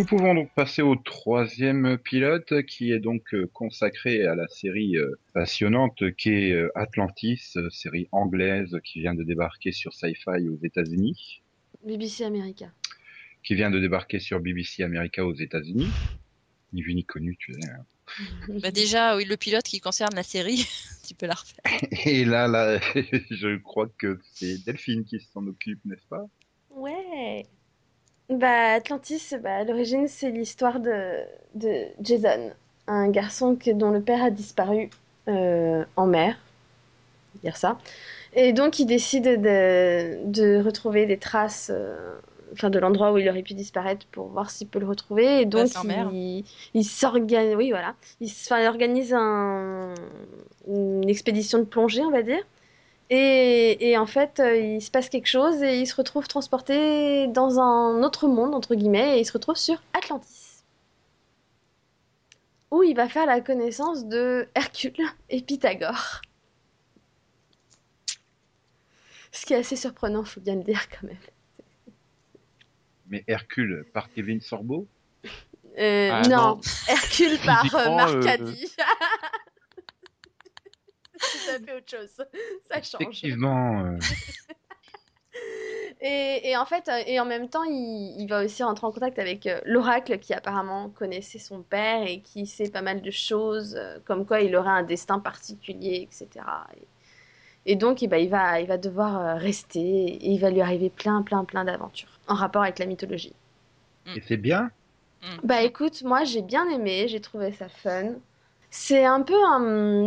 Nous 0.00 0.06
pouvons 0.06 0.34
donc 0.34 0.50
passer 0.54 0.80
au 0.80 0.96
troisième 0.96 1.98
pilote 1.98 2.62
qui 2.62 2.90
est 2.90 3.00
donc 3.00 3.34
euh, 3.34 3.50
consacré 3.52 4.24
à 4.24 4.34
la 4.34 4.48
série 4.48 4.96
euh, 4.96 5.20
passionnante 5.34 6.16
qu'est 6.16 6.52
euh, 6.52 6.70
Atlantis, 6.74 7.58
série 7.68 8.08
anglaise 8.10 8.78
qui 8.82 9.00
vient 9.00 9.12
de 9.12 9.22
débarquer 9.24 9.72
sur 9.72 9.92
Sci-Fi 9.92 10.48
aux 10.48 10.56
États-Unis, 10.64 11.42
BBC 11.86 12.24
America. 12.24 12.72
qui 13.44 13.54
vient 13.54 13.70
de 13.70 13.78
débarquer 13.78 14.20
sur 14.20 14.40
BBC 14.40 14.82
America 14.84 15.22
aux 15.26 15.34
États-Unis. 15.34 15.90
Ni 16.72 16.80
vu 16.80 16.94
ni 16.94 17.04
connu, 17.04 17.36
tu 17.36 17.52
sais. 17.52 17.68
hein. 17.68 17.84
Bah 18.62 18.70
déjà, 18.70 19.18
oui, 19.18 19.26
le 19.26 19.36
pilote 19.36 19.64
qui 19.64 19.80
concerne 19.80 20.14
la 20.14 20.22
série, 20.22 20.66
tu 21.06 21.12
peux 21.12 21.26
la 21.26 21.34
refaire. 21.34 22.06
Et 22.06 22.24
là, 22.24 22.48
là, 22.48 22.80
je 22.94 23.58
crois 23.58 23.90
que 23.98 24.18
c'est 24.32 24.64
Delphine 24.64 25.04
qui 25.04 25.20
s'en 25.20 25.46
occupe, 25.46 25.84
n'est-ce 25.84 26.06
pas? 26.08 26.24
Ouais. 26.70 27.44
Bah, 28.40 28.72
Atlantis, 28.74 29.34
bah, 29.42 29.56
à 29.56 29.64
l'origine, 29.64 30.08
c'est 30.08 30.30
l'histoire 30.30 30.80
de, 30.80 31.18
de 31.54 31.86
Jason, 32.00 32.52
un 32.86 33.08
garçon 33.10 33.56
que, 33.56 33.70
dont 33.70 33.90
le 33.90 34.00
père 34.02 34.22
a 34.24 34.30
disparu 34.30 34.90
euh, 35.28 35.84
en 35.96 36.06
mer, 36.06 36.36
dire 37.42 37.56
ça. 37.56 37.78
Et 38.34 38.52
donc, 38.52 38.78
il 38.78 38.86
décide 38.86 39.24
de, 39.24 40.24
de 40.26 40.62
retrouver 40.62 41.06
des 41.06 41.18
traces, 41.18 41.70
euh, 41.74 42.18
enfin, 42.52 42.70
de 42.70 42.78
l'endroit 42.78 43.12
où 43.12 43.18
il 43.18 43.28
aurait 43.28 43.42
pu 43.42 43.54
disparaître 43.54 44.06
pour 44.12 44.28
voir 44.28 44.50
s'il 44.50 44.68
peut 44.68 44.78
le 44.80 44.86
retrouver. 44.86 45.42
Et 45.42 45.46
donc, 45.46 45.84
il, 45.84 46.44
il 46.74 46.84
s'organise, 46.84 47.54
oui, 47.56 47.70
voilà. 47.70 47.94
Il, 48.20 48.28
enfin, 48.28 48.60
il 48.62 48.66
organise 48.68 49.14
un- 49.14 49.94
une 50.68 51.08
expédition 51.08 51.58
de 51.58 51.64
plongée, 51.64 52.02
on 52.04 52.10
va 52.10 52.22
dire. 52.22 52.42
Et, 53.12 53.90
et 53.90 53.98
en 53.98 54.06
fait, 54.06 54.38
euh, 54.38 54.56
il 54.56 54.80
se 54.80 54.90
passe 54.90 55.08
quelque 55.08 55.26
chose 55.26 55.60
et 55.64 55.80
il 55.80 55.86
se 55.86 55.96
retrouve 55.96 56.28
transporté 56.28 57.26
dans 57.26 57.58
un 57.58 58.04
autre 58.04 58.28
monde, 58.28 58.54
entre 58.54 58.76
guillemets, 58.76 59.16
et 59.18 59.20
il 59.20 59.24
se 59.24 59.32
retrouve 59.32 59.56
sur 59.56 59.82
Atlantis. 59.94 60.62
Où 62.70 62.84
il 62.84 62.94
va 62.94 63.08
faire 63.08 63.26
la 63.26 63.40
connaissance 63.40 64.06
de 64.06 64.48
Hercule 64.54 65.04
et 65.28 65.42
Pythagore. 65.42 66.20
Ce 69.32 69.44
qui 69.44 69.54
est 69.54 69.58
assez 69.58 69.74
surprenant, 69.76 70.24
faut 70.24 70.40
bien 70.40 70.54
le 70.54 70.62
dire 70.62 70.88
quand 70.88 71.06
même. 71.06 71.16
Mais 73.08 73.24
Hercule 73.26 73.84
par 73.92 74.12
Kevin 74.12 74.40
Sorbo? 74.40 74.86
Euh, 75.78 76.10
Ah, 76.12 76.28
non, 76.28 76.36
non. 76.36 76.60
Hercule 76.88 77.38
par 77.44 77.74
euh, 77.74 77.96
Marcadi. 77.96 78.68
C'est 78.68 78.82
tout 81.30 81.48
à 81.48 81.58
fait 81.60 81.76
autre 81.76 81.90
chose. 81.90 82.16
Ça 82.70 82.82
change. 82.82 83.02
Effectivement. 83.02 83.84
euh, 83.84 83.98
Et, 86.00 86.50
et 86.50 86.56
en 86.56 86.64
fait, 86.64 86.88
euh, 86.88 87.02
et 87.06 87.20
en 87.20 87.26
même 87.26 87.48
temps, 87.48 87.64
il, 87.64 88.14
il 88.18 88.26
va 88.28 88.44
aussi 88.44 88.62
rentrer 88.62 88.86
en 88.86 88.92
contact 88.92 89.18
avec 89.18 89.46
euh, 89.46 89.60
l'oracle 89.66 90.18
qui 90.18 90.32
apparemment 90.34 90.88
connaissait 90.90 91.38
son 91.38 91.62
père 91.62 92.02
et 92.06 92.20
qui 92.22 92.46
sait 92.46 92.70
pas 92.70 92.82
mal 92.82 93.02
de 93.02 93.10
choses, 93.10 93.78
comme 94.04 94.26
quoi 94.26 94.40
il 94.40 94.56
aurait 94.56 94.70
un 94.70 94.82
destin 94.82 95.18
particulier, 95.20 96.08
etc. 96.10 96.46
Et, 96.76 96.88
et 97.72 97.76
donc, 97.76 98.02
eh 98.02 98.08
ben, 98.08 98.16
il 98.18 98.30
va, 98.30 98.60
il 98.60 98.66
va 98.68 98.78
devoir 98.78 99.38
rester 99.38 99.80
et 99.80 100.30
il 100.30 100.38
va 100.40 100.50
lui 100.50 100.60
arriver 100.62 100.90
plein, 100.90 101.22
plein, 101.22 101.44
plein 101.44 101.64
d'aventures 101.64 102.20
en 102.26 102.34
rapport 102.34 102.62
avec 102.62 102.78
la 102.78 102.86
mythologie. 102.86 103.36
Et 104.14 104.20
c'est 104.20 104.36
bien. 104.36 104.70
Bah 105.42 105.62
écoute, 105.62 106.02
moi 106.02 106.24
j'ai 106.24 106.40
bien 106.42 106.68
aimé, 106.70 107.06
j'ai 107.08 107.20
trouvé 107.20 107.52
ça 107.52 107.68
fun. 107.68 108.14
C'est 108.70 109.04
un 109.04 109.22
peu 109.22 109.34
un 109.34 109.58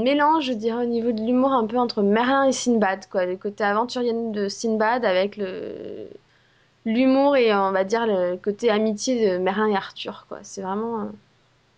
mélange, 0.04 0.46
je 0.46 0.54
dirais, 0.54 0.86
au 0.86 0.88
niveau 0.88 1.12
de 1.12 1.22
l'humour, 1.22 1.52
un 1.52 1.68
peu 1.68 1.78
entre 1.78 2.02
Merlin 2.02 2.46
et 2.46 2.54
Sinbad, 2.54 3.08
quoi. 3.10 3.26
Le 3.26 3.36
côté 3.36 3.64
aventurier 3.64 4.14
de 4.14 4.48
Sinbad 4.48 5.04
avec 5.06 5.38
le 5.38 6.08
l'humour 6.86 7.38
et 7.38 7.54
on 7.54 7.72
va 7.72 7.84
dire 7.84 8.06
le 8.06 8.36
côté 8.38 8.70
amitié 8.70 9.30
de 9.32 9.38
Merlin 9.38 9.68
et 9.68 9.76
Arthur, 9.76 10.26
quoi. 10.30 10.40
C'est 10.44 10.62
vraiment. 10.62 11.12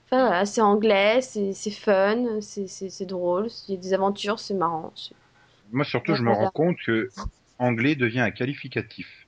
Enfin 0.05 0.27
voilà, 0.27 0.45
c'est 0.45 0.61
anglais, 0.61 1.21
c'est 1.21 1.71
fun, 1.71 2.39
c'est 2.41 3.05
drôle, 3.05 3.47
il 3.67 3.75
y 3.75 3.77
a 3.77 3.81
des 3.81 3.93
aventures, 3.93 4.39
c'est 4.39 4.53
marrant. 4.53 4.93
Moi 5.71 5.83
surtout, 5.83 6.11
Ouais, 6.11 6.17
je 6.17 6.23
me 6.23 6.31
rends 6.31 6.51
compte 6.51 6.77
que 6.85 7.09
anglais 7.57 7.95
devient 7.95 8.19
un 8.19 8.31
qualificatif. 8.31 9.27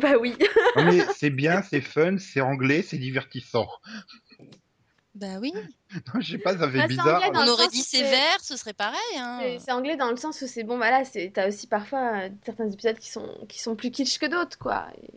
Bah 0.00 0.14
oui. 0.20 0.36
Non 0.76 0.84
mais 0.84 1.00
c'est 1.16 1.30
bien, 1.30 1.62
c'est 1.62 1.80
fun, 1.80 2.18
c'est 2.18 2.40
anglais, 2.40 2.82
c'est 2.82 2.98
divertissant. 2.98 3.68
Bah 5.16 5.38
oui. 5.40 5.52
Non, 6.14 6.20
je 6.20 6.32
sais 6.32 6.38
pas, 6.38 6.56
ça 6.58 6.70
fait 6.70 6.76
Bah, 6.78 6.82
c'est 6.82 6.88
bizarre. 6.88 7.16
anglais 7.16 7.30
dans 7.32 7.40
On 7.40 7.44
le 7.46 7.50
aurait 7.52 7.64
sens 7.64 7.72
dit 7.72 7.82
sévère, 7.82 8.40
ce 8.42 8.56
serait 8.56 8.74
pareil. 8.74 8.98
Hein. 9.16 9.40
C'est 9.60 9.72
anglais 9.72 9.96
dans 9.96 10.10
le 10.10 10.16
sens 10.16 10.40
où 10.42 10.46
c'est 10.46 10.62
bon, 10.64 10.76
voilà, 10.76 11.02
t'as 11.32 11.48
aussi 11.48 11.66
parfois 11.66 12.24
euh, 12.24 12.28
certains 12.44 12.68
épisodes 12.70 12.98
qui 12.98 13.10
sont 13.10 13.28
qui 13.48 13.60
sont 13.60 13.76
plus 13.76 13.90
kitsch 13.90 14.18
que 14.18 14.26
d'autres, 14.26 14.58
quoi. 14.58 14.88
Et- 15.02 15.10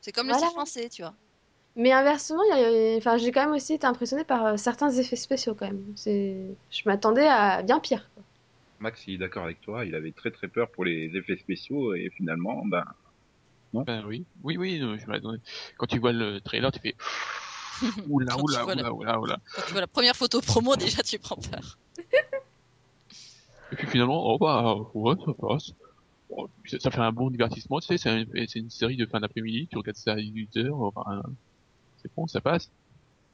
C'est 0.00 0.12
comme 0.12 0.26
le 0.28 0.32
Voilà. 0.32 0.48
français, 0.50 0.88
tu 0.88 1.02
vois. 1.02 1.14
Mais 1.76 1.92
inversement, 1.92 2.42
il 2.44 2.58
y 2.58 2.94
a- 2.94 2.96
enfin, 2.98 3.16
j'ai 3.18 3.32
quand 3.32 3.44
même 3.44 3.54
aussi 3.54 3.74
été 3.74 3.86
impressionnée 3.86 4.24
par 4.24 4.46
euh, 4.46 4.56
certains 4.56 4.90
effets 4.92 5.16
spéciaux 5.16 5.54
quand 5.54 5.66
même. 5.66 5.84
C'est, 5.96 6.56
je 6.70 6.82
m'attendais 6.86 7.26
à 7.26 7.62
bien 7.62 7.80
pire. 7.80 8.08
quoi. 8.14 8.22
Max, 8.78 9.02
il 9.06 9.14
est 9.14 9.18
d'accord 9.18 9.44
avec 9.44 9.60
toi, 9.60 9.84
il 9.84 9.94
avait 9.94 10.12
très 10.12 10.30
très 10.30 10.46
peur 10.48 10.70
pour 10.70 10.84
les 10.84 11.10
effets 11.16 11.36
spéciaux 11.36 11.94
et 11.94 12.10
finalement, 12.16 12.64
ben, 12.66 12.84
Ben 13.72 14.04
oui, 14.06 14.24
oui, 14.44 14.56
oui. 14.56 14.80
Quand 15.78 15.86
tu 15.86 15.98
vois 15.98 16.12
le 16.12 16.40
trailer, 16.40 16.70
tu 16.70 16.78
fais 16.80 16.94
oula, 18.08 18.36
oula, 18.38 18.66
oula, 18.66 18.92
oula, 18.92 19.20
oula. 19.20 19.38
Quand 19.54 19.62
tu 19.62 19.72
vois 19.72 19.80
la 19.80 19.86
première 19.86 20.16
photo 20.16 20.40
promo, 20.40 20.76
déjà 20.76 21.02
tu 21.02 21.18
prends 21.18 21.36
peur. 21.36 21.78
Et 23.72 23.76
puis 23.76 23.86
finalement, 23.88 24.22
oh 24.26 24.38
bah, 24.38 24.76
ouais, 24.94 25.14
ça 25.24 25.32
passe. 25.34 25.72
Oh, 26.28 26.48
ça, 26.66 26.78
ça 26.80 26.90
fait 26.90 27.00
un 27.00 27.12
bon 27.12 27.30
divertissement, 27.30 27.80
tu 27.80 27.86
sais, 27.86 27.98
c'est 27.98 28.08
un- 28.10 28.24
c'est 28.48 28.58
une 28.58 28.70
série 28.70 28.96
de 28.96 29.06
fin 29.06 29.20
d'après-midi, 29.20 29.68
tu 29.70 29.76
regardes 29.76 29.96
ça 29.96 30.12
à 30.12 30.16
18h, 30.16 30.72
enfin, 30.72 31.22
c'est 31.96 32.10
bon, 32.16 32.26
ça 32.26 32.40
passe. 32.40 32.70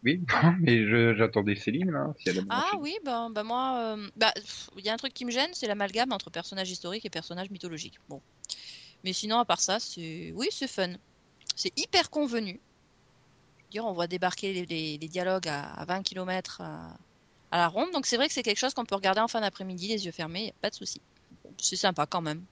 oui, 0.03 0.25
mais 0.61 0.87
je- 0.87 1.15
j'attendais 1.15 1.55
Céline 1.57 1.91
là, 1.91 2.13
si 2.19 2.31
elle 2.31 2.39
a 2.39 2.43
Ah 2.49 2.71
oui, 2.81 2.97
bah, 3.05 3.29
bah 3.31 3.45
moi, 3.45 3.95
euh, 3.97 4.09
bah, 4.17 4.33
il 4.77 4.85
y 4.85 4.89
a 4.89 4.95
un 4.95 4.97
truc 4.97 5.13
qui 5.15 5.25
me 5.25 5.31
gêne, 5.31 5.51
c'est 5.53 5.67
l'amalgame 5.67 6.13
entre 6.13 6.31
personnages 6.31 6.71
historiques 6.71 7.05
et 7.05 7.11
personnages 7.11 7.51
mythologiques. 7.51 7.99
Bon. 8.09 8.21
Mais 9.05 9.13
sinon, 9.13 9.39
à 9.39 9.45
part 9.45 9.61
ça, 9.61 9.79
c'est, 9.79 10.33
oui, 10.35 10.49
c'est 10.51 10.69
fun. 10.69 10.95
C'est 11.55 11.73
hyper 11.79 12.11
convenu. 12.11 12.61
Dire, 13.71 13.87
on 13.87 13.93
voit 13.93 14.07
débarquer 14.09 14.53
les, 14.53 14.67
les- 14.67 14.99
les 14.99 15.09
dialogues 15.09 15.49
à, 15.49 15.73
à 15.75 15.85
20 15.85 16.03
km 16.03 16.61
à, 16.61 16.97
à 17.53 17.59
la 17.59 17.69
ronde, 17.69 17.91
donc 17.93 18.07
c'est 18.07 18.17
vrai 18.17 18.27
que 18.29 18.33
c'est 18.35 18.43
quelque 18.43 18.59
chose 18.59 18.75
qu'on 18.75 18.85
peut 18.85 18.95
regarder 18.97 19.21
en 19.21 19.29
fin 19.29 19.41
d'après-midi, 19.41 19.89
les 19.89 20.07
yeux 20.07 20.13
fermés, 20.13 20.47
y 20.47 20.49
a 20.49 20.53
pas 20.61 20.71
de 20.71 20.75
souci. 20.75 21.01
C'est 21.59 21.77
sympa 21.77 22.07
quand 22.07 22.21
même. 22.21 22.43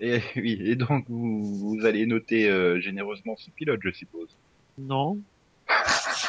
Et 0.00 0.20
oui, 0.36 0.58
et 0.64 0.74
donc 0.76 1.04
vous, 1.08 1.44
vous 1.78 1.84
allez 1.86 2.06
noter 2.06 2.48
euh, 2.48 2.80
généreusement 2.80 3.36
ce 3.36 3.50
pilote, 3.50 3.80
je 3.82 3.90
suppose. 3.92 4.28
Non. 4.78 5.18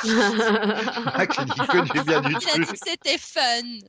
Max 0.04 1.38
il 1.40 1.46
dit 1.46 1.68
que 1.68 1.94
du 1.94 2.04
bien 2.04 2.22
du 2.22 2.30
Il 2.32 2.36
a 2.36 2.40
truc. 2.40 2.66
dit 2.66 2.72
que 2.74 2.78
c'était 2.86 3.18
fun, 3.18 3.42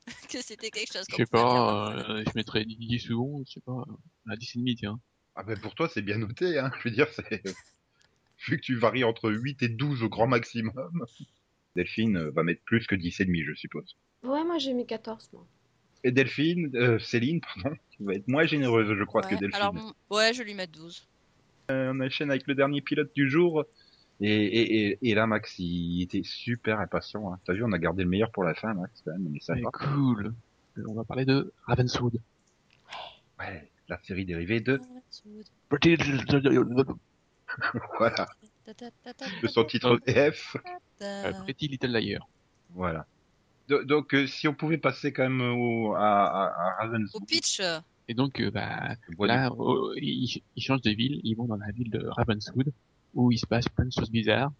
que 0.28 0.42
c'était 0.42 0.70
quelque 0.70 0.92
chose 0.92 1.04
Je 1.10 1.16
sais 1.16 1.26
pas, 1.26 1.92
euh, 1.92 2.22
je 2.26 2.30
mettrais 2.34 2.64
10 2.64 2.98
secondes, 3.00 3.44
je 3.48 3.54
sais 3.54 3.60
pas, 3.60 3.84
à 4.30 4.36
10 4.36 4.56
et 4.56 4.58
demi, 4.58 4.76
tiens. 4.76 4.98
Ah 5.34 5.42
ben 5.42 5.58
pour 5.58 5.74
toi 5.74 5.88
c'est 5.92 6.02
bien 6.02 6.18
noté, 6.18 6.58
hein. 6.58 6.70
Je 6.82 6.88
veux 6.88 6.94
dire, 6.94 7.06
c'est 7.14 7.42
vu 8.46 8.56
que 8.56 8.62
tu 8.62 8.76
varies 8.76 9.04
entre 9.04 9.30
8 9.30 9.62
et 9.62 9.68
12 9.68 10.02
au 10.02 10.08
grand 10.08 10.26
maximum. 10.26 11.06
Delphine 11.76 12.16
euh, 12.16 12.30
va 12.32 12.42
mettre 12.42 12.62
plus 12.64 12.86
que 12.86 12.94
10 12.96 13.20
et 13.20 13.24
demi, 13.24 13.42
je 13.44 13.54
suppose. 13.54 13.96
ouais, 14.24 14.44
moi 14.44 14.58
j'ai 14.58 14.72
mis 14.72 14.86
14 14.86 15.30
moi. 15.32 15.46
Et 16.02 16.10
Delphine, 16.12 16.70
euh, 16.74 16.98
Céline, 16.98 17.40
pardon, 17.40 17.76
qui 17.90 18.02
va 18.02 18.14
être 18.14 18.26
moins 18.26 18.46
généreuse, 18.46 18.96
je 18.98 19.04
crois, 19.04 19.22
Ouais, 19.24 19.30
que 19.34 19.36
Delphine. 19.40 19.60
alors, 19.60 19.94
ouais, 20.10 20.32
je 20.32 20.38
vais 20.38 20.44
lui 20.44 20.54
mettre 20.54 20.72
12. 20.72 21.06
On 21.68 22.00
enchaîne 22.00 22.30
avec 22.30 22.46
le 22.48 22.54
dernier 22.54 22.80
pilote 22.80 23.14
du 23.14 23.30
jour. 23.30 23.64
Et, 24.22 24.28
et, 24.28 24.88
et, 24.88 24.98
et 25.02 25.14
là, 25.14 25.26
Max, 25.26 25.58
il 25.58 26.02
était 26.02 26.22
super 26.24 26.80
impatient. 26.80 27.32
Hein. 27.32 27.38
T'as 27.44 27.52
vu, 27.54 27.62
on 27.64 27.72
a 27.72 27.78
gardé 27.78 28.02
le 28.02 28.08
meilleur 28.10 28.32
pour 28.32 28.44
la 28.44 28.54
fin, 28.54 28.74
Max, 28.74 29.02
quand 29.04 29.12
même. 29.12 29.30
Mais 29.30 29.62
cool. 29.72 30.34
Euh, 30.78 30.84
On 30.88 30.94
va 30.94 31.04
parler 31.04 31.24
de 31.24 31.52
Ravenswood. 31.66 32.20
Ouais, 33.38 33.70
la 33.88 33.98
série 34.02 34.24
dérivée 34.24 34.60
de... 34.60 34.80
Euh, 35.72 36.94
Voilà, 37.98 38.28
de 39.42 39.48
son 39.48 39.64
titre 39.64 40.00
EF. 40.06 40.56
Euh, 41.02 41.32
Pretty 41.42 41.68
Little 41.68 41.92
Liar. 41.92 42.28
Voilà. 42.70 43.06
Do- 43.68 43.84
donc, 43.84 44.14
euh, 44.14 44.26
si 44.26 44.48
on 44.48 44.54
pouvait 44.54 44.78
passer 44.78 45.12
quand 45.12 45.28
même 45.28 45.40
au, 45.40 45.94
à, 45.94 46.76
Ravenswood. 46.78 47.22
Au 47.22 47.24
pitch, 47.24 47.60
Et 48.08 48.14
donc, 48.14 48.40
euh, 48.40 48.50
bah, 48.50 48.96
là, 49.18 49.50
oh, 49.56 49.92
ils, 49.96 50.42
ils 50.56 50.62
changent 50.62 50.82
de 50.82 50.90
ville, 50.90 51.20
ils 51.24 51.34
vont 51.34 51.46
dans 51.46 51.56
la 51.56 51.70
ville 51.72 51.90
de 51.90 52.06
Ravenswood, 52.06 52.72
où 53.14 53.32
il 53.32 53.38
se 53.38 53.46
passe 53.46 53.68
plein 53.68 53.86
de 53.86 53.92
choses 53.92 54.10
bizarres. 54.10 54.52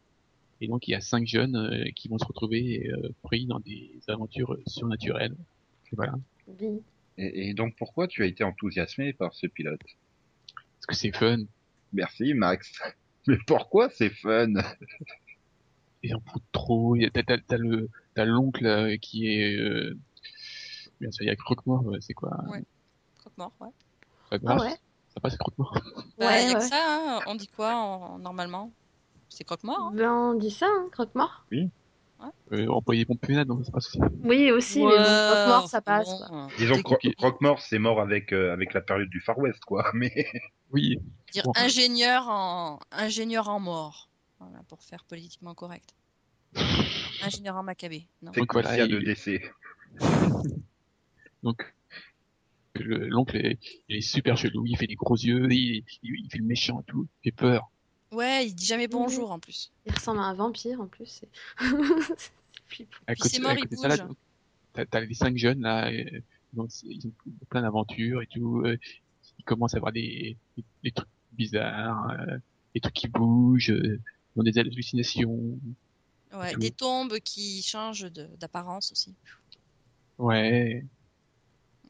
Et 0.61 0.69
donc, 0.69 0.87
il 0.89 0.93
y 0.93 0.95
a 0.95 1.01
cinq 1.01 1.27
jeunes 1.27 1.57
euh, 1.57 1.91
qui 1.97 2.09
vont 2.09 2.19
se 2.19 2.25
retrouver 2.27 2.91
euh, 2.91 3.09
pris 3.23 3.47
dans 3.47 3.61
des 3.61 3.91
aventures 4.09 4.57
surnaturelles. 4.67 5.35
Et 5.93 5.97
voilà. 5.97 6.15
Et 7.19 7.55
donc, 7.55 7.77
pourquoi 7.77 8.07
tu 8.09 8.23
as 8.23 8.27
été 8.27 8.45
enthousiasmé 8.45 9.13
par 9.13 9.35
ce 9.35 9.47
pilote? 9.47 9.81
Parce 10.55 10.87
que 10.87 10.95
c'est 10.95 11.13
fun. 11.13 11.39
Merci, 11.93 12.35
Max. 12.35 12.73
Mais 13.27 13.39
pourquoi 13.47 13.91
c'est 13.91 14.11
fun? 14.11 14.53
Trop. 16.53 16.97
Il 16.97 17.03
y 17.03 17.07
a- 17.07 17.11
T'as, 17.11 17.23
t'as, 17.23 17.39
t'as 17.39 17.57
le, 17.59 17.89
t'as 18.15 18.25
l'oncle 18.25 18.67
euh, 18.67 18.97
qui 18.97 19.27
est, 19.29 19.57
euh, 19.57 19.97
bien 21.01 21.11
sûr, 21.11 21.25
il 21.25 21.29
y 21.29 21.31
a 21.31 21.37
Croque-Mort, 21.37 21.85
c'est 22.01 22.15
quoi? 22.15 22.31
Ouais. 22.49 22.65
croque-mort, 23.19 23.53
ouais. 23.61 23.69
Ça 24.31 24.37
Ah 24.37 24.39
passe, 24.39 24.63
ouais. 24.63 24.77
ça 25.15 25.21
passe 25.21 25.37
Croque-Mort? 25.37 25.79
Bah, 26.19 26.27
Ouais, 26.27 26.47
y 26.47 26.51
a 26.51 26.55
que 26.55 26.59
ouais. 26.61 26.69
ça, 26.69 26.77
hein. 27.19 27.21
on 27.27 27.35
dit 27.35 27.49
quoi 27.49 27.75
en- 27.75 28.19
normalement? 28.19 28.73
C'est 29.29 29.45
croque-mort, 29.45 29.79
hein 29.79 29.93
Ben, 29.95 30.11
on 30.13 30.35
dit 30.35 30.51
ça, 30.51 30.67
hein, 30.67 30.89
croque-mort. 30.91 31.45
Euh, 32.53 32.67
employer 32.69 33.03
des 33.03 33.07
pompes 33.07 33.25
funèbres, 33.25 33.55
donc 33.55 33.65
ça 33.65 33.73
passe 33.73 33.87
aussi. 33.89 33.99
Oui, 34.25 34.51
aussi, 34.51 34.81
mais 34.81 34.97
bon, 34.97 35.27
croque-mort, 35.27 35.69
ça 35.69 35.81
passe. 35.81 36.09
quoi. 36.09 36.29
euh, 36.33 36.49
Disons 36.59 36.83
que 36.83 37.15
Croque-Mort, 37.17 37.61
c'est 37.61 37.79
mort 37.79 38.01
avec, 38.01 38.33
euh, 38.33 38.53
avec 38.53 38.75
la 38.75 38.81
période 38.81 39.09
du 39.09 39.21
Far 39.21 39.39
West, 39.39 39.61
quoi. 39.65 39.89
Mais 39.95 40.27
Oui. 40.73 40.99
dire 41.33 41.45
Bon. 41.45 41.53
ingénieur 41.57 42.29
en 42.29 42.81
ingénieur 42.91 43.49
en 43.49 43.61
mort, 43.61 44.09
voilà 44.41 44.61
pour 44.69 44.83
faire 44.83 45.05
politiquement 45.05 45.55
correct. 45.55 45.95
ingénieur 47.23 47.57
en 47.57 47.63
macabé, 47.63 48.07
non. 48.23 48.33
c'est 48.35 48.41
Donc 48.41 48.49
quoi 48.49 48.63
voilà, 48.63 48.87
de 48.87 48.99
il- 48.99 49.05
décès 49.05 49.43
Donc, 51.43 51.73
le- 52.75 53.09
l'oncle 53.09 53.37
est, 53.37 53.59
il 53.89 53.97
est 53.97 54.01
super 54.01 54.37
chelou, 54.37 54.65
il 54.67 54.77
fait 54.77 54.87
des 54.87 54.95
gros 54.95 55.17
yeux, 55.17 55.47
il, 55.51 55.85
il, 56.03 56.25
il 56.25 56.29
fait 56.31 56.39
le 56.39 56.45
méchant 56.45 56.81
et 56.81 56.85
tout, 56.91 57.07
il 57.23 57.31
fait 57.31 57.37
peur. 57.37 57.71
Ouais, 58.13 58.47
il 58.49 58.55
dit 58.55 58.65
jamais 58.67 58.89
bonjour 58.89 59.31
en 59.31 59.39
plus. 59.39 59.73
Il 59.87 59.93
ressemble 59.93 60.19
à 60.21 60.25
un 60.25 60.35
vampire 60.35 60.81
en 60.81 60.87
plus. 60.89 61.07
c'est- 61.07 61.29
flippant. 62.67 62.97
C'est 63.23 63.39
mort, 63.41 63.53
à 63.53 63.55
il 63.59 63.69
de 63.69 63.77
ça, 63.77 63.89
là, 63.89 63.97
bouge. 64.05 64.17
t'as, 64.73 64.87
t'as 64.87 65.01
les 65.01 65.15
cinq 65.15 65.37
jeunes 65.37 65.61
là, 65.63 65.91
euh, 65.91 66.21
donc, 66.53 66.71
ils 66.83 67.07
ont 67.07 67.13
plein 67.49 67.63
d'aventures 67.63 68.23
et 68.23 68.27
tout, 68.27 68.63
euh, 68.65 68.77
ils 69.39 69.45
commencent 69.45 69.75
à 69.75 69.77
avoir 69.79 69.93
des, 69.93 70.37
des, 70.57 70.65
des 70.85 70.91
trucs 70.93 71.09
bizarres, 71.33 72.11
euh, 72.11 72.39
des 72.75 72.81
trucs 72.81 72.95
qui 72.95 73.09
bougent, 73.09 73.71
euh, 73.71 74.01
ils 74.37 74.41
ont 74.41 74.43
des 74.43 74.59
hallucinations. 74.59 75.59
Ouais, 76.33 76.55
des 76.57 76.71
tombes 76.71 77.19
qui 77.21 77.63
changent 77.63 78.11
de- 78.11 78.29
d'apparence 78.39 78.93
aussi. 78.93 79.15
Ouais. 80.19 80.85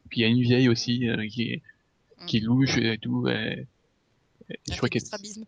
Puis 0.09 0.21
il 0.21 0.23
y 0.23 0.25
a 0.25 0.29
une 0.29 0.41
vieille 0.43 0.69
aussi 0.69 1.09
euh, 1.09 1.27
qui 1.29 1.53
est 1.53 1.63
Mm. 2.21 2.27
qui 2.27 2.37
est 2.37 2.41
louche 2.41 2.77
et 2.77 2.99
tout. 2.99 3.27
je 3.27 4.77
crois 4.77 4.89
qu'elle 4.91 5.01
strabisme. 5.01 5.45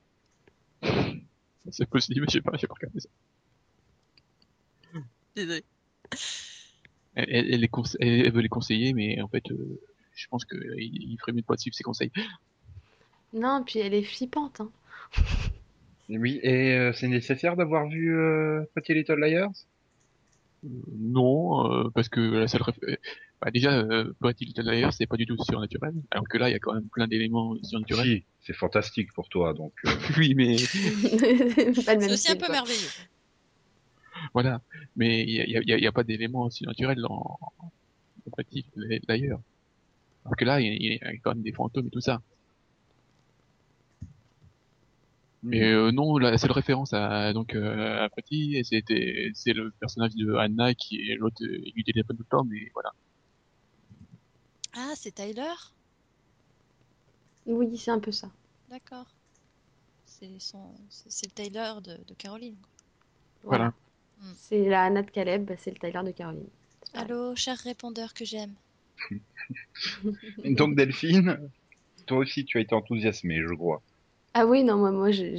C'est 1.71 1.89
possible, 1.89 2.27
je 2.29 2.33
sais 2.33 2.41
pas, 2.41 2.53
j'ai 2.57 2.67
pas 2.67 2.75
regardé 2.75 3.01
ça. 3.01 3.09
Désolé. 5.35 5.65
Elle, 7.15 7.27
elle, 7.29 7.55
elle 7.55 7.61
les 7.61 7.69
conse- 7.69 7.97
elle- 8.01 8.27
elle 8.27 8.33
veut 8.33 8.41
les 8.41 8.49
conseiller, 8.49 8.93
mais 8.93 9.21
en 9.21 9.29
fait, 9.29 9.51
euh, 9.51 9.81
je 10.15 10.27
pense 10.29 10.45
que 10.45 10.57
euh, 10.57 10.75
il, 10.79 11.17
ferait 11.21 11.33
mieux 11.33 11.41
de 11.41 11.47
pas 11.47 11.57
suivre 11.57 11.75
ses 11.75 11.85
conseils. 11.85 12.11
Non, 13.33 13.63
puis 13.65 13.79
elle 13.79 13.95
est 13.95 14.03
flippante. 14.03 14.61
Hein. 14.61 14.71
Oui, 16.09 16.41
et 16.43 16.77
euh, 16.77 16.93
c'est 16.93 17.09
nécessaire 17.09 17.57
d'avoir 17.57 17.89
vu 17.89 18.15
euh, 18.15 18.63
Pretty 18.75 18.95
Little 18.95 19.19
Liars? 19.21 19.51
Euh, 20.65 20.69
Non, 20.99 21.71
euh, 21.73 21.91
parce 21.95 22.09
que 22.09 22.21
la 22.21 22.49
seule 22.49 22.63
réf- 22.63 22.99
bah, 23.43 23.51
déjà, 23.51 23.77
euh, 23.81 24.13
Little 24.41 24.63
Liars, 24.71 24.93
c'est 24.93 25.07
pas 25.07 25.17
du 25.17 25.27
tout 25.27 25.37
surnaturel, 25.45 25.95
alors 26.13 26.29
que 26.29 26.39
là, 26.39 26.49
il 26.49 26.53
y 26.53 26.55
a 26.55 26.61
quand 26.61 26.75
même 26.75 26.89
plein 26.89 27.09
d'éléments 27.09 27.57
surnaturels. 27.65 28.07
Si, 28.07 28.25
c'est 28.41 28.53
fantastique 28.53 29.13
pour 29.15 29.29
toi, 29.29 29.53
donc... 29.53 29.73
euh, 29.85 29.91
oui, 30.17 30.35
mais 30.37 30.57
C'est 30.59 32.13
aussi 32.13 32.31
un 32.31 32.37
peu 32.37 32.47
quoi. 32.47 32.51
merveilleux. 32.51 32.89
voilà. 34.33 34.63
Mais 34.95 35.25
il 35.25 35.31
y 35.31 35.41
a, 35.41 35.45
il 35.45 35.69
y 35.69 35.73
a- 35.73 35.79
il 35.79 35.83
y 35.83 35.87
a 35.89 35.93
pas 35.93 36.05
d'éléments 36.05 36.51
surnaturels 36.51 37.01
dans, 37.01 37.39
dans 38.25 38.31
Pretty 38.31 38.65
Little 38.77 39.13
Liars. 39.13 39.41
Alors 40.25 40.37
que 40.37 40.45
là, 40.45 40.61
il 40.61 40.67
y, 40.67 40.71
a, 40.71 40.75
il 40.75 40.93
y 40.93 41.05
a 41.05 41.19
quand 41.25 41.35
même 41.35 41.43
des 41.43 41.53
fantômes 41.53 41.89
et 41.89 41.91
tout 41.91 42.01
ça. 42.01 42.23
Mais 45.43 45.65
euh, 45.65 45.91
non, 45.91 46.17
la 46.19 46.39
seule 46.39 46.53
référence 46.53 46.93
à 46.93 47.33
donc 47.33 47.57
euh, 47.57 48.05
à 48.05 48.09
c'était 48.63 49.31
c'est 49.35 49.53
le 49.53 49.73
personnage 49.81 50.15
de 50.15 50.33
Anna 50.37 50.73
qui 50.75 51.11
est 51.11 51.17
l'autre, 51.17 51.43
euh, 51.43 51.59
lui 51.75 51.83
téléphone 51.83 52.17
tout 52.17 52.23
le 52.23 52.29
temps, 52.39 52.45
mais 52.45 52.71
voilà. 52.75 52.93
Ah, 54.75 54.93
c'est 54.97 55.15
Tyler? 55.15 55.55
Oui, 57.47 57.77
c'est 57.77 57.91
un 57.91 57.99
peu 57.99 58.13
ça. 58.13 58.31
D'accord. 58.71 59.07
C'est 60.07 60.31
son... 60.39 60.71
le 61.27 61.33
Tyler 61.33 61.73
de, 61.83 61.97
de 62.07 62.15
Caroline. 62.15 62.57
quoi. 63.43 63.51
Voilà. 63.51 63.73
Mm. 64.21 64.33
C'est 64.37 64.69
la 64.69 64.85
Anna 64.85 65.03
de 65.03 65.11
Caleb, 65.11 65.45
bah, 65.45 65.55
c'est 65.59 65.71
le 65.71 65.77
Tyler 65.77 66.05
de 66.05 66.11
Caroline. 66.13 66.47
Allô, 66.95 67.35
cher 67.35 67.57
répondeur 67.59 68.15
que 68.15 68.25
j'aime. 68.25 68.55
Donc 70.45 70.75
Delphine, 70.77 71.39
toi 72.07 72.19
aussi 72.19 72.45
tu 72.45 72.59
as 72.59 72.61
été 72.61 72.75
enthousiasmée, 72.75 73.41
je 73.43 73.55
crois. 73.55 73.83
Ah 74.35 74.47
oui, 74.47 74.65
non, 74.65 74.77
moi, 74.77 74.91
moi 74.93 75.11
j'ai- 75.11 75.37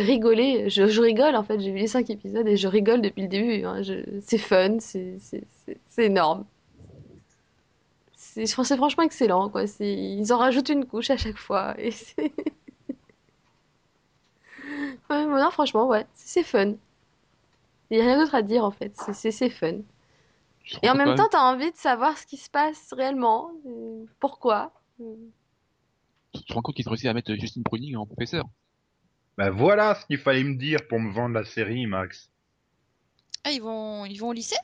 rigolé. 0.00 0.68
Je, 0.70 0.88
je 0.88 1.00
rigole, 1.00 1.36
en 1.36 1.44
fait. 1.44 1.60
J'ai 1.60 1.70
vu 1.70 1.78
les 1.78 1.86
cinq 1.86 2.10
épisodes 2.10 2.46
et 2.48 2.56
je 2.56 2.66
rigole 2.66 3.00
depuis 3.02 3.22
le 3.22 3.28
début. 3.28 3.64
hein. 3.64 3.82
C'est 4.22 4.38
fun, 4.38 4.78
c'est 4.80 5.18
c'est- 5.20 5.44
c'est- 5.64 5.78
c'est 5.88 6.06
énorme. 6.06 6.44
C'est 8.36 8.46
c'est 8.46 8.76
franchement 8.76 9.02
excellent, 9.04 9.48
quoi. 9.48 9.66
C'est- 9.66 9.94
Ils 9.94 10.30
en 10.32 10.36
rajoutent 10.38 10.68
une 10.68 10.84
couche 10.84 11.08
à 11.10 11.16
chaque 11.16 11.38
fois. 11.38 11.74
Et 11.80 11.90
c'est... 11.90 12.32
Ouais, 15.08 15.24
non, 15.24 15.50
franchement, 15.50 15.86
ouais, 15.88 16.06
c'est 16.14 16.42
fun. 16.42 16.74
Il 17.90 17.96
n'y 17.96 18.00
a 18.00 18.04
rien 18.04 18.18
d'autre 18.18 18.34
à 18.34 18.42
dire, 18.42 18.62
en 18.64 18.70
fait. 18.70 18.92
C'est- 18.96 19.14
C'est 19.14 19.30
c'est 19.30 19.50
fun. 19.50 19.78
Je 20.64 20.76
Et 20.82 20.90
en 20.90 20.94
même 20.94 21.14
temps, 21.16 21.28
t'as 21.30 21.40
envie 21.40 21.70
de 21.70 21.76
savoir 21.76 22.18
ce 22.18 22.26
qui 22.26 22.36
se 22.36 22.50
passe 22.50 22.92
réellement. 22.92 23.52
euh, 23.66 24.04
Pourquoi. 24.20 24.72
je 24.98 25.04
me 25.04 26.54
rends 26.54 26.62
compte 26.62 26.74
qu'ils 26.74 26.86
ont 26.88 26.90
réussi 26.90 27.08
à 27.08 27.14
mettre 27.14 27.34
Justine 27.34 27.62
Pruning 27.62 27.96
en 27.96 28.04
professeur. 28.04 28.44
Bah 29.38 29.50
voilà 29.50 29.94
ce 29.94 30.04
qu'il 30.06 30.18
fallait 30.18 30.44
me 30.44 30.56
dire 30.56 30.86
pour 30.88 30.98
me 31.00 31.10
vendre 31.12 31.34
la 31.34 31.44
série, 31.44 31.86
Max. 31.86 32.30
Ah, 33.44 33.52
ils 33.52 33.62
vont, 33.62 34.04
ils 34.04 34.18
vont 34.18 34.28
au 34.28 34.32
lycée? 34.32 34.56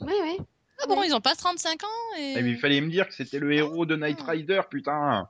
Oui, 0.00 0.14
oui. 0.22 0.38
Ah 0.80 0.86
bon, 0.86 1.02
ils 1.02 1.14
ont 1.14 1.20
pas 1.20 1.34
35 1.34 1.82
ans 1.82 1.86
et... 2.18 2.34
Eh, 2.36 2.42
mais 2.42 2.50
il 2.50 2.58
fallait 2.58 2.80
me 2.80 2.90
dire 2.90 3.08
que 3.08 3.14
c'était 3.14 3.38
le 3.38 3.52
héros 3.52 3.84
de 3.84 3.96
Knight 3.96 4.20
Rider, 4.20 4.62
putain. 4.70 5.28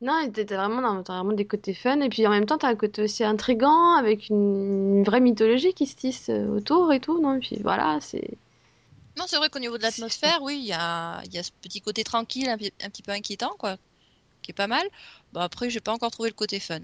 Non, 0.00 0.30
t'as 0.32 0.44
vraiment, 0.44 0.80
non, 0.80 1.02
vraiment 1.02 1.32
des 1.32 1.46
côtés 1.46 1.74
fun, 1.74 2.00
et 2.00 2.08
puis 2.08 2.24
en 2.26 2.30
même 2.30 2.46
temps, 2.46 2.58
t'as 2.58 2.68
un 2.68 2.76
côté 2.76 3.02
aussi 3.02 3.24
intrigant, 3.24 3.94
avec 3.94 4.28
une, 4.28 4.98
une 4.98 5.04
vraie 5.04 5.20
mythologie 5.20 5.74
qui 5.74 5.86
se 5.86 5.96
tisse 5.96 6.28
euh, 6.28 6.46
autour 6.46 6.92
et 6.92 7.00
tout, 7.00 7.20
non? 7.20 7.34
Et 7.34 7.40
puis 7.40 7.58
voilà, 7.62 7.98
c'est. 8.00 8.38
Non, 9.16 9.24
c'est 9.26 9.38
vrai 9.38 9.48
qu'au 9.48 9.58
niveau 9.58 9.76
de 9.76 9.82
l'atmosphère, 9.82 10.38
oui, 10.42 10.58
il 10.60 10.66
y 10.66 10.72
a, 10.72 11.20
il 11.24 11.34
y 11.34 11.38
a 11.38 11.42
ce 11.42 11.50
petit 11.50 11.80
côté 11.80 12.04
tranquille, 12.04 12.48
un, 12.48 12.56
petit 12.56 13.02
peu 13.02 13.10
inquiétant, 13.10 13.56
quoi, 13.58 13.76
qui 14.42 14.52
est 14.52 14.54
pas 14.54 14.68
mal. 14.68 14.86
Bon, 15.32 15.40
après, 15.40 15.68
j'ai 15.68 15.80
pas 15.80 15.92
encore 15.92 16.12
trouvé 16.12 16.28
le 16.28 16.34
côté 16.34 16.60
fun. 16.60 16.78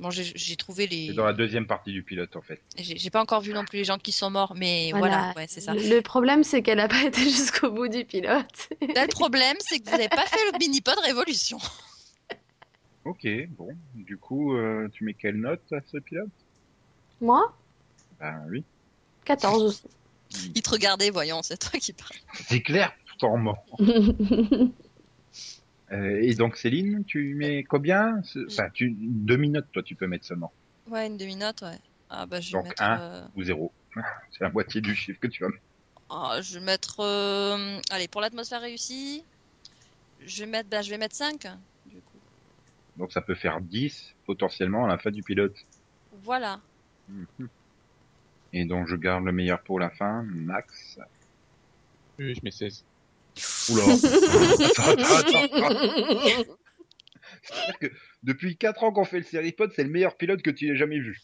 Bon, 0.00 0.08
j'ai 0.10 0.56
trouvé 0.56 0.86
les... 0.86 1.08
C'est 1.08 1.12
dans 1.12 1.26
la 1.26 1.34
deuxième 1.34 1.66
partie 1.66 1.92
du 1.92 2.02
pilote, 2.02 2.34
en 2.34 2.40
fait. 2.40 2.58
J'ai 2.78 3.10
pas 3.10 3.20
encore 3.20 3.42
vu 3.42 3.52
non 3.52 3.66
plus 3.66 3.76
les 3.80 3.84
gens 3.84 3.98
qui 3.98 4.12
sont 4.12 4.30
morts, 4.30 4.54
mais 4.56 4.88
Voilà. 4.92 5.06
voilà, 5.06 5.32
ouais, 5.36 5.46
c'est 5.46 5.60
ça. 5.60 5.74
Le, 5.74 6.00
problème, 6.00 6.42
c'est 6.42 6.62
qu'elle 6.62 6.80
a 6.80 6.88
pas 6.88 7.02
été 7.04 7.20
jusqu'au 7.20 7.70
bout 7.70 7.86
du 7.88 8.06
pilote. 8.06 8.70
Là, 8.94 9.04
le 9.04 9.10
problème, 9.12 9.56
c'est 9.60 9.78
que 9.78 9.84
vous 9.84 9.90
n'avez 9.90 10.08
pas 10.08 10.24
fait 10.24 10.40
le 10.52 10.58
mini-pod 10.58 10.98
Révolution. 11.04 11.58
Ok, 13.04 13.26
bon. 13.50 13.68
Du 13.94 14.16
coup, 14.16 14.56
euh, 14.56 14.88
tu 14.90 15.04
mets 15.04 15.12
quelle 15.14 15.36
note 15.36 15.70
à 15.72 15.80
ce 15.92 15.98
pilote? 15.98 16.30
Moi, 17.20 17.54
Ben 18.18 18.42
oui. 18.50 18.64
14 19.26 19.62
aussi. 19.62 19.82
Il 20.54 20.62
te 20.62 20.70
regardait, 20.70 21.10
voyons, 21.10 21.42
c'est 21.42 21.58
toi 21.58 21.78
qui 21.78 21.92
parles. 21.92 22.16
C'est 22.46 22.62
clair, 22.62 22.92
tout 23.18 23.26
en 23.26 23.36
mort. 23.36 23.66
Euh, 25.92 26.20
et 26.22 26.34
donc 26.34 26.56
Céline, 26.56 27.04
tu 27.04 27.34
mets 27.34 27.64
combien? 27.64 28.22
Ce- 28.22 28.46
Enfin, 28.46 28.70
tu, 28.70 28.86
une 28.86 29.24
demi-note, 29.24 29.66
toi, 29.72 29.82
tu 29.82 29.96
peux 29.96 30.06
mettre 30.06 30.24
seulement. 30.26 30.52
Ouais, 30.86 31.06
une 31.06 31.16
demi-note, 31.16 31.62
ouais. 31.62 31.78
Ah, 32.08 32.26
bah, 32.26 32.40
je 32.40 32.52
vais 32.56 32.62
Donc, 32.62 32.68
mettre... 32.68 32.82
un. 32.82 33.00
euh, 33.00 33.28
Ou 33.34 33.42
zéro. 33.42 33.72
C'est 34.32 34.44
la 34.44 34.50
moitié 34.50 34.80
du 34.80 34.94
chiffre 34.94 35.18
que 35.20 35.26
tu 35.26 35.42
vas 35.42 35.48
mettre. 35.50 35.62
ah, 36.08 36.40
je 36.42 36.58
vais 36.58 36.64
mettre... 36.64 37.00
euh, 37.00 37.80
Allez, 37.90 38.08
pour 38.08 38.20
l'atmosphère 38.20 38.60
réussie, 38.60 39.24
je 40.20 40.44
vais 40.44 40.50
mettre, 40.50 40.68
bah, 40.68 40.82
je 40.82 40.90
vais 40.90 40.98
mettre 40.98 41.16
5, 41.16 41.46
du 41.86 42.00
coup. 42.02 42.20
Donc 42.96 43.12
ça 43.12 43.20
peut 43.22 43.34
faire 43.34 43.60
10, 43.60 44.14
potentiellement, 44.26 44.84
à 44.84 44.88
la 44.88 44.98
fin 44.98 45.10
du 45.10 45.22
pilote. 45.22 45.56
Voilà. 46.12 46.60
Mhm. 47.08 47.48
Et 48.52 48.64
donc 48.64 48.86
je 48.86 48.94
garde 48.94 49.24
le 49.24 49.32
meilleur 49.32 49.60
pour 49.64 49.80
la 49.80 49.90
fin, 49.90 50.22
Max. 50.22 50.98
Euh, 52.20 52.34
je 52.34 52.40
mets 52.42 52.50
16. 52.50 52.84
Oula. 53.70 53.84
attends, 53.84 55.16
attends, 55.16 55.42
attends, 55.64 56.56
que 57.80 57.86
depuis 58.22 58.56
4 58.56 58.84
ans 58.84 58.92
qu'on 58.92 59.04
fait 59.04 59.18
le 59.18 59.24
série 59.24 59.52
pod, 59.52 59.72
c'est 59.74 59.84
le 59.84 59.90
meilleur 59.90 60.16
pilote 60.16 60.42
que 60.42 60.50
tu 60.50 60.68
aies 60.68 60.76
jamais 60.76 60.98
vu. 60.98 61.20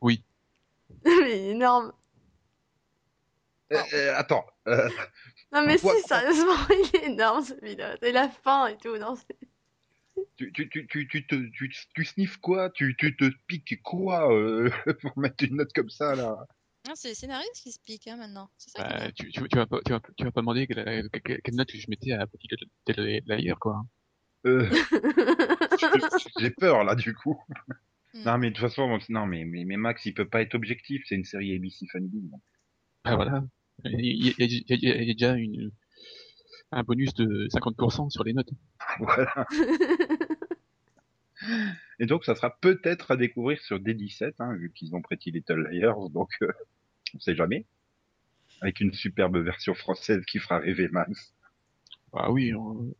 Oui. 0.00 0.24
Mais 1.04 1.50
énorme. 1.50 1.92
Euh, 3.72 3.82
euh, 3.94 4.14
attends. 4.16 4.44
euh, 4.68 4.88
Non, 5.50 5.64
mais 5.66 5.78
si, 5.78 5.86
sérieusement, 6.06 6.52
il 6.70 6.90
est 7.00 7.04
énorme 7.06 7.42
ce 7.42 7.54
pilote. 7.54 8.02
Et 8.02 8.12
la 8.12 8.28
fin 8.28 8.66
et 8.66 8.76
tout, 8.76 8.96
non, 8.98 9.14
c'est- 9.16 10.24
tu, 10.36 10.52
tu, 10.52 10.68
tu, 10.68 10.86
tu, 10.86 11.08
tu, 11.08 11.26
te, 11.26 11.34
tu, 11.50 11.72
tu 11.94 12.04
sniffes 12.04 12.36
quoi? 12.36 12.68
Tu, 12.68 12.94
tu 12.98 13.16
te 13.16 13.30
piques 13.46 13.82
quoi 13.82 14.30
euh, 14.30 14.68
pour 15.00 15.18
mettre 15.18 15.44
une 15.44 15.56
note 15.56 15.72
comme 15.72 15.88
ça 15.88 16.14
là? 16.14 16.46
Ah, 16.88 16.92
c'est 16.96 17.08
les 17.08 17.14
scénaristes 17.14 17.62
qui 17.62 17.70
se 17.72 17.78
piquent, 17.80 18.08
hein, 18.08 18.16
maintenant. 18.16 18.50
C'est 18.58 18.70
ça 18.70 18.82
Bah, 18.82 19.12
tu, 19.12 19.30
tu, 19.30 19.48
tu 19.48 19.56
vas 19.56 19.66
pas, 19.66 19.78
tu 19.84 19.92
vas, 19.92 20.00
tu 20.16 20.24
vas 20.24 20.32
pas 20.32 20.40
demander 20.40 20.66
quelle, 20.66 21.08
quelle, 21.24 21.40
quelle 21.42 21.54
note 21.54 21.70
je 21.72 21.86
mettais 21.88 22.12
à 22.12 22.26
Petit 22.26 22.48
Little 22.86 23.22
Liar, 23.26 23.58
quoi. 23.60 23.84
euh, 24.46 24.68
J'ai 26.40 26.50
peur 26.50 26.82
là 26.84 26.94
du 26.96 27.14
coup. 27.14 27.38
Hmm. 28.14 28.24
Non 28.24 28.38
mais 28.38 28.50
de 28.50 28.54
toute 28.56 28.62
façon, 28.62 28.88
moi, 28.88 28.98
non 29.08 29.26
mais, 29.26 29.44
mais, 29.44 29.64
mais 29.64 29.76
Max 29.76 30.04
il 30.06 30.14
peut 30.14 30.28
pas 30.28 30.42
être 30.42 30.54
objectif, 30.56 31.02
c'est 31.06 31.14
une 31.14 31.24
série 31.24 31.54
ABC 31.54 31.86
Family. 31.92 32.20
donc. 32.20 32.40
Ah, 33.04 33.14
voilà. 33.16 33.44
Il 33.84 34.26
y, 34.26 34.28
a- 34.30 34.34
il 34.38 34.52
y 34.52 34.72
a- 34.72 34.74
il 34.76 34.84
y 34.84 34.90
a- 34.90 34.96
il 35.02 35.08
y 35.08 35.10
a 35.10 35.14
déjà 35.14 35.34
une, 35.34 35.70
un 36.72 36.82
bonus 36.82 37.14
de 37.14 37.46
50% 37.50 38.10
sur 38.10 38.24
les 38.24 38.32
notes. 38.32 38.50
Voilà. 38.98 39.46
Et 41.98 42.06
donc 42.06 42.24
ça 42.24 42.34
sera 42.36 42.56
peut-être 42.60 43.10
à 43.10 43.16
découvrir 43.16 43.60
sur 43.60 43.78
D17, 43.80 44.34
hein, 44.38 44.54
vu 44.54 44.70
qu'ils 44.72 44.94
ont 44.94 45.02
Pretty 45.02 45.30
Little 45.32 45.68
Liars, 45.70 46.08
donc 46.10 46.30
euh, 46.42 46.48
on 47.14 47.20
sait 47.20 47.34
jamais. 47.36 47.66
Avec 48.60 48.80
une 48.80 48.92
superbe 48.92 49.36
version 49.38 49.74
française 49.74 50.24
qui 50.24 50.38
fera 50.38 50.58
rêver 50.58 50.88
Max. 50.88 51.34
Ah 52.12 52.30
oui. 52.30 52.54
on- 52.54 52.94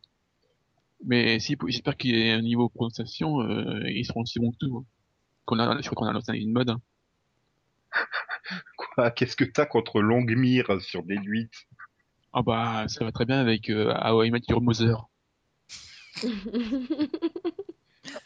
Mais 1.05 1.39
si, 1.39 1.57
j'espère 1.67 1.95
qu'il 1.97 2.17
y 2.17 2.29
a 2.31 2.35
un 2.35 2.41
niveau 2.41 2.69
prononciation, 2.69 3.41
euh, 3.41 3.89
ils 3.89 4.05
seront 4.05 4.21
aussi 4.21 4.39
bons 4.39 4.51
que 4.51 4.57
tout. 4.65 4.77
hein. 4.77 4.85
Qu'on 5.45 5.59
a, 5.59 5.81
je 5.81 5.89
crois 5.89 5.95
qu'on 5.95 6.07
a 6.09 6.13
lancé 6.13 6.33
une 6.37 6.51
mode. 6.51 6.69
hein. 6.69 6.81
Quoi 8.77 9.11
Qu'est-ce 9.11 9.35
que 9.35 9.43
t'as 9.45 9.65
contre 9.65 10.01
Longmire 10.01 10.81
sur 10.81 11.03
D8 11.05 11.49
Ah 12.33 12.41
bah, 12.41 12.85
ça 12.87 13.03
va 13.05 13.11
très 13.11 13.25
bien 13.25 13.39
avec 13.39 13.69
euh, 13.69 13.93
How 14.03 14.23
I 14.23 14.31
Met 14.31 14.41
Your 14.49 14.61
Mother. 14.61 15.07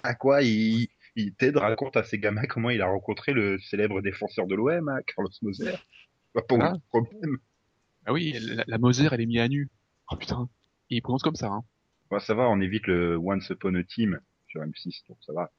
À 0.03 0.15
quoi 0.15 0.41
il, 0.41 0.87
il 1.17 1.33
Ted 1.35 1.57
raconte 1.59 1.97
à 1.97 2.03
ses 2.03 2.19
gamins 2.19 2.45
comment 2.47 2.69
il 2.69 2.81
a 2.81 2.87
rencontré 2.87 3.33
le 3.33 3.57
célèbre 3.59 4.01
défenseur 4.01 4.45
de 4.47 4.55
l'OM, 4.55 4.87
hein, 4.87 4.99
Carlos 5.07 5.29
Moser. 5.41 5.73
Pas 6.33 6.41
pour 6.43 6.61
Ah. 6.61 6.75
problème. 6.89 7.37
Ah 8.05 8.13
oui, 8.13 8.35
la, 8.39 8.63
la 8.67 8.77
Moser, 8.77 9.09
elle 9.11 9.21
est 9.21 9.25
mise 9.25 9.39
à 9.41 9.47
nu. 9.47 9.69
Oh 10.11 10.15
putain. 10.15 10.47
Et 10.89 10.95
il 10.97 11.01
prononce 11.01 11.23
comme 11.23 11.35
ça, 11.35 11.47
hein. 11.47 11.63
Bon, 12.09 12.19
ça 12.19 12.33
va, 12.35 12.47
on 12.49 12.61
évite 12.61 12.87
le 12.87 13.17
Once 13.17 13.49
Upon 13.49 13.75
a 13.75 13.83
Team 13.83 14.19
sur 14.47 14.61
M6, 14.61 15.07
donc 15.09 15.17
ça 15.25 15.33
va. 15.33 15.51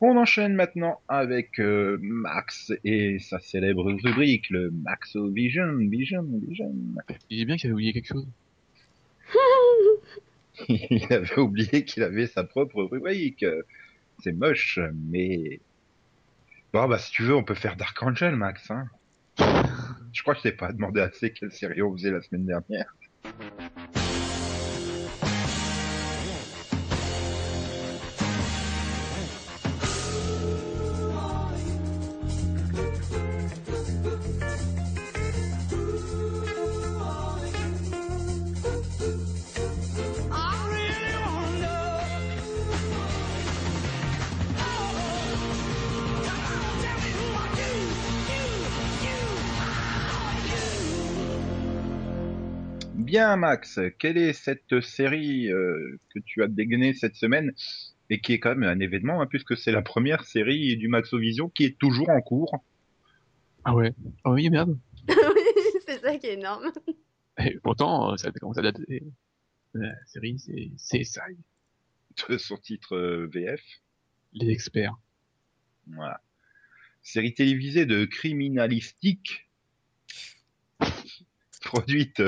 On 0.00 0.16
enchaîne 0.16 0.54
maintenant 0.54 1.00
avec 1.08 1.58
euh, 1.58 1.98
Max 2.02 2.72
et 2.84 3.18
sa 3.18 3.38
célèbre 3.40 3.84
rubrique, 3.84 4.50
le 4.50 4.70
Maxo 4.70 5.28
Vision, 5.28 5.74
Vision, 5.76 6.26
Vision. 6.46 6.74
Il 7.30 7.40
est 7.40 7.44
bien 7.46 7.56
qu'il 7.56 7.68
avait 7.68 7.74
oublié 7.74 7.92
quelque 7.94 8.08
chose. 8.08 8.26
Il 10.68 11.12
avait 11.12 11.38
oublié 11.38 11.84
qu'il 11.84 12.02
avait 12.02 12.26
sa 12.26 12.44
propre 12.44 12.82
rubrique. 12.82 13.44
C'est 14.22 14.32
moche, 14.32 14.78
mais... 15.10 15.60
Bon, 16.72 16.86
bah 16.88 16.98
si 16.98 17.10
tu 17.12 17.22
veux, 17.22 17.34
on 17.34 17.44
peut 17.44 17.54
faire 17.54 17.76
Dark 17.76 18.02
Angel, 18.02 18.36
Max. 18.36 18.70
Hein. 18.70 18.88
Je 20.12 20.22
crois 20.22 20.34
que 20.34 20.40
je 20.40 20.44
t'ai 20.44 20.52
pas 20.52 20.72
demandé 20.72 21.00
assez 21.00 21.30
quelle 21.30 21.52
série 21.52 21.82
on 21.82 21.92
faisait 21.92 22.10
la 22.10 22.22
semaine 22.22 22.46
dernière. 22.46 22.94
Bien, 53.16 53.36
Max, 53.36 53.80
quelle 53.98 54.18
est 54.18 54.34
cette 54.34 54.82
série 54.82 55.50
euh, 55.50 55.98
que 56.12 56.18
tu 56.18 56.42
as 56.42 56.48
dégainée 56.48 56.92
cette 56.92 57.14
semaine 57.14 57.54
et 58.10 58.20
qui 58.20 58.34
est 58.34 58.40
quand 58.40 58.54
même 58.54 58.68
un 58.68 58.78
événement, 58.78 59.22
hein, 59.22 59.26
puisque 59.26 59.56
c'est 59.56 59.72
la 59.72 59.80
première 59.80 60.24
série 60.24 60.76
du 60.76 60.88
Maxovision 60.88 61.48
qui 61.48 61.64
est 61.64 61.78
toujours 61.78 62.10
en 62.10 62.20
cours. 62.20 62.62
Ah 63.64 63.74
ouais. 63.74 63.94
Oh 64.26 64.34
oui, 64.34 64.50
merde. 64.50 64.78
oui, 65.08 65.14
c'est 65.86 65.98
ça 66.02 66.18
qui 66.18 66.26
est 66.26 66.34
énorme. 66.34 66.70
Et 67.38 67.58
pourtant, 67.62 68.12
euh, 68.12 68.18
ça 68.18 68.30
commence 68.32 68.58
à 68.58 68.60
dater. 68.60 69.02
La 69.72 69.94
série, 70.04 70.38
c'est 70.76 70.98
CSI, 70.98 71.38
de 72.28 72.36
son 72.36 72.58
titre 72.58 72.96
euh, 72.96 73.30
VF. 73.32 73.62
les 74.34 74.50
experts. 74.50 74.94
Voilà. 75.86 76.20
Série 77.00 77.32
télévisée 77.32 77.86
de 77.86 78.04
criminalistique 78.04 79.48
produite 81.66 82.22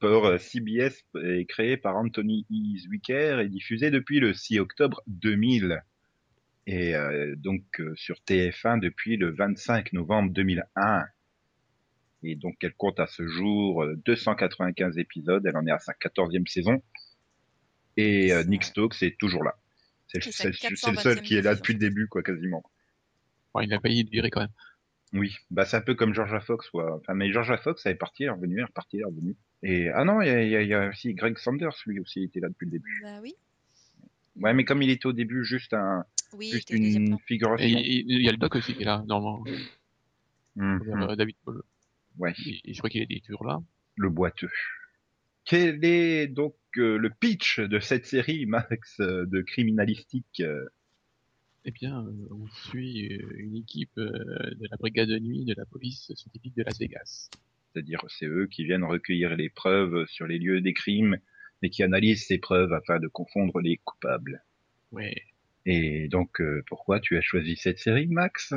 par 0.00 0.24
euh, 0.24 0.38
CBS 0.38 1.04
et 1.22 1.46
créée 1.46 1.76
par 1.76 1.96
Anthony 1.96 2.46
E. 2.50 2.78
Zwicker 2.78 3.40
et 3.40 3.48
diffusée 3.48 3.90
depuis 3.90 4.20
le 4.20 4.32
6 4.32 4.60
octobre 4.60 5.02
2000. 5.06 5.82
Et 6.66 6.94
euh, 6.94 7.34
donc 7.36 7.62
euh, 7.80 7.94
sur 7.96 8.16
TF1 8.26 8.80
depuis 8.80 9.16
le 9.16 9.30
25 9.30 9.92
novembre 9.92 10.32
2001. 10.32 11.04
Et 12.22 12.36
donc 12.36 12.56
elle 12.62 12.74
compte 12.74 13.00
à 13.00 13.06
ce 13.06 13.26
jour 13.26 13.82
euh, 13.82 13.96
295 14.06 14.98
épisodes, 14.98 15.44
elle 15.46 15.56
en 15.56 15.66
est 15.66 15.72
à 15.72 15.78
sa 15.78 15.92
14e 15.92 16.46
saison. 16.46 16.82
Et 17.96 18.32
euh, 18.32 18.44
Nick 18.44 18.64
Stokes 18.64 19.02
est 19.02 19.18
toujours 19.18 19.44
là. 19.44 19.54
C'est 20.06 20.24
le, 20.24 20.32
seul 20.32 20.52
420e 20.52 21.22
qui 21.22 21.36
est 21.36 21.42
là 21.42 21.54
depuis 21.54 21.74
le 21.74 21.78
début, 21.78 22.08
quoi, 22.08 22.22
quasiment. 22.22 22.62
Bon, 23.52 23.60
il 23.60 23.72
a 23.72 23.80
failli 23.80 24.04
virer 24.04 24.30
quand 24.30 24.40
même. 24.40 24.50
Oui, 25.14 25.36
bah 25.50 25.64
c'est 25.64 25.76
un 25.76 25.80
peu 25.80 25.94
comme 25.94 26.12
Georgia 26.12 26.40
Fox. 26.40 26.68
Enfin, 26.74 27.14
mais 27.14 27.32
Georgia 27.32 27.56
Fox, 27.56 27.86
elle 27.86 27.92
est 27.92 27.94
partie, 27.94 28.24
elle 28.24 28.30
est 28.30 28.32
revenue, 28.32 28.54
elle 28.56 28.60
est 28.62 28.64
repartie, 28.64 28.96
elle 28.96 29.02
est 29.02 29.06
revenue. 29.06 29.36
Et 29.62 29.88
ah 29.90 30.04
non, 30.04 30.20
il 30.20 30.26
y 30.26 30.30
a, 30.56 30.62
il 30.62 30.68
y, 30.68 30.74
aussi 30.74 31.14
Greg 31.14 31.38
Sanders, 31.38 31.74
lui 31.86 32.00
aussi, 32.00 32.20
il 32.20 32.24
était 32.24 32.40
là 32.40 32.48
depuis 32.48 32.66
le 32.66 32.72
début. 32.72 33.00
Bah 33.02 33.20
oui. 33.22 33.34
Ouais, 34.40 34.52
mais 34.52 34.64
comme 34.64 34.82
il 34.82 34.90
était 34.90 35.06
au 35.06 35.12
début 35.12 35.44
juste 35.44 35.72
un, 35.72 36.04
Oui, 36.32 36.50
juste 36.50 36.70
une 36.70 37.16
figuration. 37.20 37.64
Et 37.66 37.70
il 38.06 38.22
y 38.22 38.28
a 38.28 38.32
le 38.32 38.36
doc 38.38 38.56
aussi 38.56 38.74
qui 38.74 38.82
est 38.82 38.86
là, 38.86 39.04
normalement. 39.06 39.44
Hum, 40.56 40.80
hum, 40.88 41.02
Euh, 41.02 41.16
David 41.16 41.36
Paul. 41.44 41.62
ouais, 42.18 42.32
Et, 42.44 42.60
et 42.70 42.74
je 42.74 42.78
crois 42.78 42.90
qu'il 42.90 43.02
est 43.02 43.24
toujours 43.24 43.44
là. 43.46 43.60
le 43.96 44.08
boiteux. 44.10 44.50
Quel 45.44 45.84
est 45.84 46.26
donc 46.26 46.56
euh, 46.78 46.96
le 46.96 47.10
pitch 47.10 47.60
de 47.60 47.78
cette 47.78 48.06
série, 48.06 48.46
Max, 48.46 48.98
euh, 49.00 49.26
de 49.26 49.42
criminalistique 49.42 50.40
euh, 50.40 50.66
Eh 51.66 51.70
bien, 51.70 52.04
euh, 52.04 52.28
on 52.30 52.46
suit 52.48 53.12
euh, 53.12 53.26
une 53.38 53.56
équipe 53.56 53.96
euh, 53.96 54.10
de 54.10 54.66
la 54.70 54.76
brigade 54.76 55.08
de 55.08 55.18
nuit 55.18 55.44
de 55.44 55.54
la 55.56 55.64
police 55.64 56.12
scientifique 56.14 56.54
de 56.56 56.62
Las 56.62 56.78
Vegas. 56.78 57.30
C'est-à-dire, 57.72 58.04
c'est 58.08 58.26
eux 58.26 58.46
qui 58.46 58.64
viennent 58.64 58.84
recueillir 58.84 59.34
les 59.34 59.48
preuves 59.48 60.06
sur 60.06 60.26
les 60.26 60.38
lieux 60.38 60.60
des 60.60 60.74
crimes 60.74 61.16
et 61.62 61.70
qui 61.70 61.82
analysent 61.82 62.26
ces 62.26 62.38
preuves 62.38 62.72
afin 62.72 63.00
de 63.00 63.08
confondre 63.08 63.60
les 63.60 63.78
coupables. 63.78 64.44
Ouais. 64.92 65.14
Et 65.64 66.08
donc, 66.08 66.40
euh, 66.40 66.62
pourquoi 66.66 67.00
tu 67.00 67.16
as 67.16 67.22
choisi 67.22 67.56
cette 67.56 67.78
série, 67.78 68.06
Max? 68.08 68.52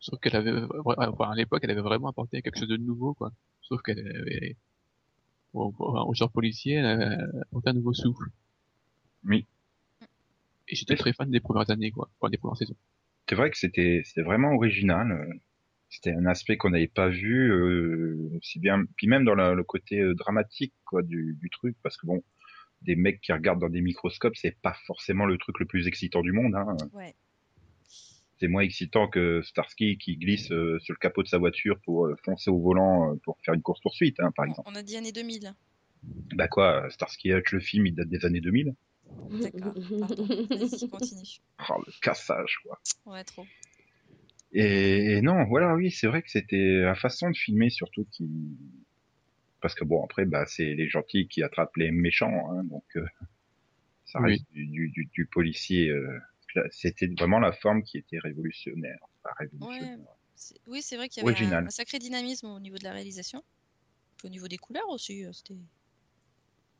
Sauf 0.00 0.18
qu'elle 0.20 0.36
avait, 0.36 0.50
à 0.50 1.34
l'époque, 1.36 1.60
elle 1.62 1.70
avait 1.70 1.80
vraiment 1.80 2.08
apporté 2.08 2.42
quelque 2.42 2.58
chose 2.58 2.68
de 2.68 2.76
nouveau, 2.76 3.14
quoi. 3.14 3.32
Sauf 3.62 3.82
qu'elle 3.82 4.00
avait, 4.00 4.56
au 5.52 6.14
genre 6.14 6.30
policier, 6.32 6.74
elle 6.74 6.86
avait 6.86 7.16
apporté 7.42 7.70
un 7.70 7.74
nouveau 7.74 7.94
souffle. 7.94 8.26
Oui. 9.24 9.46
Et 10.68 10.76
j'étais 10.76 10.96
très 10.96 11.12
fan 11.12 11.30
des 11.30 11.40
premières 11.40 11.70
années, 11.70 11.90
quoi. 11.90 12.10
Enfin, 12.20 12.30
des 12.30 12.36
premières 12.38 12.56
saisons. 12.56 12.76
C'est 13.28 13.34
vrai 13.34 13.50
que 13.50 13.56
c'était 13.58 14.02
c'était 14.04 14.22
vraiment 14.22 14.52
original. 14.54 15.10
euh, 15.12 15.34
C'était 15.90 16.12
un 16.12 16.26
aspect 16.26 16.56
qu'on 16.58 16.70
n'avait 16.70 16.86
pas 16.88 17.08
vu 17.08 17.50
euh, 17.50 18.30
aussi 18.36 18.58
bien. 18.58 18.84
Puis 18.96 19.06
même 19.06 19.24
dans 19.24 19.34
la- 19.34 19.54
le 19.54 19.64
côté 19.64 20.00
euh, 20.00 20.14
dramatique 20.14 20.74
quoi 20.84 21.02
du, 21.02 21.36
du 21.40 21.48
truc, 21.50 21.76
parce 21.82 21.96
que 21.96 22.06
bon, 22.06 22.22
des 22.82 22.94
mecs 22.96 23.20
qui 23.22 23.32
regardent 23.32 23.60
dans 23.60 23.70
des 23.70 23.80
microscopes, 23.80 24.36
c'est 24.36 24.56
pas 24.60 24.76
forcément 24.86 25.24
le 25.26 25.38
truc 25.38 25.58
le 25.60 25.66
plus 25.66 25.86
excitant 25.86 26.20
du 26.22 26.32
monde. 26.32 26.54
Hein. 26.54 26.76
Ouais. 26.92 27.14
C'est 28.40 28.48
moins 28.48 28.62
excitant 28.62 29.08
que 29.08 29.42
Starsky 29.42 29.98
qui 29.98 30.16
glisse 30.16 30.52
euh, 30.52 30.78
sur 30.80 30.92
le 30.92 30.98
capot 30.98 31.22
de 31.22 31.28
sa 31.28 31.38
voiture 31.38 31.80
pour 31.84 32.06
euh, 32.06 32.14
foncer 32.24 32.50
au 32.50 32.60
volant 32.60 33.10
euh, 33.12 33.16
pour 33.24 33.36
faire 33.44 33.54
une 33.54 33.62
course 33.62 33.80
poursuite, 33.80 34.20
hein, 34.20 34.30
par 34.36 34.44
exemple. 34.44 34.68
On 34.70 34.74
a 34.76 34.82
dit 34.82 34.96
année 34.96 35.10
2000. 35.12 35.54
Bah 36.36 36.46
quoi, 36.46 36.88
Starsky 36.90 37.32
Hutch, 37.32 37.50
le 37.52 37.58
film, 37.60 37.86
il 37.86 37.94
date 37.96 38.08
des 38.08 38.24
années 38.24 38.40
2000. 38.40 38.74
D'accord. 39.30 39.74
Pardon. 40.00 40.26
Vas-y, 40.26 40.88
continue. 40.88 41.22
Oh, 41.70 41.82
le 41.86 41.92
cassage, 42.00 42.58
quoi. 42.62 42.80
Ouais, 43.06 43.24
trop. 43.24 43.44
Et, 44.52 45.16
et 45.16 45.22
non, 45.22 45.44
voilà, 45.46 45.74
oui, 45.74 45.90
c'est 45.90 46.06
vrai 46.06 46.22
que 46.22 46.30
c'était 46.30 46.80
la 46.82 46.94
façon 46.94 47.30
de 47.30 47.36
filmer 47.36 47.68
surtout 47.68 48.06
qui, 48.12 48.30
parce 49.60 49.74
que 49.74 49.84
bon, 49.84 50.04
après, 50.04 50.24
bah, 50.24 50.46
c'est 50.46 50.74
les 50.74 50.88
gentils 50.88 51.26
qui 51.28 51.42
attrapent 51.42 51.76
les 51.76 51.90
méchants, 51.90 52.50
hein, 52.52 52.64
donc 52.64 52.84
euh, 52.96 53.04
ça 54.06 54.20
Oui. 54.20 54.30
reste 54.32 54.50
du, 54.52 54.66
du, 54.68 54.88
du, 54.90 55.04
du 55.12 55.26
policier. 55.26 55.88
euh, 55.90 56.18
c'était 56.70 57.08
vraiment 57.18 57.40
la 57.40 57.52
forme 57.52 57.82
qui 57.82 57.98
était 57.98 58.18
révolutionnaire, 58.20 58.98
enfin, 59.22 59.34
révolutionnaire. 59.38 59.98
C'est- 60.34 60.60
Oui, 60.66 60.80
c'est 60.80 60.96
vrai 60.96 61.08
qu'il 61.08 61.22
y 61.24 61.28
avait 61.28 61.44
un, 61.54 61.68
sacré 61.70 61.98
dynamisme 61.98 62.46
au 62.46 62.60
niveau 62.60 62.78
de 62.78 62.84
la 62.84 62.92
réalisation. 62.92 63.42
Puis 64.16 64.28
au 64.28 64.30
niveau 64.30 64.48
des 64.48 64.56
couleurs 64.58 64.88
aussi, 64.88 65.24
euh, 65.24 65.32
c'était. 65.32 65.56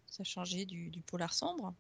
Ça 0.06 0.24
changeait 0.24 0.64
du, 0.64 0.88
du 0.88 1.02
polar 1.02 1.34
sombre. 1.34 1.74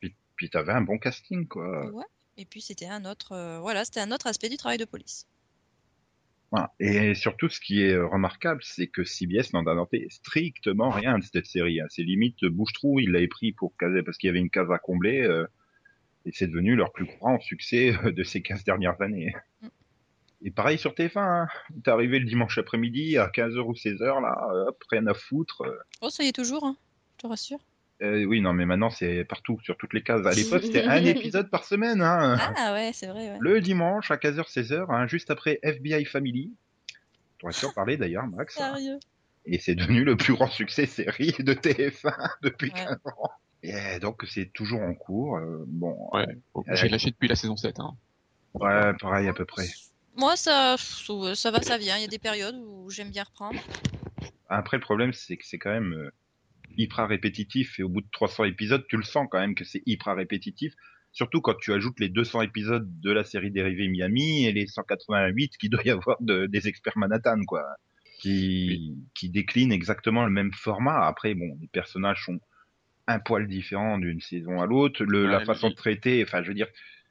Puis, 0.00 0.14
puis 0.36 0.50
t'avais 0.50 0.72
un 0.72 0.82
bon 0.82 0.98
casting, 0.98 1.46
quoi. 1.46 1.90
Ouais. 1.92 2.04
Et 2.36 2.44
puis 2.44 2.60
c'était 2.60 2.86
un 2.86 3.04
autre, 3.04 3.32
euh, 3.32 3.58
voilà, 3.60 3.84
c'était 3.84 4.00
un 4.00 4.10
autre 4.10 4.26
aspect 4.26 4.48
du 4.48 4.56
travail 4.56 4.78
de 4.78 4.84
police. 4.84 5.26
Voilà. 6.50 6.72
Et 6.78 7.14
surtout, 7.14 7.48
ce 7.48 7.58
qui 7.60 7.82
est 7.82 7.96
remarquable, 7.96 8.60
c'est 8.62 8.86
que 8.86 9.02
CBS 9.04 9.52
n'en 9.52 9.66
a 9.66 9.74
noté 9.74 10.06
strictement 10.10 10.90
rien 10.90 11.18
de 11.18 11.24
cette 11.24 11.46
série. 11.46 11.80
Hein. 11.80 11.86
C'est 11.88 12.02
limite 12.02 12.44
bouche-trou, 12.44 13.00
il 13.00 13.10
l'avait 13.10 13.28
pris 13.28 13.52
pour 13.52 13.76
caser 13.76 14.02
parce 14.02 14.18
qu'il 14.18 14.28
y 14.28 14.30
avait 14.30 14.38
une 14.38 14.50
case 14.50 14.70
à 14.70 14.78
combler, 14.78 15.22
euh, 15.22 15.46
et 16.26 16.32
c'est 16.32 16.46
devenu 16.46 16.76
leur 16.76 16.92
plus 16.92 17.06
grand 17.06 17.40
succès 17.40 17.96
euh, 18.04 18.12
de 18.12 18.22
ces 18.22 18.42
15 18.42 18.64
dernières 18.64 19.00
années. 19.00 19.34
Mm. 19.62 19.68
Et 20.46 20.50
pareil 20.50 20.78
sur 20.78 20.92
TF1, 20.92 21.18
hein. 21.18 21.48
t'es 21.82 21.90
arrivé 21.90 22.18
le 22.18 22.26
dimanche 22.26 22.58
après-midi 22.58 23.16
à 23.16 23.28
15h 23.28 23.60
ou 23.60 23.72
16h, 23.72 24.22
là, 24.22 24.68
hop, 24.68 24.84
rien 24.90 25.06
à 25.06 25.14
foutre. 25.14 25.62
Oh, 26.02 26.10
ça 26.10 26.22
y 26.22 26.28
est 26.28 26.32
toujours, 26.32 26.64
hein, 26.64 26.76
je 27.14 27.22
te 27.22 27.26
rassure. 27.26 27.60
Euh, 28.02 28.24
oui, 28.24 28.40
non, 28.40 28.52
mais 28.52 28.66
maintenant 28.66 28.90
c'est 28.90 29.24
partout, 29.24 29.58
sur 29.62 29.76
toutes 29.76 29.94
les 29.94 30.02
cases. 30.02 30.26
À 30.26 30.32
l'époque, 30.32 30.62
c'était 30.64 30.84
un 30.84 30.96
épisode 31.04 31.48
par 31.50 31.64
semaine, 31.64 32.02
hein. 32.02 32.36
Ah 32.56 32.72
ouais, 32.72 32.90
c'est 32.92 33.06
vrai, 33.06 33.30
ouais. 33.30 33.38
Le 33.40 33.60
dimanche 33.60 34.10
à 34.10 34.16
15h, 34.16 34.52
16h, 34.52 34.86
hein, 34.88 35.06
juste 35.06 35.30
après 35.30 35.58
FBI 35.62 36.04
Family. 36.04 36.52
T'aurais 37.38 37.52
pu 37.52 37.66
en 37.66 37.72
parler 37.72 37.96
d'ailleurs, 37.96 38.26
Max. 38.26 38.56
Sérieux. 38.56 38.98
Et 39.46 39.58
c'est 39.58 39.74
devenu 39.74 40.04
le 40.04 40.16
plus 40.16 40.34
grand 40.34 40.48
succès 40.48 40.86
série 40.86 41.32
de 41.38 41.52
TF1 41.54 42.14
depuis 42.42 42.72
Ouais. 42.72 42.84
15 42.84 42.96
ans. 43.06 43.30
Et 43.62 43.98
donc 44.00 44.22
c'est 44.28 44.52
toujours 44.52 44.82
en 44.82 44.94
cours. 44.94 45.36
euh, 45.38 45.64
bon, 45.66 45.96
Ouais. 46.12 46.26
Bon, 46.54 46.64
J'ai 46.72 46.88
lâché 46.88 47.10
depuis 47.10 47.28
la 47.28 47.36
saison 47.36 47.56
7, 47.56 47.78
hein. 47.80 47.94
ouais, 48.54 48.92
pareil 49.00 49.28
à 49.28 49.32
peu 49.34 49.44
près. 49.44 49.66
Moi, 50.16 50.36
ça, 50.36 50.76
ça 50.78 51.50
va, 51.50 51.60
ça 51.62 51.76
vient. 51.78 51.96
Il 51.96 52.02
y 52.02 52.04
a 52.04 52.08
des 52.08 52.18
périodes 52.20 52.54
où 52.56 52.88
j'aime 52.90 53.10
bien 53.10 53.24
reprendre. 53.24 53.58
Après, 54.48 54.76
le 54.76 54.80
problème, 54.82 55.12
c'est 55.12 55.36
que 55.36 55.44
c'est 55.44 55.58
quand 55.58 55.72
même 55.72 55.92
euh, 55.92 56.10
hyper 56.78 57.08
répétitif. 57.08 57.78
Et 57.78 57.82
au 57.82 57.88
bout 57.88 58.00
de 58.00 58.08
300 58.12 58.44
épisodes, 58.44 58.84
tu 58.88 58.96
le 58.96 59.02
sens 59.02 59.26
quand 59.30 59.40
même 59.40 59.54
que 59.54 59.64
c'est 59.64 59.82
hyper 59.86 60.16
répétitif. 60.16 60.74
Surtout 61.12 61.40
quand 61.40 61.54
tu 61.60 61.72
ajoutes 61.72 62.00
les 62.00 62.08
200 62.08 62.42
épisodes 62.42 62.88
de 63.00 63.10
la 63.12 63.22
série 63.24 63.50
dérivée 63.52 63.86
Miami 63.88 64.46
et 64.46 64.52
les 64.52 64.66
188 64.66 65.56
qu'il 65.58 65.70
doit 65.70 65.82
y 65.84 65.90
avoir 65.90 66.16
de, 66.20 66.46
des 66.46 66.66
experts 66.68 66.96
Manhattan, 66.98 67.40
quoi. 67.46 67.62
Qui, 68.20 68.94
qui 69.14 69.28
déclinent 69.28 69.72
exactement 69.72 70.24
le 70.24 70.30
même 70.30 70.52
format. 70.52 71.06
Après, 71.06 71.34
bon, 71.34 71.58
les 71.60 71.68
personnages 71.68 72.24
sont 72.24 72.38
un 73.06 73.18
poil 73.18 73.46
différents 73.46 73.98
d'une 73.98 74.20
saison 74.20 74.60
à 74.62 74.66
l'autre. 74.66 75.04
Le, 75.04 75.24
Ouais, 75.26 75.30
la 75.30 75.40
mais- 75.40 75.44
façon 75.44 75.68
de 75.68 75.74
traiter, 75.74 76.22
enfin, 76.24 76.42
je 76.42 76.48
veux 76.48 76.54
dire, 76.54 76.68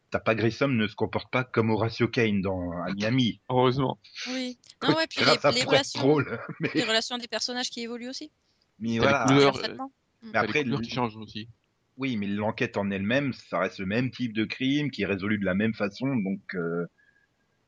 t'as 0.09 0.19
pas 0.19 0.33
Grissom 0.33 0.69
ne 0.75 0.87
se 0.87 0.95
comporte 0.95 1.31
pas 1.31 1.43
comme 1.43 1.69
Horatio 1.69 2.07
Kane 2.07 2.41
dans 2.41 2.71
à 2.71 2.91
Miami. 2.93 3.41
Heureusement. 3.49 3.99
Oui. 4.27 4.57
Non, 4.83 4.95
ouais, 4.97 5.05
puis 5.07 5.21
les, 5.21 5.51
les 5.55 5.63
relations, 5.63 6.01
drôle. 6.01 6.39
Mais, 6.59 6.69
les 6.75 6.83
relations 6.83 7.17
des 7.17 7.27
personnages 7.29 7.69
qui 7.69 7.81
évoluent 7.81 8.09
aussi. 8.09 8.31
Mais 8.79 8.97
voilà. 8.99 9.25
les 9.27 9.33
couleurs. 9.33 9.87
Mais 10.23 10.39
après, 10.39 10.63
les 10.63 10.77
qui 10.81 10.89
changent 10.91 11.17
aussi. 11.17 11.49
Oui, 11.97 12.17
mais 12.17 12.27
l'enquête 12.27 12.77
en 12.77 12.89
elle-même, 12.89 13.33
ça 13.33 13.59
reste 13.59 13.79
le 13.79 13.85
même 13.85 14.09
type 14.09 14.33
de 14.33 14.45
crime 14.45 14.89
qui 14.89 15.03
est 15.03 15.05
résolu 15.05 15.37
de 15.37 15.45
la 15.45 15.53
même 15.53 15.73
façon, 15.75 16.15
donc 16.15 16.41
euh, 16.55 16.87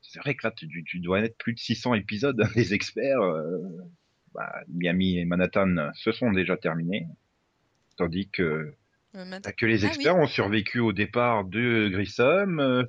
c'est 0.02 0.18
vrai 0.20 0.34
que 0.34 0.46
là, 0.46 0.50
tu, 0.50 0.68
tu 0.84 0.98
dois 1.00 1.20
être 1.20 1.36
plus 1.38 1.52
de 1.54 1.58
600 1.58 1.94
épisodes. 1.94 2.40
Les 2.56 2.74
experts, 2.74 3.20
euh, 3.20 3.60
bah, 4.34 4.52
Miami 4.68 5.18
et 5.18 5.24
Manhattan 5.24 5.90
se 5.94 6.12
sont 6.12 6.32
déjà 6.32 6.56
terminés. 6.56 7.06
Tandis 7.96 8.28
que, 8.30 8.74
Euh, 9.14 9.24
bah, 9.42 9.52
que 9.52 9.66
les 9.66 9.84
Ah 9.84 9.88
experts 9.88 10.16
ont 10.16 10.26
survécu 10.26 10.78
au 10.80 10.92
départ 10.92 11.44
de 11.44 11.88
Grissom, 11.90 12.58
euh, 12.60 12.84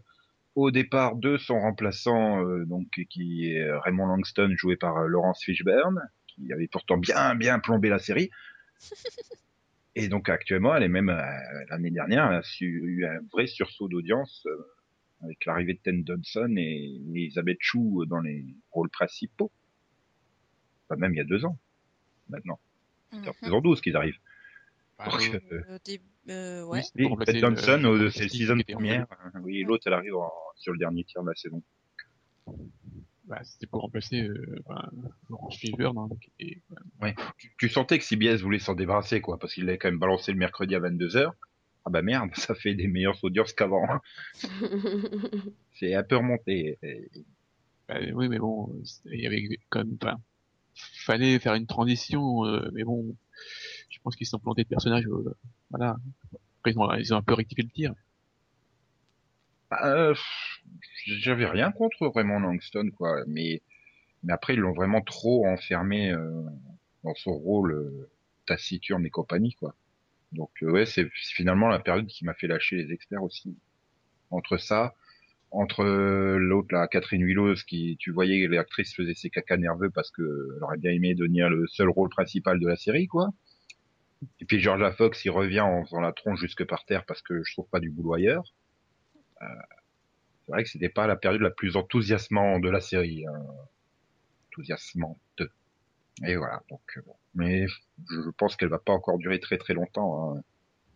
au 0.56 0.72
départ 0.72 1.16
de 1.16 1.38
son 1.38 1.60
remplaçant, 1.60 2.44
euh, 2.44 2.66
donc 2.66 2.88
qui 3.10 3.52
est 3.52 3.72
Raymond 3.72 4.08
Langston, 4.08 4.54
joué 4.58 4.76
par 4.76 4.98
euh, 4.98 5.08
Laurence 5.08 5.42
Fishburne, 5.44 6.02
qui 6.38 6.54
avait 6.54 6.68
pourtant 6.68 6.98
bien 6.98 7.36
bien 7.36 7.60
plombé 7.60 7.90
la 7.90 8.00
série. 8.00 8.30
Et 9.96 10.10
donc 10.10 10.30
actuellement, 10.30 10.76
elle 10.76 10.84
est 10.84 10.88
même 10.90 11.10
euh, 11.10 11.66
l'année 11.70 11.90
dernière, 11.90 12.28
elle 12.30 12.36
a 12.38 12.44
su- 12.44 12.66
eu 12.84 13.06
un 13.06 13.20
vrai 13.32 13.48
sursaut 13.48 13.88
d'audience 13.88 14.46
euh, 14.46 14.56
avec 15.24 15.44
l'arrivée 15.46 15.74
de 15.74 15.80
Ten 15.80 16.04
Johnson 16.06 16.54
et 16.56 17.02
Elisabeth 17.16 17.58
Chou 17.60 18.06
dans 18.06 18.20
les 18.20 18.46
rôles 18.72 18.92
principaux. 18.92 19.52
Enfin, 20.88 21.00
même 21.00 21.14
il 21.14 21.18
y 21.18 21.22
a 21.22 21.24
deux 21.24 21.46
ans, 21.46 21.58
maintenant. 22.30 22.60
C'est 23.12 23.18
en 23.18 23.24
Mhm. 23.32 23.34
saison 23.42 23.62
12 23.62 23.82
qu'ils 23.82 23.96
arrivent. 23.96 24.20
Bah, 25.00 25.06
Donc, 25.10 25.22
euh, 25.34 25.40
euh, 25.52 25.64
Euh, 25.70 25.80
des- 25.86 26.02
euh, 26.30 26.64
oui, 26.64 26.80
ouais. 26.80 26.84
oui, 26.96 27.26
Ted 27.26 27.44
euh, 27.44 27.50
le 27.98 28.10
c'est 28.12 28.24
le 28.24 28.30
season 28.30 28.58
première. 28.72 29.08
Oui, 29.42 29.64
l'autre, 29.64 29.84
elle 29.88 29.94
arrive 29.94 30.16
en- 30.16 30.32
sur 30.56 30.74
le 30.74 30.80
dernier 30.80 31.04
tiers 31.06 31.24
de 31.24 31.30
la 31.30 31.36
saison. 31.36 31.64
Bah, 33.28 33.42
c'était 33.44 33.68
pour 33.68 33.82
remplacer 33.82 34.22
euh, 34.24 34.56
bah, 34.68 34.90
Laurence 35.30 35.58
Fishburne, 35.58 35.98
hein, 35.98 36.08
qui 36.22 36.32
était- 36.40 36.62
Ouais. 37.02 37.14
Tu, 37.38 37.52
tu 37.58 37.68
sentais 37.70 38.00
que 38.00 38.06
CBS 38.06 38.42
voulait 38.42 38.60
s'en 38.60 38.74
débarrasser, 38.74 39.20
quoi, 39.20 39.38
parce 39.38 39.54
qu'il 39.54 39.66
l'avait 39.66 39.78
quand 39.78 39.90
même 39.90 40.00
balancé 40.00 40.32
le 40.32 40.38
mercredi 40.38 40.76
à 40.76 40.80
22h. 40.80 41.32
Ah 41.86 41.90
bah 41.90 42.02
merde, 42.02 42.30
ça 42.36 42.56
fait 42.56 42.74
des 42.74 42.88
meilleures 42.88 43.22
audiences 43.24 43.52
qu'avant. 43.54 43.84
hein. 43.90 44.02
C'est 45.74 45.94
un 45.94 46.04
peu 46.04 46.18
remonté. 46.18 46.78
Et- 46.82 47.10
bah, 47.88 47.96
oui, 48.14 48.28
mais 48.30 48.40
bon, 48.40 48.74
il 49.06 49.20
y 49.22 49.28
avait 49.28 49.48
quand 49.70 49.80
même, 49.80 49.98
enfin, 50.02 50.18
fallait 51.06 51.40
faire 51.40 51.54
une 51.56 51.68
transition, 51.68 52.46
euh, 52.46 52.70
mais 52.74 52.84
bon, 52.84 53.16
je 53.90 53.98
pense 54.04 54.16
qu'ils 54.16 54.26
se 54.28 54.32
sont 54.32 54.40
plantés 54.40 54.64
de 54.64 54.68
personnages, 54.70 55.06
euh, 55.08 55.34
voilà. 55.70 55.96
Après, 56.60 56.72
ils 56.72 56.80
ont, 56.80 56.94
ils 56.96 57.14
ont 57.14 57.18
un 57.18 57.22
peu 57.22 57.34
rectifié 57.34 57.64
le 57.64 57.70
tir. 57.72 57.94
Bah, 59.70 59.80
euh, 59.86 60.16
J'avais 61.06 61.46
rien 61.46 61.72
contre 61.72 62.08
vraiment 62.08 62.40
Langston, 62.40 62.90
quoi, 62.96 63.24
mais, 63.28 63.62
mais 64.24 64.34
après 64.34 64.54
ils 64.56 64.60
l'ont 64.60 64.74
vraiment 64.74 65.02
trop 65.02 65.48
enfermé 65.48 66.12
euh, 66.12 66.44
dans 67.04 67.16
son 67.16 67.34
rôle 67.34 67.74
euh, 67.74 68.10
taciturne 68.48 69.06
et 69.06 69.10
compagnie, 69.10 69.54
quoi. 69.56 69.76
Donc 70.34 70.52
euh, 70.64 70.72
ouais, 70.72 70.86
c'est 70.86 71.10
finalement 71.14 71.70
la 71.70 71.80
période 71.80 72.08
qui 72.08 72.26
m'a 72.26 72.34
fait 72.36 72.48
lâcher 72.48 72.78
les 72.78 72.94
experts 72.94 73.24
aussi. 73.24 73.58
Entre 74.32 74.58
ça, 74.58 74.96
entre 75.52 75.84
euh, 75.84 76.38
l'autre 76.40 76.70
là, 76.74 76.88
Catherine 76.88 77.24
Willows, 77.24 77.56
qui 77.68 77.98
tu 78.00 78.12
voyais 78.12 78.48
l'actrice 78.48 78.96
faisait 78.96 79.16
ses 79.16 79.30
caca 79.32 79.58
nerveux 79.58 79.90
parce 79.92 80.12
que 80.12 80.24
elle 80.58 80.64
aurait 80.64 80.78
bien 80.78 80.92
aimé 80.94 81.16
devenir 81.16 81.50
le 81.50 81.68
seul 81.68 81.90
rôle 81.90 82.10
principal 82.10 82.60
de 82.60 82.68
la 82.68 82.78
série, 82.78 83.08
quoi. 83.08 83.30
Et 84.40 84.46
puis 84.46 84.60
Georgia 84.60 84.92
Fox, 84.92 85.24
il 85.26 85.30
revient 85.30 85.60
en 85.62 85.84
faisant 85.86 86.02
la 86.02 86.12
tronche 86.12 86.40
jusque 86.40 86.66
par 86.66 86.86
terre 86.86 87.06
parce 87.06 87.22
que 87.22 87.44
je 87.44 87.54
trouve 87.54 87.68
pas 87.70 87.80
du 87.80 87.90
boulot 87.92 88.14
ailleurs. 88.16 88.54
Euh, 89.42 89.46
c'est 90.46 90.52
vrai 90.52 90.64
que 90.64 90.70
c'était 90.70 90.90
pas 90.90 91.08
la 91.08 91.16
période 91.16 91.42
la 91.42 91.50
plus 91.52 91.76
enthousiasmante 91.76 92.62
de 92.62 92.70
la 92.70 92.80
série. 92.82 93.26
Hein. 93.28 93.46
Enthousiasmante. 94.50 95.18
Et 96.26 96.36
voilà, 96.36 96.62
donc 96.70 96.82
euh, 96.98 97.02
bon. 97.06 97.16
Mais 97.36 97.68
je 97.68 98.30
pense 98.38 98.56
qu'elle 98.56 98.70
va 98.70 98.80
pas 98.80 98.94
encore 98.94 99.18
durer 99.18 99.40
très 99.40 99.58
très 99.58 99.74
longtemps. 99.74 100.36
hein. 100.36 100.42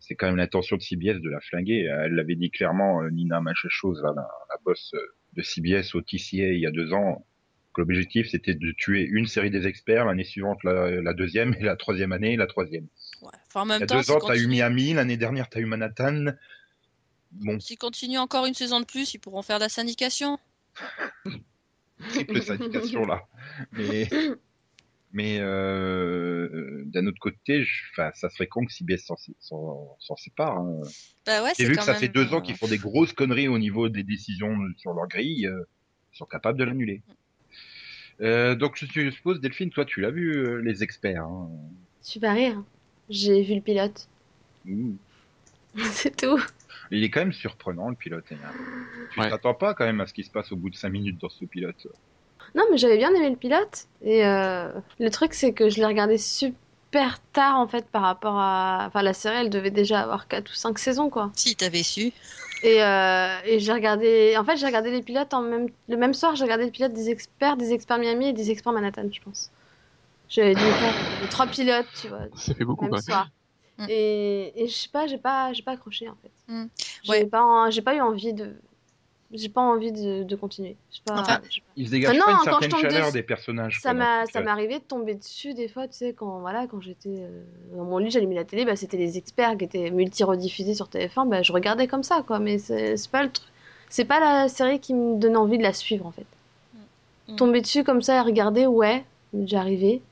C'est 0.00 0.16
quand 0.16 0.26
même 0.26 0.36
l'intention 0.36 0.76
de 0.76 0.82
CBS 0.82 1.20
de 1.20 1.30
la 1.30 1.40
flinguer. 1.40 1.82
Elle 1.84 2.14
l'avait 2.14 2.34
dit 2.34 2.50
clairement, 2.50 3.02
euh, 3.02 3.10
Nina 3.10 3.40
machin 3.40 3.68
chose, 3.70 4.02
là, 4.02 4.12
la, 4.16 4.22
la 4.22 4.56
boss 4.64 4.92
de 5.34 5.42
CBS 5.42 5.94
au 5.94 6.00
TCA 6.02 6.52
il 6.52 6.58
y 6.60 6.66
a 6.66 6.72
deux 6.72 6.92
ans, 6.92 7.24
que 7.72 7.82
l'objectif 7.82 8.28
c'était 8.28 8.54
de 8.54 8.72
tuer 8.72 9.02
une 9.04 9.26
série 9.26 9.50
des 9.50 9.66
experts, 9.68 10.04
l'année 10.06 10.24
suivante 10.24 10.58
la, 10.64 10.90
la 11.00 11.14
deuxième, 11.14 11.54
et 11.54 11.62
la 11.62 11.76
troisième 11.76 12.10
année 12.12 12.36
la 12.36 12.46
troisième. 12.48 12.88
Ouais. 13.22 13.30
Enfin, 13.46 13.60
en 13.60 13.64
Il 13.66 13.68
y 13.68 13.72
même 13.74 13.82
a 13.82 13.86
temps, 13.86 13.96
deux 13.98 14.10
ans, 14.10 14.18
t'as 14.18 14.36
eu 14.36 14.48
Miami, 14.48 14.92
l'année 14.92 15.16
dernière, 15.16 15.48
t'as 15.48 15.60
eu 15.60 15.66
Manhattan. 15.66 16.32
Bon, 17.32 17.58
s'ils 17.60 17.78
continuent 17.78 18.18
encore 18.18 18.46
une 18.46 18.54
saison 18.54 18.80
de 18.80 18.84
plus, 18.84 19.14
ils 19.14 19.18
pourront 19.18 19.42
faire 19.42 19.58
de 19.58 19.64
la 19.64 19.68
syndication. 19.68 20.38
triple 22.10 22.42
syndication 22.42 23.04
là. 23.06 23.22
Mais, 23.72 24.08
mais 25.12 25.38
euh, 25.40 26.82
d'un 26.86 27.06
autre 27.06 27.18
côté, 27.20 27.64
je- 27.64 27.84
enfin, 27.92 28.10
ça 28.14 28.28
serait 28.30 28.46
con 28.46 28.64
que 28.66 28.72
CBS 28.72 29.06
s'en 29.40 30.16
sépare. 30.16 30.58
Hein. 30.58 30.80
Bah 31.26 31.42
ouais, 31.42 31.52
J'ai 31.58 31.64
vu 31.66 31.76
que 31.76 31.82
ça 31.82 31.92
même, 31.92 32.00
fait 32.00 32.08
deux 32.08 32.34
ans 32.34 32.38
euh, 32.38 32.40
qu'ils 32.40 32.56
font 32.56 32.68
des 32.68 32.78
grosses 32.78 33.12
conneries 33.12 33.48
au 33.48 33.58
niveau 33.58 33.88
des 33.88 34.02
décisions 34.02 34.56
sur 34.76 34.92
leur 34.92 35.08
grille. 35.08 35.46
euh, 35.46 35.64
ils 36.12 36.18
sont 36.18 36.26
capables 36.26 36.58
de 36.58 36.64
l'annuler. 36.64 37.02
Euh, 38.20 38.54
donc 38.54 38.76
je 38.76 39.10
suppose, 39.10 39.40
Delphine, 39.40 39.70
toi 39.70 39.84
tu 39.84 40.00
l'as 40.00 40.10
vu, 40.10 40.36
euh, 40.36 40.56
les 40.58 40.82
experts. 40.82 41.24
Hein. 41.24 41.50
Tu 42.06 42.18
vas 42.18 42.34
rire. 42.34 42.62
J'ai 43.08 43.42
vu 43.42 43.54
le 43.54 43.60
pilote. 43.60 44.08
Ouh. 44.68 44.96
C'est 45.92 46.14
tout. 46.16 46.38
Il 46.92 47.02
est 47.04 47.10
quand 47.10 47.20
même 47.20 47.32
surprenant 47.32 47.88
le 47.88 47.96
pilote. 47.96 48.24
hein. 48.32 48.36
Tu 49.12 49.20
Ouais. 49.20 49.30
t'attends 49.30 49.54
pas 49.54 49.74
quand 49.74 49.84
même 49.86 50.00
à 50.00 50.06
ce 50.06 50.12
qui 50.12 50.24
se 50.24 50.30
passe 50.30 50.52
au 50.52 50.56
bout 50.56 50.70
de 50.70 50.76
cinq 50.76 50.90
minutes 50.90 51.18
dans 51.20 51.30
ce 51.30 51.44
pilote. 51.46 51.86
Non, 52.54 52.64
mais 52.70 52.76
j'avais 52.76 52.98
bien 52.98 53.12
aimé 53.14 53.30
le 53.30 53.36
pilote. 53.36 53.86
Et 54.02 54.26
euh, 54.26 54.68
le 55.00 55.10
truc, 55.10 55.32
c'est 55.32 55.52
que 55.54 55.70
je 55.70 55.76
l'ai 55.76 55.86
regardé 55.86 56.18
super 56.18 57.18
tard, 57.32 57.58
en 57.58 57.66
fait, 57.66 57.86
par 57.86 58.02
rapport 58.02 58.36
à... 58.38 58.84
Enfin, 58.88 59.02
la 59.02 59.14
série, 59.14 59.36
elle 59.36 59.50
devait 59.50 59.70
déjà 59.70 60.00
avoir 60.02 60.28
4 60.28 60.50
ou 60.50 60.54
5 60.54 60.78
saisons, 60.78 61.08
quoi. 61.08 61.30
Si 61.34 61.56
t'avais 61.56 61.82
su. 61.82 62.12
Et, 62.62 62.82
euh, 62.82 63.38
et 63.46 63.58
j'ai 63.58 63.72
regardé... 63.72 64.36
En 64.36 64.44
fait, 64.44 64.58
j'ai 64.58 64.66
regardé 64.66 64.90
les 64.90 65.02
pilotes 65.02 65.32
en 65.32 65.40
même... 65.42 65.68
Le 65.88 65.96
même 65.96 66.12
soir, 66.12 66.36
j'ai 66.36 66.44
regardé 66.44 66.66
le 66.66 66.70
pilote 66.70 66.92
des 66.92 67.08
experts, 67.08 67.56
des 67.56 67.72
experts 67.72 67.98
Miami 67.98 68.28
et 68.28 68.32
des 68.34 68.50
experts 68.50 68.72
Manhattan, 68.74 69.08
je 69.10 69.20
pense. 69.22 69.50
J'avais 70.28 70.54
dû 70.54 70.60
faire 70.60 70.94
les 71.22 71.28
trois 71.28 71.46
pilotes, 71.46 71.86
tu 72.00 72.08
vois, 72.08 72.20
Ça 72.36 72.54
fait 72.54 72.64
beaucoup, 72.64 72.84
même 72.84 72.90
quoi. 72.92 73.00
soir. 73.00 73.28
Mm. 73.82 73.86
Et, 73.88 74.52
et 74.64 74.68
je 74.68 74.72
sais 74.74 74.88
pas, 74.88 75.06
j'ai 75.06 75.18
pas, 75.18 75.52
j'ai 75.52 75.62
pas 75.62 75.72
accroché, 75.72 76.08
en 76.08 76.16
fait. 76.22 76.30
Mm. 76.52 76.64
J'ai 77.04 77.10
Ouais. 77.10 77.24
pas, 77.26 77.70
j'ai 77.70 77.82
pas 77.82 77.94
eu 77.94 78.00
envie 78.00 78.32
de... 78.32 78.52
J'ai 79.34 79.48
pas 79.48 79.62
envie 79.62 79.92
de, 79.92 80.24
de 80.24 80.36
continuer. 80.36 80.76
Je 80.90 80.96
sais 80.96 81.02
pas- 81.06 81.18
Enfin, 81.18 81.40
je 81.48 81.54
sais 81.86 82.00
pas. 82.02 82.08
Ah 82.10 82.12
non, 82.12 82.18
une 82.18 82.20
quand 82.20 82.38
je 82.38 82.44
certaine 82.44 82.68
tombe 82.70 82.80
chaleur 82.82 83.00
dessus- 83.06 83.12
des 83.14 83.22
personnages. 83.22 83.80
Ça 83.82 83.94
m'a, 83.94 84.26
ça 84.26 84.32
pilote. 84.32 84.44
m'est 84.44 84.50
arrivé 84.50 84.78
de 84.78 84.84
tomber 84.84 85.14
dessus 85.14 85.54
des 85.54 85.68
fois, 85.68 85.88
tu 85.88 85.94
sais, 85.94 86.12
quand, 86.12 86.40
voilà, 86.40 86.66
quand 86.66 86.82
j'étais 86.82 87.08
euh, 87.08 87.42
dans 87.74 87.84
mon 87.84 87.96
lit, 87.96 88.10
j'allumais 88.10 88.34
la 88.34 88.44
télé, 88.44 88.66
bah, 88.66 88.76
c'était 88.76 88.98
les 88.98 89.16
experts 89.16 89.56
qui 89.56 89.64
étaient 89.64 89.90
multi-rediffusés 89.90 90.74
sur 90.74 90.88
TF1, 90.88 91.28
bah, 91.30 91.42
je 91.42 91.50
regardais 91.52 91.86
comme 91.86 92.02
ça, 92.02 92.22
quoi, 92.26 92.40
mais 92.40 92.58
c'est 92.58 92.98
c'est 92.98 93.10
pas 93.10 93.22
le 93.22 93.30
truc, 93.30 93.48
c'est 93.88 94.04
pas 94.04 94.20
la 94.20 94.48
série 94.50 94.80
qui 94.80 94.92
me 94.92 95.16
donne 95.18 95.38
envie 95.38 95.56
de 95.56 95.62
la 95.62 95.72
suivre, 95.72 96.04
en 96.06 96.12
fait. 96.12 96.26
Mm. 97.28 97.36
Tomber 97.36 97.60
dessus 97.62 97.84
comme 97.84 98.02
ça 98.02 98.16
et 98.16 98.20
regarder, 98.20 98.66
ouais, 98.66 99.02
j'ai 99.46 99.56
arrivé, 99.56 100.02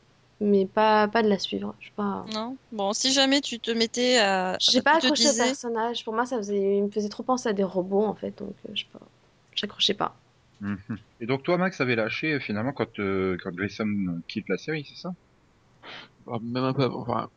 mais 0.41 0.67
pas, 0.67 1.07
pas 1.09 1.23
de 1.23 1.29
la 1.29 1.39
suivre, 1.39 1.75
je 1.81 1.87
sais 1.87 1.93
pas. 1.97 2.25
Non. 2.35 2.57
Bon, 2.73 2.93
si 2.93 3.13
jamais 3.13 3.41
tu 3.41 3.61
te 3.61 3.71
mettais 3.71 4.19
à. 4.19 4.57
J'ai 4.61 4.83
pas 4.83 4.97
accroché 4.97 5.11
au 5.29 5.31
disais- 5.31 5.45
personnage, 5.45 6.05
pour 6.05 6.15
moi, 6.15 6.27
ça 6.27 6.37
faisait, 6.39 6.79
il 6.79 6.85
me 6.85 6.91
faisait 6.91 7.09
trop 7.09 7.23
penser 7.23 7.49
à 7.49 7.53
des 7.53 7.65
robots, 7.65 8.05
en 8.05 8.15
fait, 8.15 8.39
donc, 8.39 8.55
euh, 8.69 8.73
je 8.75 8.83
sais 8.85 8.89
pas, 8.93 9.01
j'accrochais 9.55 9.95
pas. 9.95 10.15
Mhm. 10.61 10.79
Et 11.21 11.27
donc 11.27 11.43
toi, 11.43 11.57
Max, 11.57 11.81
avait 11.81 11.97
lâché 11.97 12.35
euh, 12.35 12.41
finalement 12.41 12.73
quand 12.73 12.99
euh, 12.99 13.39
quand 13.43 13.51
Grayson 13.55 13.89
quitte 14.29 14.49
la 14.49 14.59
série, 14.59 14.85
c'est 14.87 15.01
ça? 15.01 15.11
Ah, 16.27 16.37
Même 16.43 16.65
un 16.65 16.75
peu 16.75 16.83
avant, 16.85 17.01
enfin, 17.01 17.29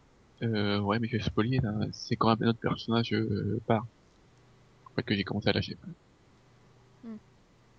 euh, 0.42 0.80
ouais, 0.80 1.00
mais 1.00 1.08
je 1.08 1.18
vais 1.18 1.24
spoiler, 1.24 1.60
là. 1.64 1.72
C'est 1.94 2.16
quand 2.18 2.30
un 2.42 2.48
autre 2.48 2.60
personnage 2.60 3.14
euh, 3.14 3.60
part. 3.66 3.86
En 4.92 4.96
fait, 4.96 5.04
que 5.04 5.16
j'ai 5.16 5.24
commencé 5.24 5.50
à 5.50 5.54
lâcher. 5.54 5.76
Hmm. 7.04 7.16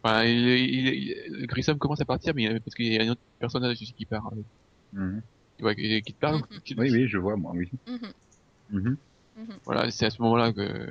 Enfin, 0.02 0.24
il, 0.24 0.48
il, 0.48 0.88
il- 0.88 1.46
Grissom 1.46 1.78
commence 1.78 2.00
à 2.00 2.04
partir, 2.06 2.32
mais 2.34 2.58
parce 2.60 2.74
qu'il 2.74 2.92
y 2.92 2.98
a 2.98 3.02
un 3.02 3.10
autre 3.10 3.20
personnage 3.38 3.72
aussi 3.82 3.92
qui 3.92 4.06
part. 4.06 4.30
Tu 4.94 5.62
vois, 5.62 5.74
qui, 5.74 6.02
qui 6.02 6.14
te 6.14 6.18
parle. 6.18 6.42
Mhm. 6.50 6.60
qui- 6.64 6.74
Oui, 6.78 6.90
oui, 6.90 7.08
je 7.08 7.18
vois, 7.18 7.36
moi, 7.36 7.52
oui. 7.54 7.70
Mhm, 8.68 8.96
Mhm. 9.36 9.58
Voilà, 9.64 9.90
c'est 9.90 10.06
à 10.06 10.10
ce 10.10 10.20
moment-là 10.22 10.52
que, 10.52 10.90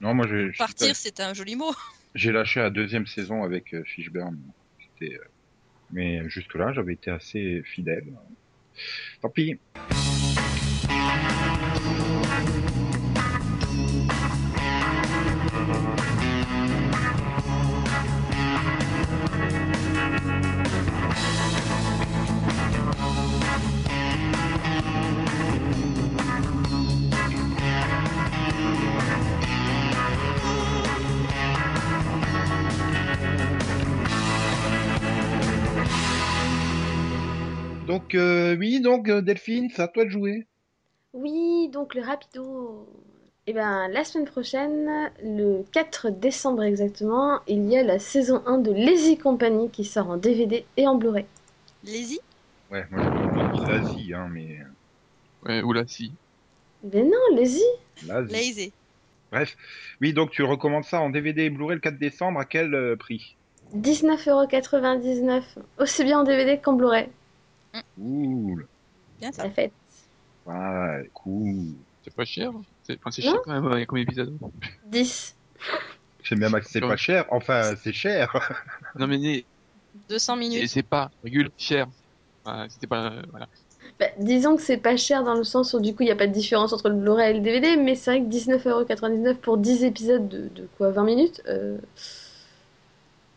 Non, 0.00 0.14
moi, 0.14 0.26
j'ai 0.26 0.50
Partir, 0.56 0.96
c'était 0.96 1.22
un 1.22 1.34
joli 1.34 1.56
mot. 1.56 1.70
j'ai 2.14 2.32
lâché 2.32 2.60
la 2.60 2.70
deuxième 2.70 3.06
saison 3.06 3.42
avec 3.42 3.74
euh, 3.74 3.84
Fishburne. 3.84 4.40
C'était, 4.78 5.14
euh, 5.14 5.24
mais 5.90 6.28
jusque 6.30 6.54
là, 6.54 6.72
j'avais 6.72 6.94
été 6.94 7.10
assez 7.10 7.62
fidèle. 7.64 8.16
Tant 9.20 9.28
pis. 9.30 9.60
Donc 38.10 38.20
euh, 38.20 38.56
oui, 38.56 38.80
donc 38.80 39.08
euh, 39.08 39.22
Delphine, 39.22 39.68
c'est 39.72 39.82
à 39.82 39.86
toi 39.86 40.04
de 40.04 40.10
jouer. 40.10 40.48
Oui, 41.12 41.68
donc 41.68 41.94
le 41.94 42.02
rapido. 42.02 42.88
Et 43.46 43.52
ben, 43.52 43.86
la 43.86 44.02
semaine 44.02 44.26
prochaine, 44.26 45.12
le 45.22 45.62
4 45.70 46.10
décembre 46.10 46.64
exactement, 46.64 47.38
il 47.46 47.68
y 47.68 47.76
a 47.76 47.84
la 47.84 48.00
saison 48.00 48.42
1 48.46 48.58
de 48.58 48.72
Lazy 48.72 49.16
Company 49.16 49.70
qui 49.70 49.84
sort 49.84 50.10
en 50.10 50.16
DVD 50.16 50.64
et 50.76 50.88
en 50.88 50.96
Blu-ray. 50.96 51.24
Lazy? 51.84 52.18
Ouais, 52.72 52.84
moi 52.90 53.00
j'ai 53.00 53.46
dit 53.46 53.64
l'Asie, 53.68 54.12
hein, 54.12 54.28
mais 54.32 54.58
Ouais, 55.44 55.62
oula, 55.62 55.86
si. 55.86 56.12
Mais 56.82 57.04
non, 57.04 57.36
Lazy. 57.36 57.62
Lazy. 58.28 58.72
Bref, 59.30 59.56
oui, 60.00 60.12
donc 60.12 60.32
tu 60.32 60.42
recommandes 60.42 60.84
ça 60.84 61.00
en 61.00 61.10
DVD 61.10 61.42
et 61.42 61.50
Blu-ray 61.50 61.76
le 61.76 61.80
4 61.80 61.98
décembre, 61.98 62.40
à 62.40 62.44
quel 62.44 62.74
euh, 62.74 62.96
prix? 62.96 63.36
19,99€, 63.76 65.42
aussi 65.78 66.02
bien 66.02 66.18
en 66.18 66.24
DVD 66.24 66.58
qu'en 66.58 66.72
Blu-ray. 66.72 67.08
Cool. 67.96 68.66
Bien 69.18 69.32
ça. 69.32 69.44
La 69.44 69.50
fête. 69.50 69.72
Ouais, 70.46 71.10
cool. 71.14 71.74
C'est 72.02 72.14
pas 72.14 72.24
cher. 72.24 72.52
C'est 72.82 72.98
enfin, 72.98 73.10
c'est 73.10 73.22
cher 73.22 73.36
quand 73.44 73.52
même 73.52 73.66
euh, 73.66 73.84
comme 73.84 73.98
épisode. 73.98 74.36
10. 74.86 75.36
J'aime 76.22 76.38
bien 76.38 76.48
Max, 76.48 76.68
c'est 76.70 76.80
pas 76.80 76.96
cher. 76.96 77.26
Enfin, 77.30 77.74
c'est 77.82 77.92
cher. 77.92 78.32
Non 78.98 79.06
mais 79.06 79.18
né- 79.18 79.44
200 80.08 80.34
c'est 80.34 80.38
minutes. 80.38 80.68
c'est 80.68 80.82
pas, 80.82 81.10
virgule, 81.22 81.50
cher. 81.56 81.86
Enfin, 82.44 82.66
C'était 82.68 82.86
pas, 82.86 83.12
euh, 83.12 83.22
voilà. 83.30 83.48
Bah, 83.98 84.06
disons 84.18 84.56
que 84.56 84.62
c'est 84.62 84.76
pas 84.76 84.96
cher 84.96 85.24
dans 85.24 85.34
le 85.34 85.44
sens 85.44 85.74
où 85.74 85.80
du 85.80 85.94
coup 85.94 86.02
il 86.02 86.06
n'y 86.06 86.12
a 86.12 86.16
pas 86.16 86.26
de 86.26 86.32
différence 86.32 86.72
entre 86.72 86.88
le 86.88 86.94
Blu-ray 86.96 87.30
et 87.30 87.34
le 87.34 87.40
DVD, 87.40 87.76
mais 87.76 87.94
c'est 87.94 88.10
vrai 88.10 88.20
que 88.22 88.32
19,99€ 88.34 89.36
pour 89.36 89.58
10 89.58 89.84
épisodes 89.84 90.28
de, 90.28 90.48
de 90.48 90.68
quoi 90.76 90.90
20 90.90 91.04
minutes 91.04 91.42
euh... 91.48 91.78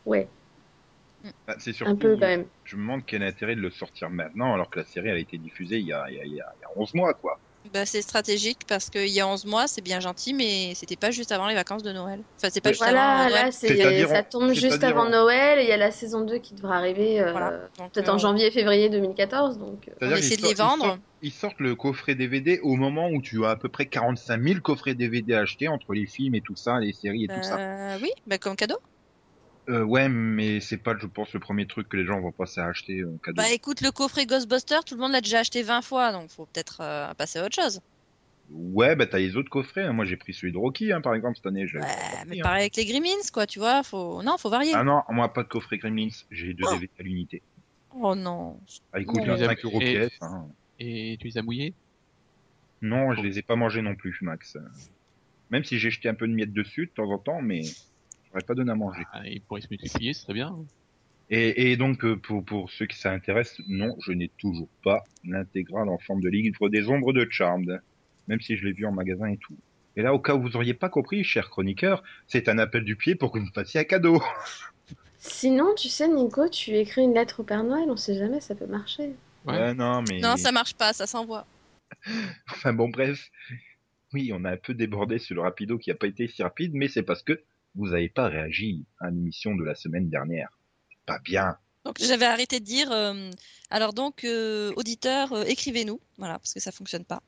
Ouais, 0.06 0.28
Bah, 1.48 1.56
c'est 1.60 1.74
surtout, 1.74 1.92
un 1.92 1.96
peu 1.96 2.14
quand 2.14 2.20
même. 2.28 2.46
je 2.64 2.76
me 2.76 2.82
demande 2.82 3.06
quel 3.06 3.22
est 3.22 3.26
l'intérêt 3.26 3.56
de 3.56 3.62
le 3.62 3.70
sortir 3.72 4.10
maintenant, 4.10 4.54
alors 4.54 4.70
que 4.70 4.80
la 4.80 4.86
série 4.86 5.10
elle 5.10 5.18
a 5.18 5.20
été 5.20 5.38
diffusée 5.38 5.78
il 5.80 5.86
y 5.86 5.94
a, 5.94 6.06
il 6.10 6.16
y 6.16 6.20
a, 6.20 6.26
il 6.26 6.34
y 6.34 6.40
a, 6.42 6.46
il 6.58 6.62
y 6.62 6.64
a 6.64 6.68
11 6.82 6.94
mois, 6.94 7.14
quoi. 7.14 7.40
Bah, 7.72 7.86
c'est 7.86 8.02
stratégique 8.02 8.60
parce 8.68 8.90
qu'il 8.90 9.08
y 9.08 9.22
a 9.22 9.28
11 9.28 9.46
mois, 9.46 9.68
c'est 9.68 9.82
bien 9.82 10.02
gentil, 10.02 10.34
mais 10.34 10.74
c'était 10.76 10.98
pas 10.98 11.12
juste 11.12 11.32
avant 11.32 11.48
les 11.48 11.56
vacances 11.56 11.82
de 11.84 11.94
Noël. 11.94 12.22
Enfin, 12.38 12.50
c'est 12.52 12.60
pas 12.60 12.72
juste 12.72 12.82
avant 12.82 12.92
Voilà, 12.94 13.30
Noël. 13.30 13.46
là 13.46 13.52
c'est 13.52 14.06
ça 14.08 14.24
tombe 14.24 14.52
juste 14.54 14.84
avant 14.84 15.10
Noël 15.10 15.60
et 15.60 15.64
il 15.64 15.70
y 15.70 15.72
a 15.72 15.78
la 15.78 15.92
saison 15.92 16.22
2 16.26 16.40
qui 16.40 16.56
devrait 16.56 16.76
arriver 16.76 17.22
euh, 17.22 17.32
Voilà. 17.32 17.70
Donc, 17.78 17.94
peut-être 17.94 18.10
euh, 18.10 18.14
en 18.14 18.18
janvier 18.18 18.52
février 18.52 18.90
2014 18.90 19.60
donc 19.60 19.88
euh, 19.88 19.94
C'est-à-dire 19.98 20.18
essaie 20.18 20.36
de 20.36 20.42
les 20.42 20.56
sortent- 20.56 20.60
ils 20.60 20.62
vendre. 20.62 20.86
sortent- 20.86 21.02
Ils 21.22 21.32
sortent 21.32 21.60
le 21.62 21.76
coffret 21.76 22.16
DVD 22.16 22.60
au 22.64 22.76
moment 22.76 23.10
où 23.10 23.22
tu 23.22 23.46
as 23.46 23.52
à 23.52 23.56
peu 23.56 23.70
près 23.70 23.86
45 23.88 24.42
000 24.44 24.60
coffrets 24.60 24.94
DVD 24.96 25.34
achetés 25.36 25.70
entre 25.70 25.94
les 25.94 26.06
films 26.06 26.36
et 26.36 26.42
tout 26.42 26.58
ça, 26.58 26.80
les 26.82 26.92
séries 26.92 27.24
et 27.24 27.28
tout 27.30 27.42
ça. 27.44 27.60
euh, 27.60 27.98
oui, 28.02 28.10
bah, 28.26 28.38
comme 28.38 28.58
cadeau. 28.58 28.76
Euh, 29.70 29.84
ouais, 29.84 30.10
mais 30.10 30.60
c'est 30.60 30.78
pas, 30.78 30.98
je 30.98 31.08
pense, 31.08 31.32
le 31.34 31.40
premier 31.40 31.66
truc 31.68 31.88
que 31.88 31.96
les 31.96 32.06
gens 32.06 32.20
vont 32.20 32.32
passer 32.34 32.60
à 32.60 32.66
acheter 32.68 33.04
en 33.06 33.16
cadeau. 33.18 33.38
Bah 33.38 33.50
écoute, 33.52 33.80
le 33.82 33.92
coffret 33.92 34.26
Ghostbuster, 34.26 34.80
tout 34.86 34.96
le 34.96 35.02
monde 35.02 35.14
l'a 35.14 35.22
déjà 35.22 35.40
acheté 35.40 35.64
20 35.64 35.82
fois, 35.82 36.12
donc 36.12 36.30
faut 36.30 36.46
peut-être 36.48 36.80
euh, 36.82 37.14
passer 37.14 37.40
à 37.40 37.46
autre 37.46 37.56
chose. 37.56 37.80
Ouais, 38.52 38.96
bah 38.98 39.06
t'as 39.08 39.20
les 39.20 39.38
autres 39.38 39.50
coffrets. 39.50 39.84
hein. 39.84 39.94
Moi 39.94 40.04
j'ai 40.04 40.18
pris 40.18 40.34
celui 40.34 40.52
de 40.52 40.58
Rocky, 40.58 40.92
hein, 40.92 41.00
par 41.00 41.16
exemple, 41.16 41.38
cette 41.38 41.46
année. 41.46 41.64
Ouais, 41.64 41.80
mais 42.28 42.40
hein. 42.40 42.44
pareil 42.44 42.62
avec 42.64 42.76
les 42.76 42.86
Gremlins, 42.86 43.24
quoi, 43.32 43.48
tu 43.48 43.60
vois, 43.60 43.84
faut... 43.84 44.22
Non, 44.22 44.38
faut 44.38 44.50
varier. 44.50 44.74
Ah 44.76 44.84
non, 44.84 45.02
moi 45.10 45.32
pas 45.34 45.44
de 45.44 45.48
coffret 45.48 45.78
Gremlins. 45.78 46.10
J'ai 46.30 46.54
deux 46.54 46.66
Oh. 46.68 46.74
DVD 46.74 46.92
à 47.00 47.04
l'unité. 47.04 47.42
Oh 47.96 48.16
non. 48.16 48.60
Ah, 48.92 49.00
écoute, 49.00 49.22
Non. 49.26 49.38
5 49.38 49.64
euros 49.66 49.80
Et- 49.80 49.94
pièce. 49.94 50.18
Hein. 50.22 50.46
Et 50.80 51.16
tu 51.22 51.28
les 51.28 51.38
as 51.38 51.42
mouillés? 51.42 51.74
Non, 52.82 53.14
je 53.14 53.22
les 53.22 53.40
ai 53.40 53.42
pas 53.44 53.56
mangés 53.56 53.82
non 53.82 53.96
plus, 53.96 54.18
Max. 54.22 54.58
Même 55.52 55.64
si 55.64 55.80
j'ai 55.80 55.90
jeté 55.90 56.10
un 56.10 56.16
peu 56.16 56.28
de 56.28 56.34
miettes 56.34 56.52
dessus 56.52 56.88
de 56.88 56.92
temps 56.92 57.10
en 57.10 57.18
temps, 57.18 57.42
mais 57.42 57.62
j'aurais 58.34 58.46
pas 58.46 58.56
donné 58.56 58.72
à 58.72 58.76
manger. 58.76 59.04
Ah, 59.14 59.22
Ils 59.26 59.42
pourraient 59.42 59.62
se 59.62 59.68
multiplier, 59.70 60.14
ce 60.14 60.24
serait 60.24 60.34
bien. 60.34 60.58
Et, 61.30 61.72
et 61.72 61.78
donc, 61.78 62.04
euh, 62.04 62.18
pour, 62.18 62.44
pour 62.44 62.72
ceux 62.72 62.86
qui 62.86 62.98
ça 62.98 63.12
intéresse, 63.12 63.62
non, 63.68 63.96
je 64.06 64.12
n'ai 64.12 64.30
toujours 64.38 64.68
pas 64.84 65.04
l'intégrale 65.24 65.90
en 65.90 65.98
forme 65.98 66.22
de 66.22 66.30
livre 66.30 66.70
des 66.70 66.90
ombres 66.90 67.14
de 67.14 67.28
Charmed, 67.30 67.82
même 68.28 68.42
si 68.42 68.58
je 68.58 68.66
l'ai 68.66 68.74
vu 68.74 68.86
en 68.86 68.92
magasin 68.92 69.28
et 69.28 69.38
tout. 69.38 69.58
Et 69.96 70.02
là, 70.02 70.14
au 70.14 70.20
cas 70.20 70.36
où 70.36 70.42
vous 70.42 70.56
auriez 70.56 70.74
pas 70.74 70.90
compris, 70.90 71.24
cher 71.24 71.50
chroniqueur, 71.50 72.04
c'est 72.28 72.50
un 72.50 72.58
appel 72.58 72.84
du 72.84 72.96
pied 72.96 73.16
pour 73.16 73.32
que 73.32 73.40
vous 73.40 73.46
me 73.46 73.52
fassiez 73.52 73.80
un 73.82 73.84
cadeau. 73.84 74.22
Sinon, 75.20 75.74
tu 75.76 75.88
sais, 75.88 76.08
Nico, 76.08 76.50
tu 76.50 76.72
écris 76.72 77.04
une 77.04 77.14
lettre 77.14 77.40
au 77.42 77.44
Père 77.44 77.64
Noël, 77.64 77.86
on 77.90 77.96
sait 77.96 78.18
jamais, 78.18 78.42
ça 78.42 78.56
peut 78.56 78.66
marcher. 78.66 79.14
Ouais. 79.46 79.74
non, 79.74 80.04
mais... 80.10 80.20
Non, 80.20 80.36
ça 80.36 80.52
marche 80.52 80.74
pas, 80.74 80.94
ça 80.94 81.08
s'envoie. 81.08 81.46
Enfin 82.52 82.74
bon, 82.74 82.90
bref. 82.90 83.30
Oui, 84.14 84.32
on 84.34 84.44
a 84.46 84.52
un 84.52 84.58
peu 84.58 84.74
débordé 84.74 85.20
sur 85.20 85.36
le 85.36 85.42
rapido 85.42 85.78
qui 85.78 85.92
a 85.92 85.96
pas 85.96 86.08
été 86.08 86.28
si 86.28 86.44
rapide, 86.44 86.74
mais 86.74 86.88
c'est 86.88 87.04
parce 87.04 87.24
que 87.24 87.42
vous 87.76 87.90
n'avez 87.90 88.10
pas 88.10 88.28
réagi 88.28 88.86
à 89.00 89.10
l'émission 89.10 89.56
de 89.56 89.64
la 89.64 89.76
semaine 89.76 90.10
dernière. 90.10 90.60
Pas 91.06 91.20
bien. 91.20 91.58
Donc 91.86 91.98
j'avais 92.00 92.26
arrêté 92.26 92.60
de 92.60 92.66
dire. 92.66 92.92
euh, 92.92 93.30
Alors 93.70 93.94
donc, 93.94 94.24
euh, 94.24 94.72
auditeurs, 94.76 95.34
euh, 95.34 95.44
écrivez-nous, 95.44 96.00
voilà, 96.18 96.40
parce 96.40 96.54
que 96.54 96.60
ça 96.60 96.72
fonctionne 96.72 97.06
pas. 97.06 97.22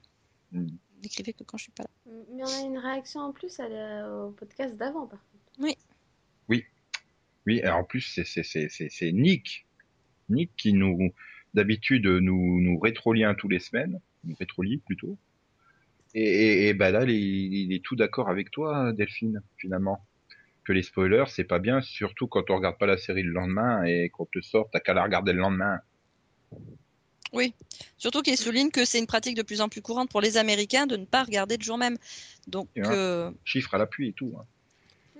N'écrivez 1.03 1.33
que 1.33 1.43
quand 1.43 1.57
je 1.57 1.63
suis 1.63 1.71
pas 1.73 1.83
là. 1.83 1.89
Mais 2.31 2.43
on 2.43 2.47
a 2.47 2.61
une 2.65 2.77
réaction 2.77 3.19
en 3.21 3.31
plus 3.33 3.59
à 3.59 3.67
la- 3.67 4.09
au 4.09 4.31
podcast 4.31 4.75
d'avant, 4.77 5.07
par 5.07 5.19
contre. 5.19 5.75
Oui, 7.47 7.59
et 7.59 7.69
en 7.69 7.83
plus, 7.83 8.01
c'est, 8.01 8.23
c'est, 8.25 8.41
c'est, 8.43 8.69
c'est, 8.69 8.89
c'est 8.89 9.11
Nick. 9.11 9.67
Nick 10.29 10.55
qui 10.57 10.73
nous, 10.73 11.13
d'habitude, 11.53 12.07
nous, 12.07 12.59
nous 12.59 12.79
rétrolie 12.79 13.23
tous 13.37 13.47
les 13.49 13.59
semaines. 13.59 13.99
Nous 14.23 14.35
rétrolie 14.35 14.77
plutôt. 14.77 15.15
Et, 16.15 16.23
et, 16.23 16.67
et 16.69 16.73
bah 16.73 16.89
là, 16.89 17.03
il 17.03 17.71
est 17.71 17.83
tout 17.83 17.95
d'accord 17.95 18.29
avec 18.29 18.49
toi, 18.49 18.93
Delphine, 18.93 19.43
finalement. 19.57 20.03
Que 20.65 20.73
les 20.73 20.81
spoilers, 20.83 21.25
c'est 21.27 21.43
pas 21.43 21.59
bien, 21.59 21.81
surtout 21.81 22.27
quand 22.27 22.49
on 22.49 22.55
regarde 22.55 22.77
pas 22.79 22.87
la 22.87 22.97
série 22.97 23.21
le 23.23 23.31
lendemain 23.31 23.83
et 23.83 24.09
qu'on 24.09 24.25
te 24.25 24.41
sort, 24.41 24.67
t'as 24.73 24.79
qu'à 24.79 24.93
la 24.93 25.03
regarder 25.03 25.31
le 25.33 25.39
lendemain. 25.39 25.79
Surtout 27.97 28.21
qu'il 28.21 28.37
souligne 28.37 28.71
que 28.71 28.85
c'est 28.85 28.97
une 28.99 29.07
pratique 29.07 29.35
de 29.35 29.41
plus 29.41 29.59
en 29.61 29.67
plus 29.69 29.81
courante 29.81 30.09
pour 30.09 30.21
les 30.21 30.37
Américains 30.37 30.87
de 30.87 30.95
ne 30.95 31.05
pas 31.05 31.23
regarder 31.23 31.57
le 31.57 31.63
jour 31.63 31.77
même. 31.77 31.97
Donc, 32.47 32.69
ouais. 32.77 32.83
euh, 32.85 33.29
Chiffre 33.43 33.73
à 33.75 33.77
l'appui 33.77 34.09
et 34.09 34.13
tout. 34.13 34.33
hein. 34.39 34.45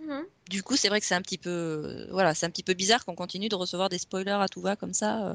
Mhm. 0.08 0.24
du 0.50 0.62
coup, 0.62 0.76
c'est 0.76 0.88
vrai 0.90 1.00
que 1.00 1.06
c'est 1.06 1.16
un 1.16 1.22
petit 1.22 1.38
peu, 1.40 2.08
voilà, 2.12 2.36
c'est 2.36 2.46
un 2.46 2.50
petit 2.52 2.62
peu 2.64 2.74
bizarre 2.76 3.04
qu'on 3.06 3.16
continue 3.16 3.50
de 3.50 3.56
recevoir 3.56 3.90
des 3.90 3.98
spoilers 3.98 4.38
à 4.40 4.48
tout 4.48 4.62
va 4.62 4.76
comme 4.76 4.94
ça. 4.94 5.30
euh. 5.32 5.34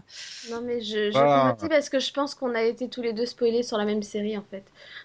Non, 0.51 0.61
mais 0.63 0.81
je, 0.81 1.11
je 1.11 1.19
Ah. 1.19 1.57
parce 1.69 1.89
que 1.89 1.99
je 1.99 2.13
pense 2.13 2.35
qu'on 2.37 2.55
a 2.55 2.63
été 2.63 2.89
tous 2.89 3.03
les 3.03 3.13
deux 3.13 3.27
spoilés 3.27 3.63
sur 3.65 3.77
la 3.79 3.85
même 3.85 4.03
série, 4.03 4.39
en 4.39 4.45
fait. 4.49 4.63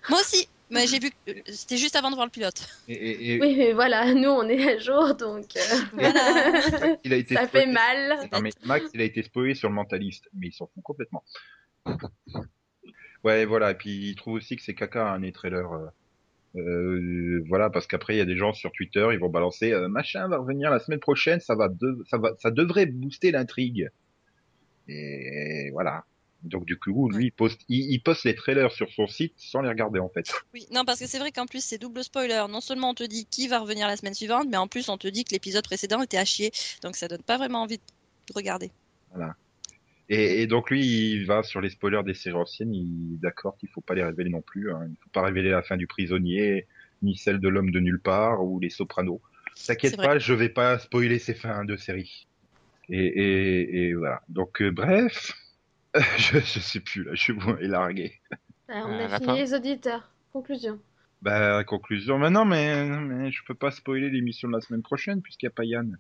Moi 0.10 0.20
aussi, 0.20 0.48
mais 0.70 0.88
j'ai 0.88 1.00
vu, 1.00 1.10
que- 1.12 1.32
euh, 1.32 1.42
c'était 1.48 1.78
juste 1.78 1.96
avant 1.96 2.10
de 2.10 2.16
voir 2.16 2.26
le 2.28 2.32
pilote. 2.32 2.68
Et, 2.88 2.94
et, 2.94 3.36
et 3.36 3.40
Oui, 3.42 3.56
mais 3.58 3.74
voilà, 3.74 4.14
nous, 4.14 4.30
on 4.30 4.48
est 4.50 4.76
à 4.76 4.78
jour, 4.80 5.16
donc... 5.16 5.46
euh, 5.56 5.62
Voilà. 5.94 6.98
il 7.04 7.14
a 7.14 7.18
été 7.18 7.36
ça 7.36 7.46
spoilé- 7.46 7.66
fait 7.66 7.72
mal. 7.72 8.30
Non 8.32 8.42
mais 8.42 8.52
Max, 8.66 8.90
il 8.94 9.02
a 9.02 9.04
été 9.04 9.24
spoilé 9.24 9.54
sur 9.56 9.70
le 9.70 9.76
mentaliste, 9.76 10.28
mais 10.34 10.48
il 10.48 10.54
s'en 10.54 10.68
fout 10.68 10.84
complètement. 10.84 11.24
Ouais, 13.24 13.46
voilà. 13.46 13.72
Et 13.72 13.76
puis 13.76 14.10
il 14.10 14.16
trouve 14.16 14.36
aussi 14.36 14.56
que 14.56 14.62
c'est 14.62 14.76
caca 14.76 15.08
un 15.14 15.20
les 15.20 15.32
trailers. 15.32 15.72
euh, 15.72 15.88
euh, 16.58 17.44
voilà, 17.50 17.70
parce 17.70 17.86
qu'après 17.88 18.16
il 18.16 18.18
y 18.18 18.22
a 18.22 18.26
des 18.26 18.38
gens 18.38 18.54
sur 18.54 18.72
Twitter, 18.72 19.06
ils 19.12 19.20
vont 19.20 19.30
balancer 19.30 19.74
euh, 19.74 19.90
machin 19.90 20.28
va 20.30 20.38
revenir 20.38 20.70
la 20.72 20.80
semaine 20.80 21.00
prochaine, 21.02 21.40
ça 21.42 21.54
va, 21.56 21.68
de- 21.68 22.02
ça 22.10 22.18
va, 22.18 22.32
ça 22.40 22.50
devrait 22.52 22.86
booster 22.86 23.32
l'intrigue. 23.32 23.90
Et 24.88 25.70
voilà. 25.74 26.06
Donc 26.46 26.66
du 26.66 26.78
coup, 26.78 27.10
lui, 27.10 27.26
il 27.26 27.32
poste, 27.32 27.62
il, 27.70 27.92
il 27.92 28.00
poste 28.00 28.24
les 28.24 28.36
trailers 28.36 28.72
sur 28.72 28.90
son 28.92 29.08
site 29.08 29.34
sans 29.38 29.62
les 29.62 29.70
regarder 29.70 30.00
en 30.00 30.10
fait. 30.10 30.32
Oui, 30.54 30.68
non, 30.72 30.86
parce 30.86 31.00
que 31.00 31.08
c'est 31.08 31.20
vrai 31.20 31.32
qu'en 31.32 31.46
plus, 31.46 31.64
c'est 31.64 31.78
double 31.78 32.04
spoiler. 32.04 32.46
Non 32.50 32.62
seulement 32.62 32.92
on 32.92 32.94
te 32.94 33.04
dit 33.04 33.26
qui 33.26 33.48
va 33.48 33.60
revenir 33.60 33.88
la 33.88 33.98
semaine 33.98 34.14
suivante, 34.14 34.48
mais 34.50 34.58
en 34.58 34.68
plus, 34.68 34.90
on 34.90 34.98
te 34.98 35.08
dit 35.08 35.24
que 35.24 35.32
l'épisode 35.32 35.64
précédent 35.64 36.02
était 36.02 36.18
à 36.18 36.26
chier. 36.26 36.52
Donc, 36.84 36.96
ça 36.96 37.08
donne 37.08 37.24
pas 37.24 37.38
vraiment 37.38 37.64
envie 37.64 37.78
de 37.78 38.34
regarder. 38.34 38.72
Et, 40.10 40.42
et 40.42 40.48
donc 40.48 40.70
lui, 40.70 40.86
il 41.14 41.26
va 41.26 41.42
sur 41.42 41.62
les 41.62 41.70
spoilers 41.70 42.04
des 42.04 42.14
séries 42.14 42.36
anciennes, 42.36 42.74
il 42.74 43.16
est 43.16 43.22
d'accord 43.22 43.58
qu'il 43.58 43.70
faut 43.70 43.82
pas 43.82 43.96
les 43.96 44.04
révéler 44.04 44.30
non 44.30 44.42
plus. 44.42 44.72
Hein. 44.72 44.88
Il 44.90 44.96
faut 45.02 45.10
pas 45.10 45.24
révéler 45.24 45.50
la 45.50 45.64
fin 45.64 45.78
du 45.78 45.88
prisonnier, 45.88 46.68
ni 47.02 47.16
celle 47.18 47.40
de 47.40 47.50
l'homme 47.50 47.72
de 47.72 47.80
nulle 47.80 48.00
part 48.00 48.44
ou 48.44 48.60
les 48.60 48.70
sopranos. 48.70 49.22
T'inquiète 49.66 49.98
pas, 49.98 50.20
je 50.20 50.34
vais 50.34 50.50
pas 50.50 50.78
spoiler 50.80 51.18
ces 51.18 51.34
fins 51.34 51.66
de 51.66 51.78
série. 51.78 52.28
Et, 52.90 53.00
et, 53.00 53.88
et 53.88 53.94
voilà. 53.94 54.22
Donc 54.30 54.62
euh, 54.62 54.70
bref, 54.70 55.34
je, 56.18 56.40
je 56.40 56.60
sais 56.60 56.80
plus 56.80 57.04
là, 57.04 57.12
je 57.14 57.22
suis 57.22 57.34
bon 57.34 57.56
et 57.58 57.68
largué. 57.68 58.20
Ah, 58.70 58.84
on 58.86 59.00
À 59.00 59.06
a 59.06 59.08
la 59.08 59.16
fini 59.20 59.26
fin. 59.28 59.36
les 59.36 59.54
auditeurs. 59.54 60.12
Conclusion. 60.34 60.80
Bah 61.22 61.64
conclusion, 61.64 62.20
mais 62.20 62.30
non, 62.30 62.46
mais, 62.46 62.86
mais 63.00 63.32
je 63.32 63.42
peux 63.48 63.54
pas 63.56 63.72
spoiler 63.72 64.10
l'émission 64.10 64.48
de 64.48 64.54
la 64.54 64.62
semaine 64.62 64.84
prochaine 64.84 65.22
puisqu'il 65.22 65.46
y 65.46 65.48
a 65.48 65.52
pas 65.52 65.64
Yann. 65.66 65.98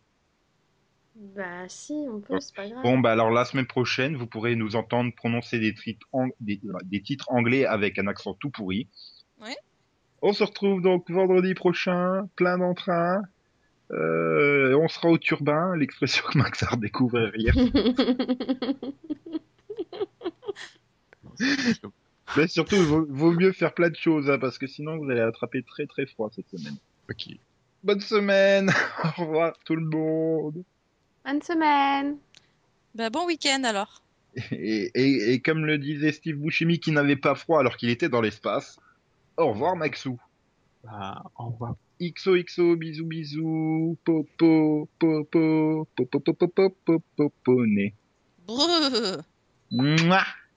Bah 1.15 1.67
si, 1.69 1.93
on 2.11 2.19
peut, 2.19 2.39
c'est 2.41 2.53
pas 2.53 2.67
grave. 2.67 2.83
Bon, 2.83 2.99
bah 2.99 3.13
alors 3.13 3.31
la 3.31 3.45
semaine 3.45 3.65
prochaine, 3.67 4.17
vous 4.17 4.27
pourrez 4.27 4.55
nous 4.55 4.75
entendre 4.75 5.13
prononcer 5.15 5.59
des 5.59 5.73
titres, 5.73 6.05
ang- 6.11 6.33
des, 6.41 6.59
des 6.83 7.01
titres 7.01 7.31
anglais 7.31 7.65
avec 7.65 7.97
un 7.97 8.07
accent 8.07 8.33
tout 8.33 8.49
pourri. 8.49 8.89
Ouais. 9.41 9.55
On 10.21 10.33
se 10.33 10.43
retrouve 10.43 10.81
donc 10.81 11.09
vendredi 11.09 11.53
prochain, 11.53 12.27
plein 12.35 12.57
d'entrain. 12.57 13.21
Euh, 13.91 14.75
on 14.75 14.87
sera 14.89 15.09
au 15.09 15.17
turbin, 15.17 15.75
l'expression 15.77 16.23
que 16.31 16.37
Max 16.37 16.61
a 16.63 16.67
redécouvert 16.67 17.31
hier. 17.35 17.53
Mais 22.37 22.47
surtout, 22.47 22.75
il 22.75 22.81
vaut, 22.83 23.05
vaut 23.07 23.31
mieux 23.31 23.51
faire 23.51 23.73
plein 23.73 23.89
de 23.89 23.95
choses, 23.95 24.29
hein, 24.29 24.39
parce 24.39 24.57
que 24.57 24.67
sinon 24.67 24.97
vous 24.97 25.09
allez 25.09 25.21
attraper 25.21 25.61
très 25.63 25.85
très 25.85 26.05
froid 26.05 26.29
cette 26.33 26.49
semaine. 26.49 26.75
ok. 27.09 27.35
Bonne 27.83 28.01
semaine 28.01 28.71
Au 29.03 29.21
revoir 29.25 29.53
tout 29.63 29.75
le 29.75 29.85
monde 29.85 30.63
Bonne 31.23 31.41
semaine. 31.43 32.17
Bah, 32.95 33.09
bon 33.11 33.25
week-end 33.27 33.61
alors. 33.63 34.01
et, 34.51 34.91
et, 34.95 35.33
et 35.33 35.39
comme 35.39 35.65
le 35.65 35.77
disait 35.77 36.11
Steve 36.11 36.37
Buscemi 36.37 36.79
qui 36.79 36.91
n'avait 36.91 37.15
pas 37.15 37.35
froid 37.35 37.59
alors 37.59 37.77
qu'il 37.77 37.89
était 37.89 38.09
dans 38.09 38.21
l'espace, 38.21 38.79
au 39.37 39.49
revoir 39.51 39.75
Maxou 39.75 40.19
Bah, 40.83 41.21
au 41.37 41.49
revoir. 41.49 41.75
XOXO, 42.01 42.75
bisous 42.75 43.05
bisous, 43.05 43.97
popo, 44.03 44.89
popo, 44.99 45.87
popo, 45.95 46.19
popo, 46.19 46.47
popo, 46.49 47.01
popo, 47.15 47.65
né. 47.65 47.93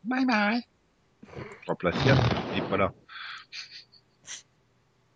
Bye 0.04 0.24
bye. 0.24 0.62
Je 1.62 1.66
remplace 1.66 2.04
Yann, 2.04 2.18
il 2.52 2.58
est 2.58 2.68
pas 2.68 2.76
là. 2.76 2.92